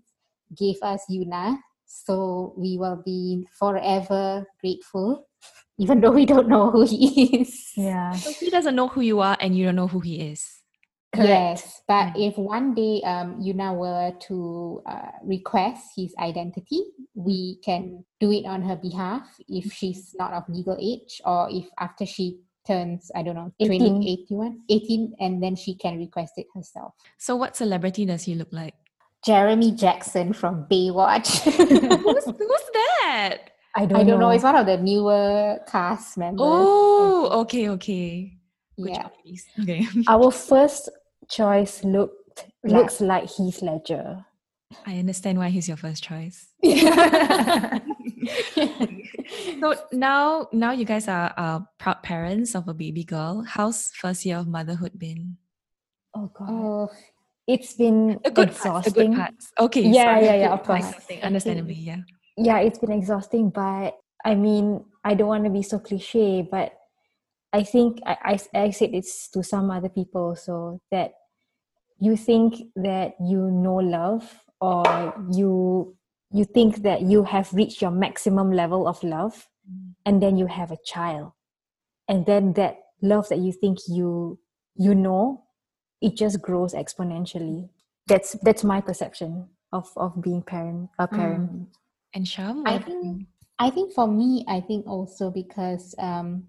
gave 0.56 0.78
us 0.82 1.04
Euna, 1.12 1.58
so 1.84 2.54
we 2.56 2.78
will 2.80 3.02
be 3.04 3.46
forever 3.58 4.46
grateful, 4.64 5.28
even 5.78 6.00
though 6.00 6.10
we 6.16 6.24
don't 6.24 6.48
know 6.48 6.70
who 6.72 6.82
he 6.88 7.36
is. 7.44 7.52
yeah 7.76 8.12
So 8.16 8.32
he 8.32 8.48
doesn't 8.50 8.74
know 8.74 8.88
who 8.88 9.02
you 9.02 9.20
are 9.20 9.36
and 9.40 9.52
you 9.56 9.66
don't 9.66 9.76
know 9.76 9.88
who 9.92 10.00
he 10.00 10.20
is. 10.32 10.40
Correct. 11.12 11.28
Yes, 11.28 11.82
but 11.88 12.14
if 12.16 12.38
one 12.38 12.72
day 12.72 13.02
um 13.02 13.42
Euna 13.42 13.74
were 13.74 14.14
to 14.30 14.82
uh, 14.86 15.10
request 15.24 15.90
his 15.96 16.14
identity, 16.18 16.82
we 17.14 17.58
can 17.64 18.04
do 18.20 18.30
it 18.30 18.46
on 18.46 18.62
her 18.62 18.76
behalf 18.76 19.26
if 19.48 19.72
she's 19.72 20.14
not 20.18 20.32
of 20.32 20.44
legal 20.48 20.78
age 20.80 21.20
or 21.24 21.48
if 21.50 21.66
after 21.80 22.06
she 22.06 22.38
turns, 22.66 23.10
I 23.14 23.22
don't 23.22 23.34
know, 23.34 23.52
18. 23.58 23.80
20, 23.80 24.12
81, 24.30 24.60
18, 24.68 25.16
and 25.18 25.42
then 25.42 25.56
she 25.56 25.74
can 25.74 25.98
request 25.98 26.34
it 26.36 26.46
herself. 26.54 26.94
So 27.18 27.34
what 27.34 27.56
celebrity 27.56 28.06
does 28.06 28.22
he 28.22 28.34
look 28.34 28.52
like? 28.52 28.74
Jeremy 29.24 29.72
Jackson 29.72 30.32
from 30.32 30.66
Baywatch. 30.70 31.40
who's, 32.02 32.24
who's 32.38 32.66
that? 32.72 33.38
i 33.76 33.86
don't, 33.86 34.00
I 34.00 34.04
don't 34.04 34.20
know. 34.20 34.28
know 34.28 34.30
It's 34.30 34.44
one 34.44 34.56
of 34.56 34.66
the 34.66 34.78
newer 34.78 35.58
cast 35.66 36.18
members. 36.18 36.40
Oh, 36.40 37.28
okay, 37.42 37.68
okay. 37.70 38.36
Good 38.76 38.88
yeah. 38.90 39.02
job. 39.02 39.12
Okay. 39.60 39.86
our 40.08 40.30
first 40.30 40.88
choice 41.30 41.84
looked 41.84 42.46
Like- 42.64 42.72
looks 42.72 43.00
like 43.00 43.28
Heath 43.30 43.62
Ledger. 43.62 44.24
I 44.86 44.98
understand 44.98 45.38
why 45.38 45.48
he's 45.50 45.66
your 45.66 45.76
first 45.76 46.02
choice. 46.04 46.46
So 49.60 49.74
now, 49.92 50.48
now 50.52 50.72
you 50.72 50.84
guys 50.84 51.08
are 51.08 51.32
uh, 51.36 51.60
proud 51.78 52.02
parents 52.02 52.54
of 52.54 52.68
a 52.68 52.74
baby 52.74 53.04
girl. 53.04 53.44
How's 53.46 53.90
first 53.94 54.24
year 54.24 54.38
of 54.38 54.48
motherhood 54.48 54.98
been? 54.98 55.36
Oh 56.14 56.30
god, 56.34 56.48
oh, 56.50 56.88
it's 57.46 57.74
been 57.74 58.18
The 58.24 58.30
good 58.30 58.48
exhausting. 58.50 59.14
parts. 59.14 59.50
The 59.50 59.54
good. 59.56 59.64
Okay. 59.66 59.82
Yeah, 59.88 60.04
sorry, 60.14 60.24
yeah, 60.26 60.34
yeah, 60.34 60.48
good 60.48 60.60
of 60.60 60.62
course. 60.66 60.94
Understandably, 61.22 61.74
yeah. 61.74 61.98
Yeah, 62.36 62.58
it's 62.60 62.78
been 62.78 62.92
exhausting, 62.92 63.50
but 63.50 63.96
I 64.24 64.34
mean, 64.34 64.84
I 65.04 65.14
don't 65.14 65.28
want 65.28 65.44
to 65.44 65.50
be 65.50 65.62
so 65.62 65.78
cliche, 65.78 66.42
but 66.42 66.72
I 67.52 67.62
think 67.62 68.00
I, 68.06 68.38
I, 68.54 68.60
I 68.66 68.70
said 68.70 68.90
it's 68.92 69.28
to 69.30 69.42
some 69.42 69.70
other 69.70 69.88
people 69.88 70.36
so 70.36 70.80
that 70.90 71.12
you 72.00 72.16
think 72.16 72.62
that 72.76 73.14
you 73.20 73.50
know 73.50 73.76
love 73.76 74.24
or 74.60 75.14
you 75.32 75.96
you 76.32 76.44
think 76.44 76.82
that 76.82 77.02
you 77.02 77.24
have 77.24 77.52
reached 77.52 77.82
your 77.82 77.90
maximum 77.90 78.50
level 78.52 78.86
of 78.88 79.02
love 79.02 79.46
Mm. 79.70 79.94
and 80.06 80.22
then 80.22 80.38
you 80.38 80.46
have 80.46 80.72
a 80.72 80.78
child 80.84 81.32
and 82.08 82.24
then 82.24 82.54
that 82.54 82.78
love 83.02 83.28
that 83.28 83.38
you 83.38 83.52
think 83.52 83.78
you 83.86 84.38
you 84.74 84.94
know 84.94 85.44
it 86.00 86.16
just 86.16 86.40
grows 86.40 86.72
exponentially 86.72 87.68
that's 88.06 88.32
that's 88.42 88.64
my 88.64 88.80
perception 88.80 89.46
of 89.72 89.92
of 89.96 90.20
being 90.22 90.42
parent 90.42 90.88
a 90.98 91.06
parent 91.06 91.52
mm. 91.52 91.66
And 92.12 92.26
Sharm, 92.26 92.62
I 92.66 92.78
think 92.78 93.26
I 93.58 93.70
think 93.70 93.92
for 93.92 94.08
me, 94.08 94.44
I 94.48 94.60
think 94.60 94.86
also 94.86 95.30
because 95.30 95.94
um 95.98 96.44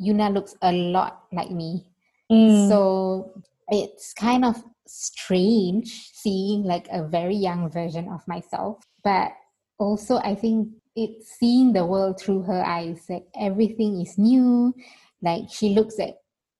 Euna 0.00 0.32
looks 0.32 0.54
a 0.60 0.72
lot 0.72 1.22
like 1.32 1.50
me. 1.50 1.86
Mm. 2.30 2.68
So 2.68 3.32
it's 3.68 4.12
kind 4.12 4.44
of 4.44 4.62
strange 4.86 6.10
seeing 6.14 6.64
like 6.64 6.86
a 6.92 7.06
very 7.06 7.36
young 7.36 7.70
version 7.70 8.08
of 8.08 8.26
myself. 8.26 8.84
But 9.04 9.32
also 9.78 10.18
I 10.18 10.34
think 10.34 10.68
it's 10.94 11.28
seeing 11.38 11.72
the 11.72 11.84
world 11.84 12.20
through 12.20 12.42
her 12.42 12.62
eyes. 12.64 13.04
Like 13.08 13.26
everything 13.38 14.00
is 14.00 14.16
new. 14.18 14.74
Like 15.22 15.44
she 15.50 15.70
looks 15.70 15.98
at, 15.98 16.14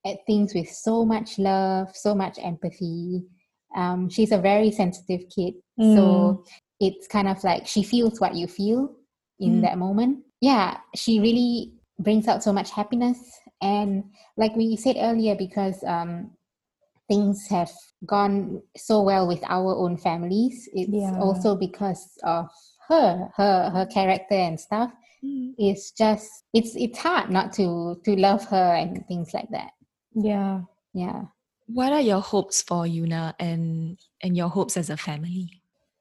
at 0.05 0.19
things 0.27 0.55
with 0.55 0.69
so 0.69 1.05
much 1.05 1.39
love, 1.39 1.97
so 1.97 2.15
much 2.15 2.39
empathy. 2.43 3.25
Um, 3.77 4.09
she's 4.09 4.33
a 4.33 4.39
very 4.39 4.71
sensitive 4.71 5.29
kid. 5.35 5.55
So 5.93 6.45
it's 6.81 7.07
kind 7.07 7.29
of 7.29 7.43
like 7.45 7.67
she 7.67 7.83
feels 7.83 8.21
what 8.21 8.35
you 8.35 8.47
feel 8.47 8.95
in 9.41 9.59
Mm. 9.59 9.63
that 9.63 9.79
moment. 9.79 10.25
Yeah, 10.41 10.79
she 10.95 11.21
really 11.21 11.73
brings 11.99 12.29
out 12.29 12.43
so 12.43 12.53
much 12.53 12.71
happiness. 12.71 13.19
And 13.61 14.05
like 14.37 14.55
we 14.57 14.77
said 14.77 14.97
earlier, 14.99 15.35
because 15.35 15.83
um, 15.85 16.31
things 17.09 17.47
have 17.49 17.71
gone 18.05 18.63
so 18.77 19.03
well 19.03 19.27
with 19.27 19.43
our 19.49 19.75
own 19.77 19.97
families, 19.97 20.69
it's 20.73 20.91
Yeah. 20.91 21.19
also 21.21 21.57
because 21.57 22.19
of 22.25 22.49
her, 22.89 23.29
her, 23.37 23.71
her 23.71 23.87
character 23.87 24.35
and 24.35 24.59
stuff. 24.61 24.91
Mm. 25.25 25.55
It's 25.59 25.91
just 25.93 26.29
it's 26.53 26.77
it's 26.77 26.99
hard 26.99 27.31
not 27.31 27.53
to 27.55 27.99
to 28.05 28.17
love 28.17 28.45
her 28.47 28.75
and 28.77 29.05
things 29.09 29.33
like 29.35 29.49
that. 29.51 29.73
yeah 30.15 30.63
Yeah. 30.93 31.23
what 31.67 31.93
are 31.93 32.01
your 32.01 32.21
hopes 32.21 32.63
for 32.63 32.87
Euna 32.87 33.35
and 33.41 33.99
and 34.23 34.37
your 34.37 34.49
hopes 34.49 34.77
as 34.77 34.91
a 34.91 34.97
family? 34.97 35.51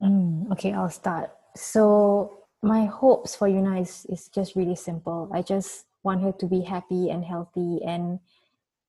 Mm, 0.04 0.52
okay, 0.52 0.74
I'll 0.74 0.90
start. 0.92 1.32
So 1.56 2.44
my 2.62 2.86
hopes 2.86 3.36
for 3.36 3.48
Euna 3.48 3.82
is, 3.82 4.06
is 4.10 4.28
just 4.30 4.56
really 4.56 4.76
simple. 4.76 5.30
I 5.34 5.42
just 5.42 5.86
want 6.04 6.22
her 6.22 6.32
to 6.34 6.46
be 6.46 6.62
happy 6.62 7.10
and 7.10 7.24
healthy 7.26 7.80
and 7.86 8.20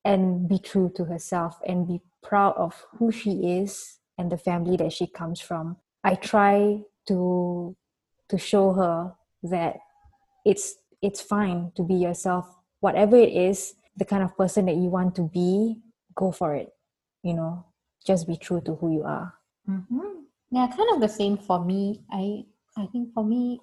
and 0.07 0.49
be 0.49 0.59
true 0.59 0.91
to 0.95 1.05
herself 1.05 1.59
and 1.67 1.89
be 1.89 2.01
proud 2.23 2.55
of 2.57 2.87
who 2.97 3.11
she 3.11 3.59
is 3.59 3.99
and 4.17 4.31
the 4.31 4.39
family 4.39 4.77
that 4.77 4.93
she 4.93 5.09
comes 5.09 5.41
from. 5.41 5.77
I 6.05 6.15
try 6.15 6.81
to 7.09 7.77
to 8.29 8.39
show 8.39 8.73
her 8.73 9.15
that 9.43 9.77
it's 10.45 10.77
it's 11.03 11.21
fine 11.21 11.73
to 11.75 11.83
be 11.83 11.95
yourself. 11.95 12.47
Whatever 12.79 13.17
it 13.17 13.35
is, 13.35 13.75
the 13.97 14.05
kind 14.05 14.23
of 14.23 14.37
person 14.37 14.67
that 14.67 14.77
you 14.77 14.89
want 14.89 15.17
to 15.17 15.27
be, 15.27 15.83
go 16.15 16.31
for 16.31 16.55
it. 16.55 16.71
You 17.25 17.35
know, 17.35 17.67
just 18.07 18.29
be 18.29 18.37
true 18.37 18.63
to 18.63 18.77
who 18.77 18.93
you 18.95 19.03
are. 19.03 19.35
Mm-hmm. 19.69 20.23
Yeah, 20.53 20.69
kind 20.69 20.95
of 20.95 21.01
the 21.01 21.11
same 21.11 21.37
for 21.37 21.65
me. 21.65 22.07
I 22.13 22.47
I 22.79 22.87
think 22.87 23.13
for 23.13 23.25
me, 23.25 23.59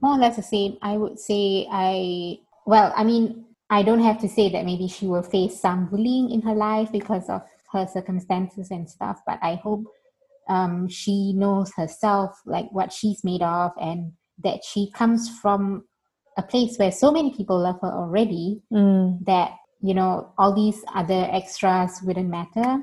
more 0.00 0.16
or 0.16 0.18
less 0.18 0.36
the 0.36 0.42
same. 0.42 0.78
I 0.80 0.96
would 0.96 1.20
say 1.20 1.68
I 1.70 2.40
well, 2.64 2.94
I 2.96 3.04
mean, 3.04 3.44
I 3.70 3.82
don't 3.82 4.02
have 4.02 4.20
to 4.20 4.28
say 4.28 4.50
that 4.50 4.64
maybe 4.64 4.88
she 4.88 5.06
will 5.06 5.22
face 5.22 5.60
some 5.60 5.86
bullying 5.86 6.30
in 6.30 6.42
her 6.42 6.54
life 6.54 6.90
because 6.90 7.28
of 7.28 7.42
her 7.72 7.86
circumstances 7.86 8.70
and 8.70 8.90
stuff, 8.90 9.20
but 9.26 9.38
I 9.42 9.54
hope 9.54 9.84
um, 10.48 10.88
she 10.88 11.32
knows 11.34 11.72
herself, 11.76 12.40
like 12.44 12.66
what 12.72 12.92
she's 12.92 13.22
made 13.22 13.42
of, 13.42 13.70
and 13.80 14.12
that 14.42 14.64
she 14.64 14.90
comes 14.90 15.30
from 15.40 15.84
a 16.36 16.42
place 16.42 16.76
where 16.78 16.90
so 16.90 17.12
many 17.12 17.32
people 17.34 17.58
love 17.60 17.78
her 17.82 17.92
already 17.92 18.60
Mm. 18.72 19.24
that 19.26 19.52
you 19.82 19.94
know 19.94 20.32
all 20.38 20.54
these 20.54 20.82
other 20.94 21.28
extras 21.32 22.00
wouldn't 22.02 22.28
matter 22.28 22.82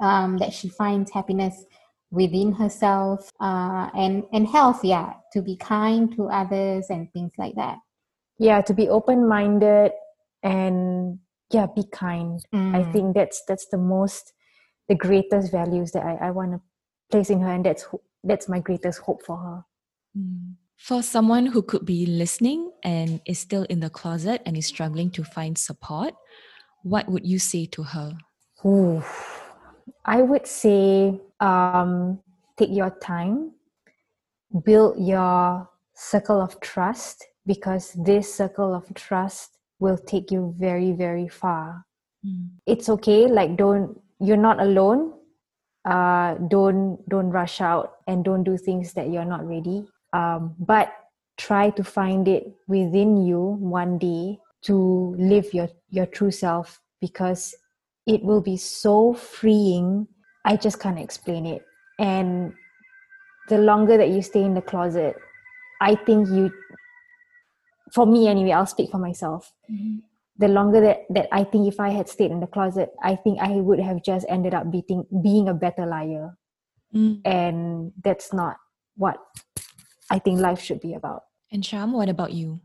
um, 0.00 0.38
that 0.38 0.52
she 0.52 0.68
finds 0.68 1.10
happiness 1.10 1.64
within 2.10 2.52
herself 2.52 3.30
uh, 3.40 3.90
and 3.94 4.24
and 4.32 4.48
health 4.48 4.84
yeah 4.84 5.12
to 5.32 5.42
be 5.42 5.56
kind 5.56 6.14
to 6.16 6.28
others 6.28 6.86
and 6.90 7.12
things 7.12 7.32
like 7.38 7.54
that 7.54 7.78
Yeah, 8.38 8.60
to 8.62 8.74
be 8.74 8.88
open 8.88 9.28
minded 9.28 9.92
and 10.42 11.18
yeah, 11.50 11.66
be 11.74 11.84
kind. 11.92 12.40
I 12.52 12.82
Mm. 12.82 12.92
think 12.92 13.14
that's 13.14 13.42
that's 13.48 13.66
the 13.68 13.78
most 13.78 14.32
the 14.88 14.94
greatest 14.94 15.52
values 15.52 15.92
that 15.92 16.04
I, 16.04 16.28
I 16.28 16.30
want 16.30 16.52
to 16.52 16.60
place 17.10 17.30
in 17.30 17.40
her 17.40 17.52
and 17.52 17.64
that's 17.64 17.86
that's 18.24 18.48
my 18.48 18.60
greatest 18.60 19.00
hope 19.00 19.22
for 19.24 19.36
her. 19.36 19.64
Mm. 20.16 20.54
For 20.76 21.02
someone 21.02 21.46
who 21.46 21.62
could 21.62 21.84
be 21.84 22.06
listening 22.06 22.70
and 22.84 23.20
is 23.26 23.38
still 23.40 23.64
in 23.64 23.80
the 23.80 23.90
closet 23.90 24.42
and 24.46 24.56
is 24.56 24.66
struggling 24.66 25.10
to 25.10 25.24
find 25.24 25.58
support, 25.58 26.14
what 26.82 27.08
would 27.08 27.26
you 27.26 27.38
say 27.40 27.66
to 27.66 27.82
her? 27.82 28.12
Ooh. 28.64 29.02
I 30.04 30.22
would 30.22 30.46
say 30.46 31.20
um, 31.40 32.20
take 32.56 32.70
your 32.70 32.90
time, 32.90 33.52
build 34.64 34.98
your 34.98 35.68
circle 35.94 36.40
of 36.40 36.60
trust 36.60 37.26
because 37.48 37.96
this 37.96 38.32
circle 38.32 38.74
of 38.74 38.84
trust 38.94 39.56
will 39.80 39.96
take 39.96 40.30
you 40.30 40.54
very, 40.58 40.92
very 40.92 41.26
far. 41.26 41.84
Mm. 42.24 42.50
It's 42.66 42.88
okay, 42.88 43.26
like 43.26 43.56
don't 43.56 43.98
you're 44.20 44.36
not 44.36 44.60
alone. 44.60 45.14
Uh, 45.84 46.34
don't 46.48 47.00
don't 47.08 47.30
rush 47.30 47.60
out 47.60 48.04
and 48.06 48.22
don't 48.22 48.44
do 48.44 48.58
things 48.58 48.92
that 48.92 49.08
you're 49.08 49.24
not 49.24 49.46
ready. 49.48 49.88
Um, 50.12 50.54
but 50.60 50.92
try 51.38 51.70
to 51.70 51.82
find 51.82 52.28
it 52.28 52.52
within 52.68 53.24
you 53.24 53.56
one 53.58 53.96
day 53.96 54.38
to 54.68 55.16
live 55.18 55.54
your 55.54 55.68
your 55.88 56.06
true 56.06 56.30
self 56.30 56.80
because 57.00 57.54
it 58.06 58.22
will 58.22 58.42
be 58.42 58.56
so 58.56 59.14
freeing. 59.14 60.06
I 60.44 60.56
just 60.56 60.80
can't 60.80 60.98
explain 60.98 61.46
it. 61.46 61.64
And 61.98 62.52
the 63.48 63.58
longer 63.58 63.96
that 63.96 64.10
you 64.10 64.20
stay 64.22 64.42
in 64.42 64.54
the 64.54 64.62
closet, 64.62 65.16
I 65.80 65.94
think 65.94 66.28
you, 66.28 66.50
for 67.92 68.06
me 68.06 68.28
anyway, 68.28 68.52
I'll 68.52 68.66
speak 68.66 68.90
for 68.90 68.98
myself. 68.98 69.52
The 70.38 70.48
longer 70.48 70.80
that, 70.80 71.06
that 71.10 71.28
I 71.32 71.44
think 71.44 71.66
if 71.66 71.80
I 71.80 71.90
had 71.90 72.08
stayed 72.08 72.30
in 72.30 72.40
the 72.40 72.46
closet, 72.46 72.90
I 73.02 73.16
think 73.16 73.40
I 73.40 73.56
would 73.56 73.80
have 73.80 74.02
just 74.04 74.26
ended 74.28 74.54
up 74.54 74.70
beating, 74.70 75.04
being 75.22 75.48
a 75.48 75.54
better 75.54 75.84
liar. 75.84 76.36
Mm. 76.94 77.20
And 77.24 77.92
that's 78.02 78.32
not 78.32 78.56
what 78.96 79.18
I 80.10 80.18
think 80.18 80.40
life 80.40 80.60
should 80.60 80.80
be 80.80 80.94
about. 80.94 81.24
And 81.50 81.62
Sharm, 81.62 81.92
what 81.92 82.08
about 82.08 82.32
you? 82.32 82.60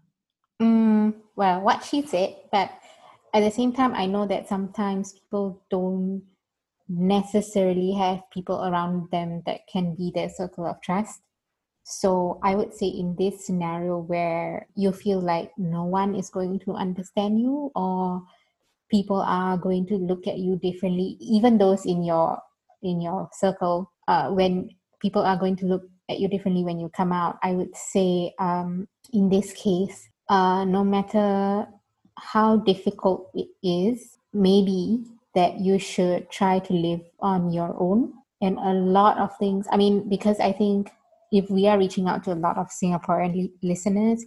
Mm, 0.61 1.15
well, 1.36 1.61
what 1.61 1.84
she 1.84 2.05
said, 2.05 2.36
but 2.51 2.71
at 3.34 3.41
the 3.41 3.49
same 3.51 3.74
time, 3.74 3.93
I 3.95 4.05
know 4.05 4.28
that 4.28 4.47
sometimes 4.47 5.13
people 5.13 5.63
don't 5.69 6.21
necessarily 6.88 7.93
have 7.93 8.21
people 8.32 8.63
around 8.63 9.09
them 9.11 9.41
that 9.45 9.61
can 9.71 9.95
be 9.95 10.11
their 10.13 10.30
circle 10.30 10.65
of 10.65 10.80
trust. 10.82 11.21
So 11.84 12.39
I 12.43 12.55
would 12.55 12.73
say 12.73 12.88
in 12.88 13.15
this 13.17 13.45
scenario 13.45 13.99
where 13.99 14.67
you 14.75 14.91
feel 14.91 15.19
like 15.19 15.51
no 15.57 15.84
one 15.84 16.15
is 16.15 16.29
going 16.29 16.59
to 16.59 16.73
understand 16.73 17.39
you 17.39 17.71
or 17.75 18.23
people 18.89 19.21
are 19.21 19.57
going 19.57 19.86
to 19.88 19.95
look 19.95 20.27
at 20.27 20.38
you 20.38 20.57
differently, 20.57 21.17
even 21.19 21.57
those 21.57 21.86
in 21.86 22.03
your 22.03 22.41
in 22.81 23.01
your 23.01 23.29
circle, 23.34 23.91
uh, 24.07 24.29
when 24.29 24.69
people 25.01 25.21
are 25.21 25.38
going 25.38 25.55
to 25.55 25.65
look 25.65 25.84
at 26.09 26.19
you 26.19 26.27
differently 26.27 26.63
when 26.63 26.79
you 26.79 26.89
come 26.89 27.11
out, 27.11 27.38
I 27.43 27.51
would 27.51 27.75
say 27.75 28.34
um, 28.39 28.88
in 29.13 29.29
this 29.29 29.53
case, 29.53 30.09
uh, 30.29 30.65
no 30.65 30.84
matter 30.84 31.67
how 32.17 32.57
difficult 32.57 33.29
it 33.34 33.47
is, 33.63 34.17
maybe 34.34 35.05
that 35.34 35.59
you 35.59 35.79
should 35.79 36.29
try 36.29 36.59
to 36.59 36.73
live 36.73 37.01
on 37.19 37.51
your 37.51 37.75
own. 37.79 38.13
And 38.41 38.57
a 38.59 38.73
lot 38.73 39.17
of 39.17 39.36
things, 39.38 39.67
I 39.71 39.77
mean, 39.77 40.09
because 40.09 40.39
I 40.39 40.51
think 40.51 40.91
if 41.34 41.49
we 41.49 41.67
are 41.67 41.79
reaching 41.79 42.07
out 42.07 42.23
to 42.23 42.31
a 42.31 42.38
lot 42.38 42.57
of 42.57 42.69
Singaporean 42.69 43.34
li- 43.34 43.53
listeners 43.63 44.23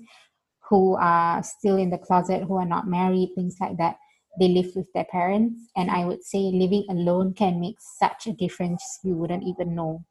who 0.69 0.97
are 0.97 1.43
still 1.43 1.77
in 1.77 1.91
the 1.91 1.99
closet, 1.99 2.43
who 2.43 2.57
are 2.57 2.67
not 2.67 2.89
married, 2.89 3.31
things 3.37 3.57
like 3.61 3.77
that, 3.79 3.97
they 4.41 4.49
live 4.49 4.75
with 4.75 4.93
their 4.93 5.05
parents. 5.05 5.71
And 5.77 5.89
I 5.89 6.05
would 6.05 6.25
say 6.25 6.39
living 6.39 6.85
alone 6.91 7.33
can 7.33 7.61
make 7.61 7.77
such 7.79 8.27
a 8.27 8.33
difference 8.33 8.83
you 9.05 9.15
wouldn't 9.15 9.45
even 9.45 9.77
know. 9.77 10.05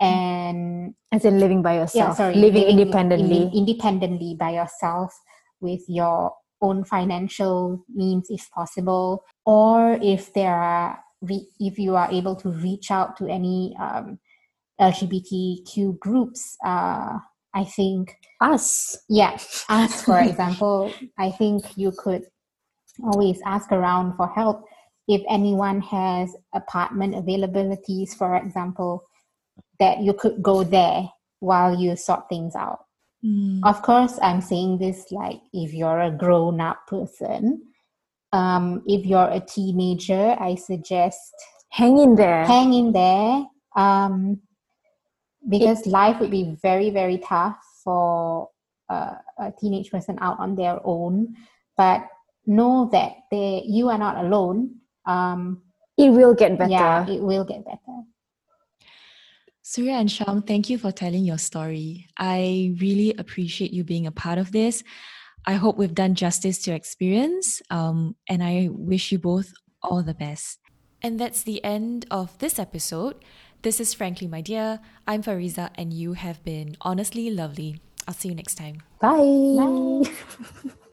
And 0.00 0.94
As 1.10 1.24
in 1.24 1.40
living 1.40 1.62
by 1.62 1.76
yourself, 1.76 1.94
yeah, 1.94 2.14
sorry, 2.14 2.34
living, 2.36 2.62
inde- 2.64 2.80
independently. 2.80 3.50
independently 3.54 4.36
by 4.38 4.50
yourself 4.50 5.18
with 5.60 5.80
your 5.88 6.34
own 6.60 6.84
financial 6.84 7.84
means, 7.88 8.26
if 8.28 8.48
possible, 8.50 9.24
or 9.46 9.98
if 10.02 10.32
there 10.34 10.54
are 10.54 11.00
re- 11.22 11.48
if 11.58 11.78
you 11.78 11.96
are 11.96 12.10
able 12.12 12.36
to 12.36 12.50
reach 12.50 12.90
out 12.92 13.16
to 13.16 13.26
any 13.26 13.74
um, 13.80 14.18
LGBTQ 14.80 15.98
groups. 15.98 16.56
Uh, 16.64 17.18
I 17.54 17.64
think 17.64 18.14
Us. 18.40 18.96
yeah, 19.08 19.38
us 19.68 20.02
for 20.04 20.20
example, 20.28 20.92
I 21.18 21.30
think 21.30 21.64
you 21.76 21.92
could 21.96 22.24
always 23.02 23.40
ask 23.46 23.72
around 23.72 24.16
for 24.16 24.28
help 24.28 24.64
if 25.08 25.22
anyone 25.28 25.80
has 25.80 26.36
apartment 26.54 27.14
availabilities, 27.14 28.14
for 28.14 28.36
example, 28.36 29.02
that 29.80 30.00
you 30.00 30.12
could 30.12 30.42
go 30.42 30.62
there 30.62 31.08
while 31.40 31.74
you 31.74 31.96
sort 31.96 32.28
things 32.28 32.54
out. 32.54 32.80
Mm. 33.24 33.60
Of 33.64 33.82
course, 33.82 34.18
I'm 34.22 34.40
saying 34.40 34.78
this 34.78 35.10
like 35.10 35.40
if 35.52 35.72
you're 35.72 36.00
a 36.00 36.10
grown 36.10 36.60
up 36.60 36.86
person. 36.86 37.62
Um, 38.32 38.82
if 38.86 39.06
you're 39.06 39.30
a 39.30 39.40
teenager, 39.40 40.36
I 40.38 40.54
suggest 40.54 41.32
Hang 41.70 41.98
in 41.98 42.14
there. 42.14 42.44
hang 42.44 42.74
in 42.74 42.92
there 42.92 43.46
um, 43.74 44.40
because 45.46 45.86
life 45.86 46.20
would 46.20 46.30
be 46.30 46.56
very, 46.62 46.90
very 46.90 47.18
tough 47.18 47.58
for 47.84 48.48
uh, 48.88 49.14
a 49.38 49.52
teenage 49.60 49.90
person 49.90 50.18
out 50.20 50.38
on 50.38 50.54
their 50.54 50.78
own. 50.84 51.36
But 51.76 52.08
know 52.46 52.88
that 52.92 53.12
they, 53.30 53.62
you 53.66 53.88
are 53.88 53.98
not 53.98 54.24
alone. 54.24 54.76
Um, 55.06 55.62
it 55.96 56.10
will 56.10 56.34
get 56.34 56.58
better. 56.58 56.70
Yeah, 56.70 57.08
it 57.08 57.20
will 57.20 57.44
get 57.44 57.64
better. 57.64 58.02
Surya 59.62 59.92
and 59.96 60.08
Sharm, 60.08 60.46
thank 60.46 60.70
you 60.70 60.78
for 60.78 60.90
telling 60.90 61.24
your 61.24 61.36
story. 61.36 62.08
I 62.16 62.74
really 62.80 63.14
appreciate 63.18 63.70
you 63.70 63.84
being 63.84 64.06
a 64.06 64.12
part 64.12 64.38
of 64.38 64.50
this. 64.50 64.82
I 65.46 65.54
hope 65.54 65.76
we've 65.76 65.94
done 65.94 66.14
justice 66.14 66.58
to 66.62 66.70
your 66.70 66.76
experience, 66.76 67.60
um, 67.70 68.16
and 68.28 68.42
I 68.42 68.68
wish 68.70 69.12
you 69.12 69.18
both 69.18 69.52
all 69.82 70.02
the 70.02 70.14
best. 70.14 70.58
And 71.02 71.20
that's 71.20 71.42
the 71.42 71.62
end 71.62 72.06
of 72.10 72.36
this 72.38 72.58
episode. 72.58 73.24
This 73.62 73.80
is 73.80 73.92
Frankly 73.92 74.28
My 74.28 74.40
Dear. 74.40 74.78
I'm 75.04 75.20
Fariza, 75.20 75.70
and 75.74 75.92
you 75.92 76.12
have 76.12 76.44
been 76.44 76.76
honestly 76.80 77.28
lovely. 77.28 77.80
I'll 78.06 78.14
see 78.14 78.28
you 78.28 78.36
next 78.36 78.54
time. 78.54 78.82
Bye. 79.00 79.18
Bye. 79.18 80.70